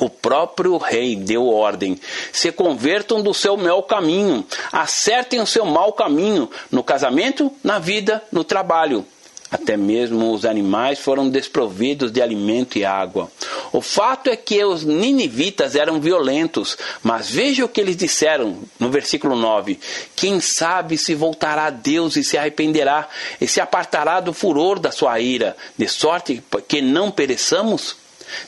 O 0.00 0.10
próprio 0.10 0.76
rei 0.76 1.16
deu 1.16 1.48
ordem: 1.48 1.98
se 2.32 2.52
convertam 2.52 3.22
do 3.22 3.32
seu 3.32 3.56
mau 3.56 3.82
caminho, 3.82 4.44
acertem 4.70 5.40
o 5.40 5.46
seu 5.46 5.64
mau 5.64 5.92
caminho 5.92 6.50
no 6.70 6.82
casamento, 6.82 7.52
na 7.62 7.78
vida, 7.78 8.22
no 8.30 8.44
trabalho. 8.44 9.04
Até 9.50 9.78
mesmo 9.78 10.30
os 10.34 10.44
animais 10.44 10.98
foram 10.98 11.30
desprovidos 11.30 12.12
de 12.12 12.20
alimento 12.20 12.76
e 12.76 12.84
água. 12.84 13.32
O 13.72 13.80
fato 13.80 14.28
é 14.28 14.36
que 14.36 14.62
os 14.62 14.84
ninivitas 14.84 15.74
eram 15.74 15.98
violentos, 15.98 16.76
mas 17.02 17.30
veja 17.30 17.64
o 17.64 17.68
que 17.68 17.80
eles 17.80 17.96
disseram 17.96 18.58
no 18.78 18.90
versículo 18.90 19.34
9: 19.36 19.80
Quem 20.14 20.38
sabe 20.38 20.98
se 20.98 21.14
voltará 21.14 21.66
a 21.66 21.70
Deus 21.70 22.16
e 22.16 22.22
se 22.22 22.36
arrependerá, 22.36 23.08
e 23.40 23.48
se 23.48 23.58
apartará 23.58 24.20
do 24.20 24.34
furor 24.34 24.78
da 24.78 24.90
sua 24.90 25.18
ira, 25.18 25.56
de 25.78 25.88
sorte 25.88 26.42
que 26.68 26.82
não 26.82 27.10
pereçamos? 27.10 27.96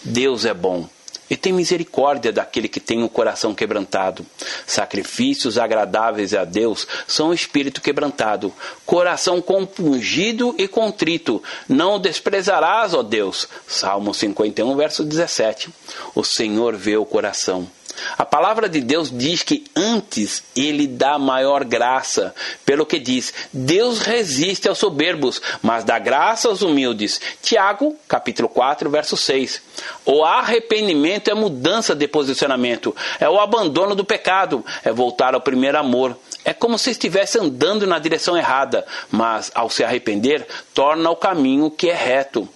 Deus 0.04 0.44
é 0.44 0.52
bom 0.52 0.86
e 1.30 1.36
tem 1.36 1.52
misericórdia 1.52 2.32
daquele 2.32 2.68
que 2.68 2.80
tem 2.80 3.04
o 3.04 3.08
coração 3.08 3.54
quebrantado. 3.54 4.26
Sacrifícios 4.66 5.56
agradáveis 5.56 6.34
a 6.34 6.44
Deus 6.44 6.86
são 7.06 7.28
o 7.28 7.34
espírito 7.34 7.80
quebrantado, 7.80 8.52
coração 8.84 9.40
compungido 9.40 10.54
e 10.58 10.66
contrito. 10.66 11.40
Não 11.68 11.94
o 11.94 11.98
desprezarás, 11.98 12.92
ó 12.92 13.02
Deus. 13.02 13.48
Salmo 13.66 14.12
51, 14.12 14.76
verso 14.76 15.04
17. 15.04 15.70
O 16.14 16.24
Senhor 16.24 16.74
vê 16.74 16.96
o 16.96 17.06
coração. 17.06 17.68
A 18.16 18.24
palavra 18.24 18.68
de 18.68 18.80
Deus 18.80 19.10
diz 19.10 19.42
que 19.42 19.64
antes 19.74 20.42
ele 20.56 20.86
dá 20.86 21.18
maior 21.18 21.64
graça, 21.64 22.34
pelo 22.64 22.86
que 22.86 22.98
diz: 22.98 23.32
Deus 23.52 24.00
resiste 24.00 24.68
aos 24.68 24.78
soberbos, 24.78 25.40
mas 25.62 25.84
dá 25.84 25.98
graça 25.98 26.48
aos 26.48 26.62
humildes. 26.62 27.20
Tiago, 27.42 27.96
capítulo 28.08 28.48
4, 28.48 28.90
verso 28.90 29.16
6. 29.16 29.62
O 30.04 30.24
arrependimento 30.24 31.30
é 31.30 31.34
mudança 31.34 31.94
de 31.94 32.06
posicionamento, 32.08 32.94
é 33.18 33.28
o 33.28 33.40
abandono 33.40 33.94
do 33.94 34.04
pecado, 34.04 34.64
é 34.84 34.92
voltar 34.92 35.34
ao 35.34 35.40
primeiro 35.40 35.78
amor. 35.78 36.16
É 36.44 36.54
como 36.54 36.78
se 36.78 36.90
estivesse 36.90 37.38
andando 37.38 37.86
na 37.86 37.98
direção 37.98 38.36
errada, 38.36 38.86
mas 39.10 39.50
ao 39.54 39.68
se 39.68 39.84
arrepender, 39.84 40.46
torna 40.72 41.10
o 41.10 41.16
caminho 41.16 41.70
que 41.70 41.90
é 41.90 41.94
reto. 41.94 42.48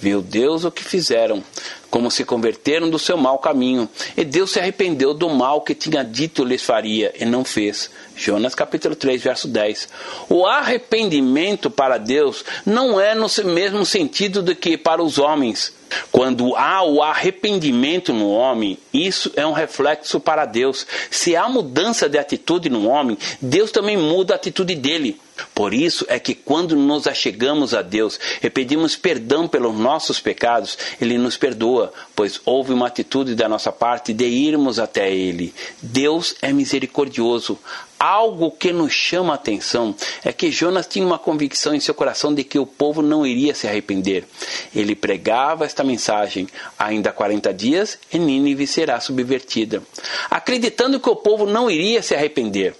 Viu 0.00 0.22
Deus 0.22 0.64
o 0.64 0.70
que 0.70 0.84
fizeram, 0.84 1.42
como 1.90 2.10
se 2.10 2.24
converteram 2.24 2.90
do 2.90 2.98
seu 2.98 3.16
mau 3.16 3.38
caminho. 3.38 3.88
E 4.16 4.24
Deus 4.24 4.50
se 4.52 4.60
arrependeu 4.60 5.14
do 5.14 5.28
mal 5.28 5.62
que 5.62 5.74
tinha 5.74 6.02
dito 6.02 6.44
lhes 6.44 6.62
faria, 6.62 7.12
e 7.18 7.24
não 7.24 7.44
fez. 7.44 7.90
Jonas 8.16 8.54
capítulo 8.54 8.94
3, 8.94 9.22
verso 9.22 9.48
10. 9.48 9.88
O 10.28 10.46
arrependimento 10.46 11.70
para 11.70 11.98
Deus 11.98 12.44
não 12.66 13.00
é 13.00 13.14
no 13.14 13.26
mesmo 13.46 13.86
sentido 13.86 14.42
do 14.42 14.54
que 14.54 14.76
para 14.76 15.02
os 15.02 15.18
homens. 15.18 15.76
Quando 16.12 16.54
há 16.54 16.82
o 16.82 17.02
arrependimento 17.02 18.12
no 18.12 18.30
homem, 18.30 18.78
isso 18.92 19.32
é 19.36 19.46
um 19.46 19.52
reflexo 19.52 20.20
para 20.20 20.44
Deus. 20.44 20.86
Se 21.10 21.34
há 21.34 21.48
mudança 21.48 22.08
de 22.08 22.18
atitude 22.18 22.68
no 22.68 22.86
homem, 22.86 23.16
Deus 23.40 23.70
também 23.70 23.96
muda 23.96 24.34
a 24.34 24.36
atitude 24.36 24.74
dele. 24.74 25.18
Por 25.54 25.74
isso 25.74 26.04
é 26.08 26.18
que 26.18 26.34
quando 26.34 26.76
nos 26.76 27.06
achegamos 27.06 27.74
a 27.74 27.82
Deus 27.82 28.18
e 28.42 28.48
pedimos 28.50 28.96
perdão 28.96 29.46
pelos 29.48 29.74
nossos 29.74 30.20
pecados, 30.20 30.78
Ele 31.00 31.18
nos 31.18 31.36
perdoa, 31.36 31.92
pois 32.14 32.40
houve 32.44 32.72
uma 32.72 32.86
atitude 32.86 33.34
da 33.34 33.48
nossa 33.48 33.72
parte 33.72 34.12
de 34.12 34.26
irmos 34.26 34.78
até 34.78 35.12
Ele. 35.12 35.54
Deus 35.82 36.34
é 36.42 36.52
misericordioso. 36.52 37.58
Algo 37.98 38.52
que 38.52 38.72
nos 38.72 38.92
chama 38.92 39.32
a 39.32 39.34
atenção 39.34 39.92
é 40.24 40.32
que 40.32 40.52
Jonas 40.52 40.86
tinha 40.86 41.04
uma 41.04 41.18
convicção 41.18 41.74
em 41.74 41.80
seu 41.80 41.92
coração 41.92 42.32
de 42.32 42.44
que 42.44 42.56
o 42.56 42.64
povo 42.64 43.02
não 43.02 43.26
iria 43.26 43.56
se 43.56 43.66
arrepender. 43.66 44.24
Ele 44.72 44.94
pregava 44.94 45.64
esta 45.64 45.82
mensagem: 45.82 46.46
ainda 46.78 47.10
40 47.10 47.52
dias 47.52 47.98
e 48.12 48.18
Nínive 48.18 48.68
será 48.68 49.00
subvertida, 49.00 49.82
acreditando 50.30 51.00
que 51.00 51.10
o 51.10 51.16
povo 51.16 51.44
não 51.44 51.68
iria 51.68 52.00
se 52.00 52.14
arrepender. 52.14 52.76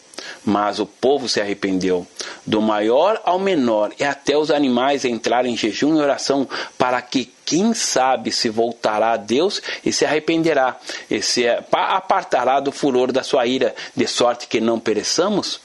Mas 0.48 0.80
o 0.80 0.86
povo 0.86 1.28
se 1.28 1.42
arrependeu, 1.42 2.06
do 2.46 2.62
maior 2.62 3.20
ao 3.22 3.38
menor, 3.38 3.92
e 4.00 4.02
até 4.02 4.34
os 4.34 4.50
animais 4.50 5.04
entraram 5.04 5.46
em 5.46 5.54
jejum 5.54 5.94
e 5.94 6.00
oração, 6.00 6.48
para 6.78 7.02
que 7.02 7.30
quem 7.44 7.74
sabe 7.74 8.32
se 8.32 8.48
voltará 8.48 9.12
a 9.12 9.16
Deus 9.18 9.60
e 9.84 9.92
se 9.92 10.06
arrependerá, 10.06 10.78
e 11.10 11.20
se 11.20 11.44
apartará 11.70 12.60
do 12.60 12.72
furor 12.72 13.12
da 13.12 13.22
sua 13.22 13.46
ira, 13.46 13.74
de 13.94 14.06
sorte 14.06 14.46
que 14.46 14.58
não 14.58 14.80
pereçamos? 14.80 15.60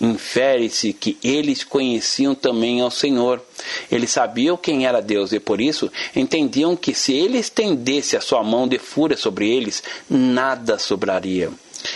Infere-se 0.00 0.92
que 0.92 1.16
eles 1.22 1.62
conheciam 1.62 2.34
também 2.34 2.80
ao 2.80 2.90
Senhor. 2.90 3.40
Eles 3.88 4.10
sabiam 4.10 4.56
quem 4.56 4.84
era 4.84 5.00
Deus 5.00 5.32
e 5.32 5.38
por 5.38 5.60
isso 5.60 5.92
entendiam 6.16 6.74
que 6.74 6.92
se 6.92 7.12
ele 7.12 7.38
estendesse 7.38 8.16
a 8.16 8.20
sua 8.20 8.42
mão 8.42 8.66
de 8.66 8.80
fúria 8.80 9.16
sobre 9.16 9.48
eles, 9.48 9.80
nada 10.10 10.76
sobraria. 10.76 11.52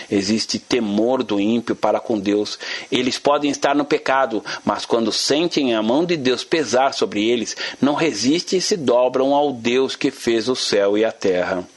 Existe 0.09 0.59
temor 0.59 1.23
do 1.23 1.39
ímpio 1.39 1.75
para 1.75 1.99
com 1.99 2.19
Deus. 2.19 2.57
Eles 2.91 3.17
podem 3.17 3.51
estar 3.51 3.75
no 3.75 3.85
pecado, 3.85 4.43
mas 4.63 4.85
quando 4.85 5.11
sentem 5.11 5.73
a 5.73 5.81
mão 5.81 6.05
de 6.05 6.17
Deus 6.17 6.43
pesar 6.43 6.93
sobre 6.93 7.27
eles, 7.27 7.55
não 7.81 7.93
resistem 7.93 8.59
e 8.59 8.61
se 8.61 8.77
dobram 8.77 9.33
ao 9.33 9.51
Deus 9.51 9.95
que 9.95 10.11
fez 10.11 10.47
o 10.47 10.55
céu 10.55 10.97
e 10.97 11.05
a 11.05 11.11
terra. 11.11 11.67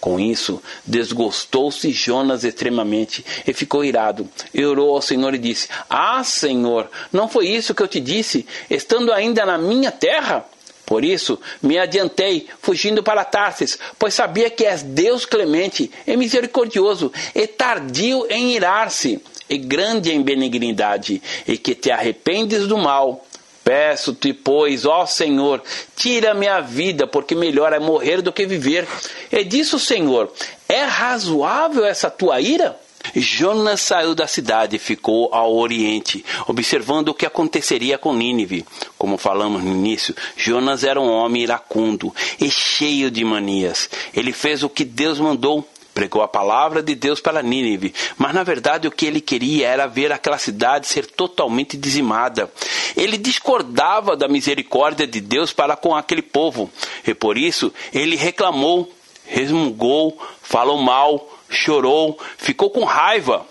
Com 0.00 0.20
isso, 0.20 0.62
desgostou-se 0.86 1.90
Jonas 1.90 2.44
extremamente 2.44 3.24
e 3.46 3.52
ficou 3.52 3.84
irado. 3.84 4.28
E 4.52 4.64
orou 4.64 4.94
ao 4.94 5.02
Senhor 5.02 5.34
e 5.34 5.38
disse: 5.38 5.68
Ah, 5.88 6.22
Senhor, 6.22 6.88
não 7.12 7.28
foi 7.28 7.48
isso 7.48 7.74
que 7.74 7.82
eu 7.82 7.88
te 7.88 8.00
disse, 8.00 8.46
estando 8.70 9.12
ainda 9.12 9.44
na 9.44 9.58
minha 9.58 9.90
terra? 9.90 10.46
Por 10.86 11.04
isso 11.04 11.40
me 11.62 11.78
adiantei, 11.78 12.46
fugindo 12.60 13.02
para 13.02 13.24
Tarsis, 13.24 13.78
pois 13.98 14.14
sabia 14.14 14.50
que 14.50 14.64
és 14.64 14.82
Deus 14.82 15.24
clemente 15.24 15.90
e 16.06 16.16
misericordioso, 16.16 17.12
e 17.34 17.46
tardio 17.46 18.26
em 18.28 18.52
irar-se, 18.54 19.20
e 19.48 19.56
grande 19.56 20.12
em 20.12 20.22
benignidade, 20.22 21.22
e 21.46 21.56
que 21.56 21.74
te 21.74 21.90
arrependes 21.90 22.66
do 22.66 22.76
mal. 22.76 23.24
Peço-te, 23.62 24.34
pois, 24.34 24.84
ó 24.84 25.06
Senhor, 25.06 25.62
tira-me 25.96 26.46
a 26.46 26.60
vida, 26.60 27.06
porque 27.06 27.34
melhor 27.34 27.72
é 27.72 27.78
morrer 27.78 28.20
do 28.20 28.30
que 28.30 28.44
viver. 28.44 28.86
E 29.32 29.42
disse 29.42 29.74
o 29.74 29.78
Senhor: 29.78 30.30
É 30.68 30.82
razoável 30.82 31.86
essa 31.86 32.10
tua 32.10 32.42
ira? 32.42 32.78
Jonas 33.14 33.80
saiu 33.80 34.14
da 34.14 34.26
cidade 34.26 34.76
e 34.76 34.78
ficou 34.78 35.32
ao 35.32 35.54
oriente, 35.54 36.24
observando 36.46 37.08
o 37.08 37.14
que 37.14 37.26
aconteceria 37.26 37.98
com 37.98 38.14
Nínive. 38.14 38.64
Como 38.96 39.18
falamos 39.18 39.62
no 39.62 39.70
início, 39.70 40.14
Jonas 40.36 40.84
era 40.84 41.00
um 41.00 41.10
homem 41.10 41.42
iracundo 41.42 42.14
e 42.40 42.50
cheio 42.50 43.10
de 43.10 43.24
manias. 43.24 43.88
Ele 44.14 44.32
fez 44.32 44.62
o 44.62 44.68
que 44.68 44.84
Deus 44.84 45.18
mandou 45.18 45.66
pregou 45.94 46.22
a 46.22 46.28
palavra 46.28 46.82
de 46.82 46.94
Deus 46.94 47.20
para 47.20 47.40
Nínive, 47.40 47.94
mas 48.18 48.34
na 48.34 48.42
verdade 48.42 48.88
o 48.88 48.90
que 48.90 49.06
ele 49.06 49.20
queria 49.20 49.68
era 49.68 49.86
ver 49.86 50.10
aquela 50.10 50.38
cidade 50.38 50.88
ser 50.88 51.06
totalmente 51.06 51.76
dizimada. 51.76 52.50
Ele 52.96 53.16
discordava 53.16 54.16
da 54.16 54.26
misericórdia 54.26 55.06
de 55.06 55.20
Deus 55.20 55.52
para 55.52 55.76
com 55.76 55.94
aquele 55.94 56.22
povo, 56.22 56.68
e 57.06 57.14
por 57.14 57.38
isso 57.38 57.72
ele 57.92 58.16
reclamou, 58.16 58.92
resmungou, 59.24 60.18
falou 60.44 60.78
mal, 60.78 61.28
chorou, 61.48 62.18
ficou 62.38 62.70
com 62.70 62.84
raiva. 62.84 63.44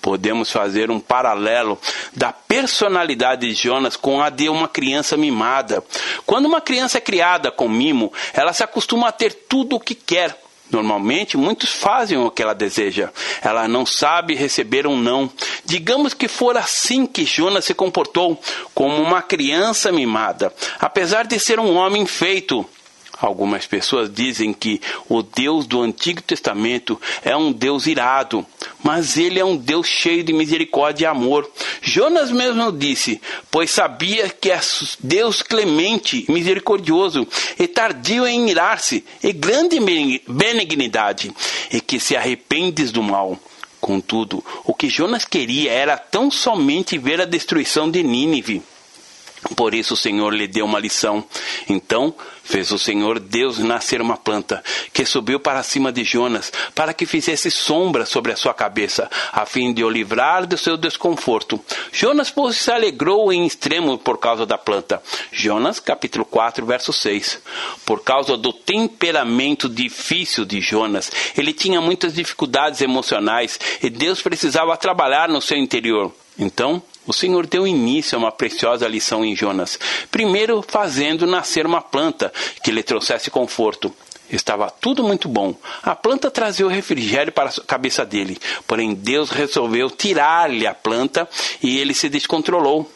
Podemos 0.00 0.52
fazer 0.52 0.90
um 0.90 1.00
paralelo 1.00 1.78
da 2.14 2.30
personalidade 2.30 3.48
de 3.48 3.54
Jonas 3.54 3.96
com 3.96 4.20
a 4.20 4.28
de 4.28 4.50
uma 4.50 4.68
criança 4.68 5.16
mimada. 5.16 5.82
Quando 6.26 6.44
uma 6.44 6.60
criança 6.60 6.98
é 6.98 7.00
criada 7.00 7.50
com 7.50 7.68
mimo, 7.68 8.12
ela 8.34 8.52
se 8.52 8.62
acostuma 8.62 9.08
a 9.08 9.12
ter 9.12 9.32
tudo 9.32 9.76
o 9.76 9.80
que 9.80 9.94
quer 9.94 10.38
Normalmente, 10.70 11.36
muitos 11.36 11.70
fazem 11.70 12.18
o 12.18 12.30
que 12.30 12.42
ela 12.42 12.54
deseja. 12.54 13.10
Ela 13.42 13.68
não 13.68 13.84
sabe 13.84 14.34
receber 14.34 14.86
um 14.86 14.98
não. 14.98 15.30
Digamos 15.64 16.14
que 16.14 16.26
for 16.26 16.56
assim 16.56 17.06
que 17.06 17.24
Jonas 17.24 17.66
se 17.66 17.74
comportou, 17.74 18.40
como 18.74 19.00
uma 19.00 19.22
criança 19.22 19.92
mimada, 19.92 20.52
apesar 20.80 21.26
de 21.26 21.38
ser 21.38 21.60
um 21.60 21.76
homem 21.76 22.06
feito. 22.06 22.68
Algumas 23.24 23.66
pessoas 23.66 24.12
dizem 24.12 24.52
que 24.52 24.82
o 25.08 25.22
Deus 25.22 25.66
do 25.66 25.80
Antigo 25.80 26.20
Testamento 26.20 27.00
é 27.24 27.34
um 27.34 27.50
Deus 27.50 27.86
irado, 27.86 28.44
mas 28.82 29.16
ele 29.16 29.40
é 29.40 29.44
um 29.44 29.56
Deus 29.56 29.86
cheio 29.86 30.22
de 30.22 30.34
misericórdia 30.34 31.06
e 31.06 31.08
amor. 31.08 31.50
Jonas 31.80 32.30
mesmo 32.30 32.70
disse, 32.70 33.18
pois 33.50 33.70
sabia 33.70 34.28
que 34.28 34.50
é 34.50 34.60
Deus 35.00 35.40
clemente, 35.40 36.26
misericordioso 36.28 37.26
e 37.58 37.66
tardio 37.66 38.26
em 38.26 38.50
irar-se, 38.50 39.02
e 39.22 39.32
grande 39.32 39.80
benignidade, 40.28 41.32
e 41.72 41.80
que 41.80 41.98
se 41.98 42.14
arrependes 42.14 42.92
do 42.92 43.02
mal. 43.02 43.38
Contudo, 43.80 44.44
o 44.66 44.74
que 44.74 44.90
Jonas 44.90 45.24
queria 45.24 45.72
era 45.72 45.96
tão 45.96 46.30
somente 46.30 46.98
ver 46.98 47.22
a 47.22 47.24
destruição 47.24 47.90
de 47.90 48.02
Nínive. 48.02 48.62
Por 49.56 49.74
isso 49.74 49.94
o 49.94 49.96
Senhor 49.96 50.32
lhe 50.32 50.46
deu 50.46 50.64
uma 50.64 50.78
lição. 50.78 51.24
Então 51.68 52.14
fez 52.44 52.70
o 52.70 52.78
Senhor 52.78 53.18
Deus 53.18 53.58
nascer 53.58 54.00
uma 54.00 54.16
planta, 54.16 54.62
que 54.92 55.04
subiu 55.04 55.40
para 55.40 55.62
cima 55.62 55.90
de 55.90 56.04
Jonas, 56.04 56.52
para 56.74 56.92
que 56.92 57.06
fizesse 57.06 57.50
sombra 57.50 58.04
sobre 58.04 58.32
a 58.32 58.36
sua 58.36 58.52
cabeça, 58.52 59.10
a 59.32 59.46
fim 59.46 59.72
de 59.72 59.82
o 59.82 59.88
livrar 59.88 60.46
do 60.46 60.58
seu 60.58 60.76
desconforto. 60.76 61.58
Jonas, 61.90 62.30
pois, 62.30 62.56
se 62.56 62.70
alegrou 62.70 63.32
em 63.32 63.46
extremo 63.46 63.96
por 63.96 64.18
causa 64.18 64.44
da 64.44 64.58
planta. 64.58 65.02
Jonas, 65.32 65.80
capítulo 65.80 66.24
4, 66.24 66.66
verso 66.66 66.92
6. 66.92 67.40
Por 67.86 68.02
causa 68.02 68.36
do 68.36 68.52
temperamento 68.52 69.68
difícil 69.68 70.44
de 70.44 70.60
Jonas, 70.60 71.10
ele 71.36 71.52
tinha 71.52 71.80
muitas 71.80 72.14
dificuldades 72.14 72.80
emocionais 72.82 73.58
e 73.82 73.88
Deus 73.88 74.20
precisava 74.20 74.76
trabalhar 74.76 75.28
no 75.28 75.40
seu 75.40 75.56
interior. 75.56 76.12
Então, 76.38 76.82
o 77.06 77.12
Senhor 77.12 77.46
deu 77.46 77.66
início 77.66 78.16
a 78.16 78.18
uma 78.18 78.32
preciosa 78.32 78.88
lição 78.88 79.24
em 79.24 79.36
Jonas. 79.36 79.78
Primeiro, 80.10 80.64
fazendo 80.66 81.26
nascer 81.26 81.66
uma 81.66 81.80
planta 81.80 82.32
que 82.62 82.70
lhe 82.70 82.82
trouxesse 82.82 83.30
conforto. 83.30 83.94
Estava 84.30 84.70
tudo 84.70 85.04
muito 85.04 85.28
bom. 85.28 85.54
A 85.82 85.94
planta 85.94 86.30
trazia 86.30 86.66
o 86.66 86.70
refrigério 86.70 87.32
para 87.32 87.50
a 87.50 87.60
cabeça 87.62 88.04
dele. 88.04 88.38
Porém, 88.66 88.94
Deus 88.94 89.30
resolveu 89.30 89.90
tirar-lhe 89.90 90.66
a 90.66 90.74
planta 90.74 91.28
e 91.62 91.78
ele 91.78 91.94
se 91.94 92.08
descontrolou. 92.08 92.90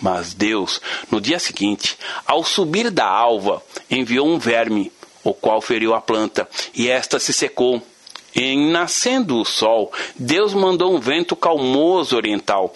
Mas 0.00 0.32
Deus, 0.32 0.80
no 1.10 1.20
dia 1.20 1.40
seguinte, 1.40 1.98
ao 2.24 2.44
subir 2.44 2.90
da 2.90 3.06
alva, 3.06 3.62
enviou 3.90 4.28
um 4.28 4.38
verme, 4.38 4.92
o 5.24 5.34
qual 5.34 5.60
feriu 5.60 5.92
a 5.92 6.00
planta, 6.00 6.48
e 6.72 6.88
esta 6.88 7.18
se 7.18 7.32
secou. 7.32 7.82
Em 8.40 8.70
nascendo 8.70 9.40
o 9.40 9.44
sol, 9.44 9.92
Deus 10.16 10.54
mandou 10.54 10.94
um 10.94 11.00
vento 11.00 11.34
calmoso 11.34 12.14
oriental. 12.14 12.72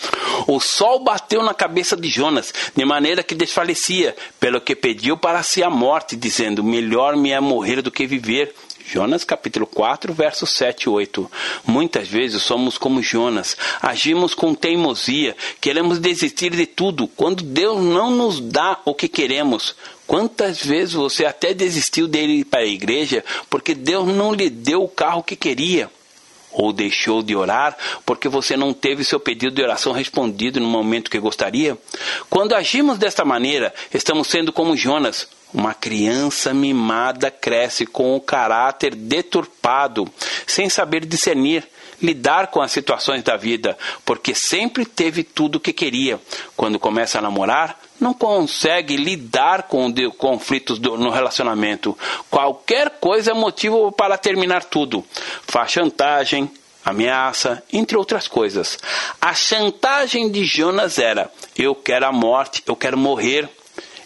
O 0.49 0.59
sol 0.59 1.05
bateu 1.05 1.41
na 1.41 1.55
cabeça 1.55 1.97
de 1.97 2.09
Jonas, 2.09 2.53
de 2.75 2.85
maneira 2.85 3.23
que 3.23 3.33
desfalecia, 3.33 4.17
pelo 4.41 4.61
que 4.61 4.75
pediu 4.75 5.17
para 5.17 5.41
si 5.45 5.63
a 5.63 5.71
morte, 5.71 6.17
dizendo: 6.17 6.65
Melhor 6.65 7.17
me 7.17 7.31
é 7.31 7.39
morrer 7.39 7.81
do 7.81 7.93
que 7.93 8.09
viver. 8.09 8.53
Jonas 8.85 9.23
capítulo 9.23 9.65
4, 9.65 10.13
versos 10.13 10.51
7 10.51 10.83
e 10.83 10.89
8. 10.89 11.31
Muitas 11.65 12.09
vezes 12.09 12.43
somos 12.43 12.77
como 12.77 13.01
Jonas, 13.01 13.57
agimos 13.81 14.35
com 14.35 14.57
teimosia, 14.57 15.37
queremos 15.61 16.01
desistir 16.01 16.51
de 16.51 16.67
tudo, 16.67 17.07
quando 17.07 17.45
Deus 17.45 17.81
não 17.81 18.11
nos 18.11 18.41
dá 18.41 18.81
o 18.85 18.95
que 18.95 19.07
queremos. 19.07 19.77
Quantas 20.13 20.63
vezes 20.63 20.93
você 20.93 21.25
até 21.25 21.55
desistiu 21.55 22.07
dele 22.07 22.45
para 22.45 22.61
a 22.61 22.67
igreja 22.67 23.25
porque 23.49 23.75
Deus 23.75 24.07
não 24.07 24.35
lhe 24.35 24.51
deu 24.51 24.83
o 24.83 24.89
carro 24.89 25.23
que 25.23 25.35
queria? 25.35 25.91
Ou 26.51 26.71
deixou 26.71 27.23
de 27.23 27.35
orar 27.35 27.75
porque 28.05 28.29
você 28.29 28.55
não 28.55 28.75
teve 28.75 29.05
seu 29.05 29.19
pedido 29.19 29.57
de 29.57 29.63
oração 29.63 29.91
respondido 29.91 30.61
no 30.61 30.69
momento 30.69 31.11
que 31.11 31.19
gostaria? 31.19 31.79
Quando 32.29 32.55
agimos 32.55 32.99
desta 32.99 33.25
maneira, 33.25 33.73
estamos 33.91 34.29
sendo 34.29 34.53
como 34.53 34.77
Jonas, 34.77 35.27
uma 35.51 35.73
criança 35.73 36.53
mimada 36.53 37.31
cresce 37.31 37.87
com 37.87 38.15
o 38.15 38.21
caráter 38.21 38.95
deturpado, 38.95 40.07
sem 40.47 40.69
saber 40.69 41.07
discernir, 41.07 41.67
lidar 42.03 42.49
com 42.49 42.61
as 42.61 42.71
situações 42.71 43.23
da 43.23 43.39
vida, 43.39 43.79
porque 44.05 44.35
sempre 44.35 44.85
teve 44.85 45.25
tudo 45.25 45.57
o 45.57 45.61
que 45.61 45.73
queria. 45.73 46.21
Quando 46.55 46.79
começa 46.79 47.19
a 47.19 47.23
namorar, 47.23 47.81
não 48.03 48.13
consegue 48.13 48.97
lidar 48.97 49.63
com 49.65 49.93
conflitos 50.19 50.79
no 50.79 51.09
relacionamento. 51.09 51.97
Qualquer 52.29 52.91
coisa 53.01 53.31
é 53.31 53.35
motivo 53.35 53.93
para 53.93 54.19
terminar 54.19 54.65
tudo. 54.65 55.05
Faz 55.47 55.71
chantagem, 55.71 56.51
ameaça, 56.85 57.63
entre 57.73 57.97
outras 57.97 58.27
coisas. 58.27 58.79
A 59.21 59.33
chantagem 59.35 60.31
de 60.31 60.45
Jonas 60.45 60.99
era: 60.99 61.31
eu 61.57 61.75
quero 61.75 62.07
a 62.07 62.13
morte, 62.13 62.63
eu 62.67 62.75
quero 62.75 62.99
morrer. 62.99 63.49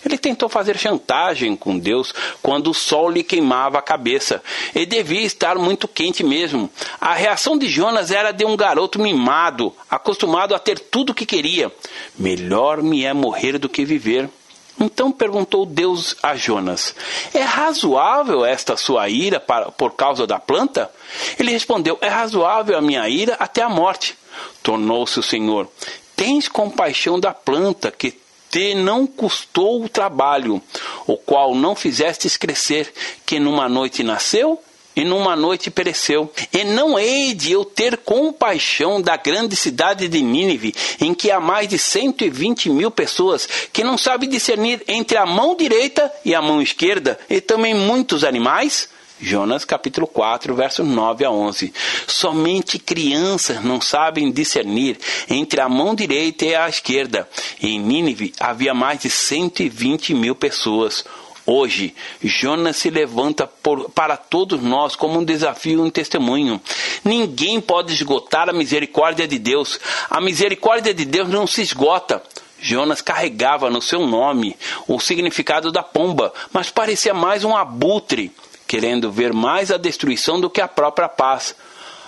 Ele 0.07 0.17
tentou 0.17 0.49
fazer 0.49 0.79
chantagem 0.79 1.57
com 1.57 1.77
Deus 1.77 2.15
quando 2.41 2.71
o 2.71 2.75
sol 2.75 3.11
lhe 3.11 3.25
queimava 3.25 3.79
a 3.79 3.83
cabeça. 3.83 4.41
Ele 4.73 4.87
devia 4.87 5.23
estar 5.23 5.57
muito 5.57 5.89
quente 5.89 6.23
mesmo. 6.23 6.71
A 7.01 7.13
reação 7.13 7.59
de 7.59 7.69
Jonas 7.69 8.13
era 8.13 8.31
de 8.31 8.45
um 8.45 8.57
garoto 8.57 9.01
mimado, 9.01 9.75
acostumado 9.91 10.55
a 10.55 10.61
ter 10.61 10.79
tudo 10.79 11.11
o 11.11 11.15
que 11.15 11.27
queria. 11.27 11.73
Melhor 12.17 12.81
me 12.83 13.05
é 13.05 13.13
morrer 13.13 13.59
do 13.59 13.69
que 13.69 13.85
viver. 13.85 14.31
Então 14.79 15.11
perguntou 15.11 15.67
Deus 15.67 16.15
a 16.23 16.37
Jonas: 16.37 16.95
É 17.35 17.43
razoável 17.43 18.45
esta 18.45 18.77
sua 18.77 19.09
ira 19.09 19.41
por 19.41 19.95
causa 19.95 20.25
da 20.25 20.39
planta? 20.39 20.89
Ele 21.37 21.51
respondeu: 21.51 21.99
É 22.01 22.09
razoável 22.09 22.79
a 22.79 22.83
minha 22.83 23.09
ira 23.09 23.35
até 23.41 23.61
a 23.63 23.69
morte. 23.69 24.17
Tornou-se 24.63 25.19
o 25.19 25.23
Senhor: 25.23 25.69
Tens 26.15 26.47
compaixão 26.47 27.19
da 27.19 27.35
planta 27.35 27.91
que 27.91 28.15
te 28.51 28.75
não 28.75 29.07
custou 29.07 29.85
o 29.85 29.89
trabalho, 29.89 30.63
o 31.07 31.17
qual 31.17 31.55
não 31.55 31.75
fizestes 31.75 32.37
crescer, 32.37 32.93
que 33.25 33.39
numa 33.39 33.69
noite 33.69 34.03
nasceu 34.03 34.61
e 34.95 35.05
numa 35.05 35.37
noite 35.37 35.71
pereceu. 35.71 36.33
E 36.51 36.65
não 36.65 36.99
hei 36.99 37.35
de 37.35 37.53
eu 37.53 37.65
ter 37.65 37.99
compaixão 37.99 39.01
da 39.01 39.17
grande 39.17 39.55
cidade 39.55 40.09
de 40.09 40.23
Nínive, 40.23 40.75
em 40.99 41.13
que 41.13 41.31
há 41.31 41.39
mais 41.39 41.69
de 41.69 41.79
cento 41.79 42.25
e 42.25 42.31
vinte 42.31 42.71
mil 42.71 42.91
pessoas 42.91 43.47
que 43.73 43.85
não 43.85 43.99
sabem 43.99 44.29
discernir 44.29 44.83
entre 44.89 45.19
a 45.19 45.27
mão 45.27 45.55
direita 45.55 46.11
e 46.25 46.35
a 46.35 46.41
mão 46.41 46.63
esquerda, 46.63 47.19
e 47.29 47.43
também 47.43 47.75
muitos 47.75 48.25
animais? 48.25 48.89
Jonas 49.21 49.64
capítulo 49.64 50.07
4, 50.07 50.55
versos 50.55 50.87
9 50.87 51.25
a 51.25 51.31
11. 51.31 51.73
Somente 52.07 52.79
crianças 52.79 53.64
não 53.64 53.81
sabem 53.81 54.31
discernir 54.31 54.99
entre 55.29 55.61
a 55.61 55.69
mão 55.69 55.95
direita 55.95 56.45
e 56.45 56.55
a 56.55 56.69
esquerda. 56.69 57.29
Em 57.61 57.79
Nínive 57.79 58.35
havia 58.39 58.75
mais 58.75 59.01
de 59.01 59.09
120 59.09 60.14
mil 60.14 60.35
pessoas. 60.35 61.05
Hoje, 61.47 61.95
Jonas 62.23 62.77
se 62.77 62.91
levanta 62.91 63.47
por, 63.47 63.89
para 63.91 64.17
todos 64.17 64.61
nós 64.61 64.97
como 64.97 65.21
um 65.21 65.25
desafio 65.25 65.79
e 65.79 65.83
um 65.83 65.91
testemunho. 65.91 66.61
Ninguém 67.05 67.61
pode 67.61 67.95
esgotar 67.95 68.51
a 68.51 68.53
misericórdia 68.53 69.27
de 69.27 69.39
Deus. 69.39 69.81
A 70.11 70.21
misericórdia 70.21 70.93
de 70.93 71.05
Deus 71.05 71.29
não 71.29 71.47
se 71.47 71.62
esgota. 71.62 72.23
Jonas 72.61 73.01
carregava 73.01 73.71
no 73.71 73.81
seu 73.81 74.07
nome 74.07 74.57
o 74.89 74.99
significado 74.99 75.71
da 75.71 75.83
pomba, 75.83 76.33
mas 76.53 76.71
parecia 76.71 77.14
mais 77.14 77.45
um 77.45 77.57
abutre 77.57 78.33
querendo 78.67 79.11
ver 79.11 79.33
mais 79.33 79.71
a 79.71 79.77
destruição 79.77 80.41
do 80.41 80.51
que 80.51 80.61
a 80.61 80.69
própria 80.69 81.09
paz. 81.09 81.55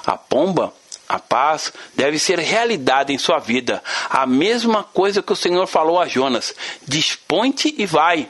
A 0.06 0.16
pomba, 0.16 0.72
a 1.08 1.18
paz, 1.18 1.72
deve 1.94 2.18
ser 2.18 2.38
realidade 2.38 3.12
em 3.12 3.18
sua 3.18 3.38
vida. 3.38 3.82
A 4.08 4.26
mesma 4.26 4.82
coisa 4.82 5.22
que 5.22 5.32
o 5.32 5.36
Senhor 5.36 5.66
falou 5.66 6.00
a 6.00 6.06
Jonas: 6.06 6.54
dispõe-te 6.86 7.74
e 7.78 7.86
vai. 7.86 8.28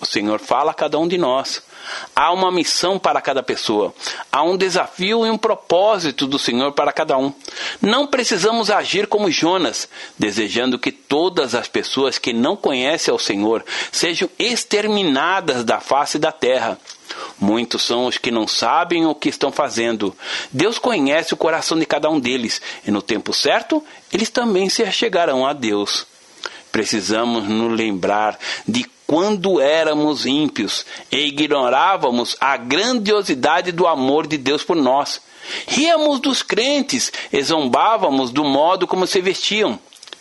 O 0.00 0.06
Senhor 0.06 0.38
fala 0.40 0.72
a 0.72 0.74
cada 0.74 0.98
um 0.98 1.08
de 1.08 1.16
nós. 1.16 1.62
Há 2.14 2.32
uma 2.32 2.50
missão 2.50 2.98
para 2.98 3.20
cada 3.20 3.42
pessoa. 3.42 3.94
Há 4.30 4.42
um 4.42 4.56
desafio 4.56 5.26
e 5.26 5.30
um 5.30 5.38
propósito 5.38 6.26
do 6.26 6.38
Senhor 6.38 6.72
para 6.72 6.92
cada 6.92 7.16
um. 7.16 7.32
Não 7.84 8.06
precisamos 8.06 8.70
agir 8.70 9.06
como 9.06 9.30
Jonas, 9.30 9.88
desejando 10.18 10.78
que 10.78 10.90
todas 10.90 11.54
as 11.54 11.68
pessoas 11.68 12.16
que 12.16 12.32
não 12.32 12.56
conhecem 12.56 13.12
ao 13.12 13.18
Senhor 13.18 13.62
sejam 13.92 14.28
exterminadas 14.38 15.64
da 15.64 15.80
face 15.80 16.18
da 16.18 16.32
terra. 16.32 16.78
Muitos 17.38 17.82
são 17.82 18.06
os 18.06 18.16
que 18.16 18.30
não 18.30 18.48
sabem 18.48 19.04
o 19.04 19.14
que 19.14 19.28
estão 19.28 19.52
fazendo. 19.52 20.16
Deus 20.50 20.78
conhece 20.78 21.34
o 21.34 21.36
coração 21.36 21.78
de 21.78 21.84
cada 21.84 22.08
um 22.08 22.18
deles, 22.18 22.62
e 22.86 22.90
no 22.90 23.02
tempo 23.02 23.34
certo, 23.34 23.84
eles 24.10 24.30
também 24.30 24.70
se 24.70 24.82
achegarão 24.82 25.46
a 25.46 25.52
Deus. 25.52 26.06
Precisamos 26.72 27.44
nos 27.44 27.76
lembrar 27.76 28.38
de 28.66 28.86
quando 29.06 29.60
éramos 29.60 30.24
ímpios 30.24 30.86
e 31.12 31.18
ignorávamos 31.18 32.34
a 32.40 32.56
grandiosidade 32.56 33.70
do 33.72 33.86
amor 33.86 34.26
de 34.26 34.38
Deus 34.38 34.64
por 34.64 34.74
nós. 34.74 35.20
Ríamos 35.66 36.20
dos 36.20 36.42
crentes 36.42 37.12
e 37.32 37.42
zombávamos 37.42 38.30
do 38.30 38.44
modo 38.44 38.86
como 38.86 39.06
se 39.06 39.20
vestiam. 39.20 39.78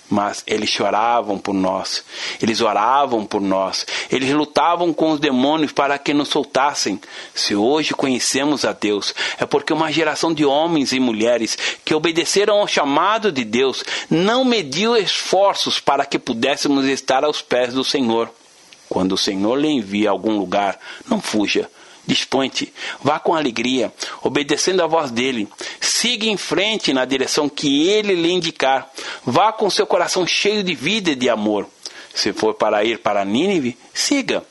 Mas 0.10 0.44
eles 0.46 0.70
choravam 0.70 1.40
por 1.40 1.54
nós, 1.54 2.04
eles 2.42 2.62
oravam 2.62 3.26
por 3.26 3.42
nós, 3.42 3.86
eles 4.12 4.30
lutavam 4.32 4.94
com 4.94 5.12
os 5.12 5.20
demônios 5.20 5.72
para 5.72 5.98
que 5.98 6.14
nos 6.14 6.28
soltassem. 6.28 7.00
Se 7.34 7.56
hoje 7.56 7.94
conhecemos 7.94 8.66
a 8.66 8.74
Deus, 8.74 9.16
é 9.40 9.46
porque 9.46 9.74
uma 9.74 9.92
geração 9.92 10.34
de 10.34 10.46
homens 10.46 10.92
e 10.92 11.00
mulheres 11.00 11.58
que 11.84 11.96
obedeceram 11.96 12.60
ao 12.60 12.68
chamado 12.68 13.32
de 13.32 13.44
Deus 13.44 13.84
não 14.10 14.44
mediu 14.46 14.96
esforços 14.98 15.80
para 15.80 16.06
que 16.06 16.20
pudéssemos 16.20 16.86
estar 16.86 17.24
aos 17.24 17.42
pés 17.42 17.74
do 17.74 17.84
Senhor. 17.84 18.30
Quando 18.90 19.14
o 19.14 19.18
Senhor 19.18 19.56
lhe 19.56 19.70
envia 19.70 20.10
a 20.10 20.12
algum 20.12 20.38
lugar, 20.38 20.78
não 21.10 21.20
fuja. 21.20 21.68
Dispõe-te, 22.06 22.74
vá 23.02 23.18
com 23.18 23.34
alegria, 23.34 23.94
obedecendo 24.22 24.84
à 24.84 24.88
voz 24.88 25.10
dele. 25.10 25.48
Siga 25.80 26.26
em 26.26 26.36
frente 26.36 26.92
na 26.92 27.06
direção 27.06 27.48
que 27.48 27.88
ele 27.88 28.14
lhe 28.14 28.32
indicar. 28.32 28.90
Vá 29.26 29.54
com 29.54 29.70
seu 29.70 29.88
coração 29.88 30.28
cheio 30.28 30.64
de 30.64 30.76
vida 30.76 31.12
e 31.12 31.16
de 31.16 31.30
amor. 31.30 31.68
Se 32.14 32.34
for 32.34 32.54
para 32.54 32.84
ir 32.84 33.00
para 33.00 33.24
Nínive, 33.24 33.78
siga. 33.94 34.44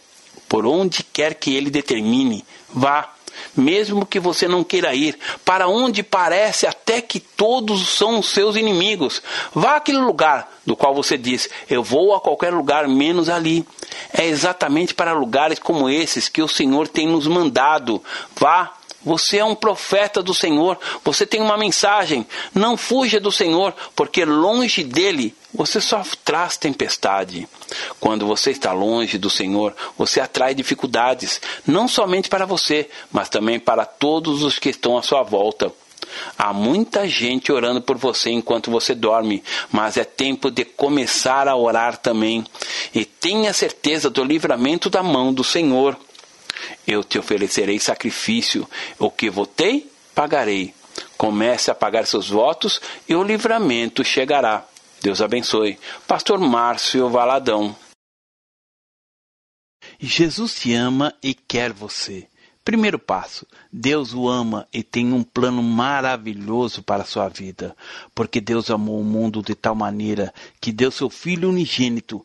Por 0.49 0.67
onde 0.67 1.03
quer 1.03 1.35
que 1.35 1.55
ele 1.55 1.71
determine, 1.71 2.45
vá 2.69 3.15
mesmo 3.57 4.07
que 4.07 4.21
você 4.21 4.47
não 4.49 4.65
queira 4.65 4.95
ir, 4.95 5.19
para 5.45 5.69
onde 5.69 6.03
parece 6.03 6.67
até 6.67 7.01
que 7.01 7.21
todos 7.21 7.89
são 7.91 8.23
seus 8.23 8.57
inimigos. 8.57 9.23
Vá 9.55 9.77
àquele 9.77 9.99
lugar 9.99 10.51
do 10.65 10.77
qual 10.77 10.95
você 10.95 11.17
diz: 11.17 11.49
Eu 11.69 11.83
vou 11.83 12.15
a 12.15 12.21
qualquer 12.21 12.53
lugar 12.53 12.89
menos 12.89 13.29
ali. 13.29 13.67
É 14.13 14.27
exatamente 14.27 14.95
para 14.95 15.13
lugares 15.13 15.59
como 15.59 15.89
esses 15.89 16.29
que 16.29 16.43
o 16.43 16.49
Senhor 16.49 16.89
tem 16.89 17.07
nos 17.07 17.27
mandado. 17.27 18.03
Vá 18.37 18.73
você 19.05 19.39
é 19.39 19.45
um 19.45 19.55
profeta 19.55 20.23
do 20.23 20.35
Senhor, 20.35 20.79
você 21.05 21.27
tem 21.27 21.41
uma 21.41 21.57
mensagem. 21.57 22.27
Não 22.55 22.77
fuja 22.77 23.21
do 23.21 23.33
Senhor, 23.33 23.75
porque 23.95 24.25
longe 24.25 24.85
dele 24.85 25.35
você 25.53 25.81
só 25.81 26.03
traz 26.25 26.57
tempestade. 26.57 27.49
Quando 28.01 28.27
você 28.27 28.51
está 28.51 28.73
longe 28.73 29.19
do 29.19 29.29
Senhor, 29.29 29.75
você 29.99 30.21
atrai 30.21 30.55
dificuldades, 30.55 31.41
não 31.67 31.87
somente 31.87 32.29
para 32.29 32.47
você, 32.47 32.89
mas 33.11 33.29
também 33.29 33.59
para 33.59 33.85
todos 33.85 34.43
os 34.43 34.59
que 34.59 34.71
estão 34.71 34.97
à 34.97 35.03
sua 35.03 35.23
volta. 35.23 35.73
Há 36.37 36.53
muita 36.53 37.09
gente 37.09 37.53
orando 37.53 37.81
por 37.81 37.97
você 37.97 38.31
enquanto 38.31 38.71
você 38.71 38.95
dorme, 38.95 39.43
mas 39.71 39.97
é 39.97 40.05
tempo 40.05 40.51
de 40.51 40.65
começar 40.65 41.49
a 41.49 41.57
orar 41.57 41.97
também. 41.97 42.45
E 42.95 43.05
tenha 43.05 43.53
certeza 43.53 44.11
do 44.11 44.25
livramento 44.25 44.91
da 44.91 45.03
mão 45.03 45.33
do 45.33 45.45
Senhor. 45.45 45.97
Eu 46.87 47.05
te 47.05 47.19
oferecerei 47.19 47.79
sacrifício, 47.79 48.69
o 48.99 49.11
que 49.11 49.31
votei, 49.31 49.91
pagarei. 50.15 50.75
Comece 51.17 51.71
a 51.71 51.75
pagar 51.75 52.07
seus 52.07 52.29
votos 52.29 52.81
e 53.09 53.15
o 53.15 53.23
livramento 53.23 54.05
chegará. 54.05 54.67
Deus 55.01 55.21
abençoe. 55.21 55.79
Pastor 56.07 56.39
Márcio 56.39 57.09
Valadão. 57.09 57.75
Jesus 59.99 60.55
te 60.55 60.75
ama 60.75 61.15
e 61.23 61.35
quer 61.35 61.73
você. 61.73 62.29
Primeiro 62.65 62.99
passo: 62.99 63.47
Deus 63.73 64.15
o 64.15 64.29
ama 64.29 64.69
e 64.73 64.85
tem 64.85 65.13
um 65.13 65.25
plano 65.25 65.63
maravilhoso 65.63 66.83
para 66.83 67.03
a 67.03 67.07
sua 67.07 67.29
vida, 67.29 67.77
porque 68.15 68.41
Deus 68.41 68.71
amou 68.71 69.01
o 69.01 69.05
mundo 69.05 69.43
de 69.43 69.55
tal 69.55 69.75
maneira 69.75 70.33
que 70.61 70.71
deu 70.71 70.91
seu 70.93 71.11
Filho 71.11 71.49
unigênito 71.49 72.25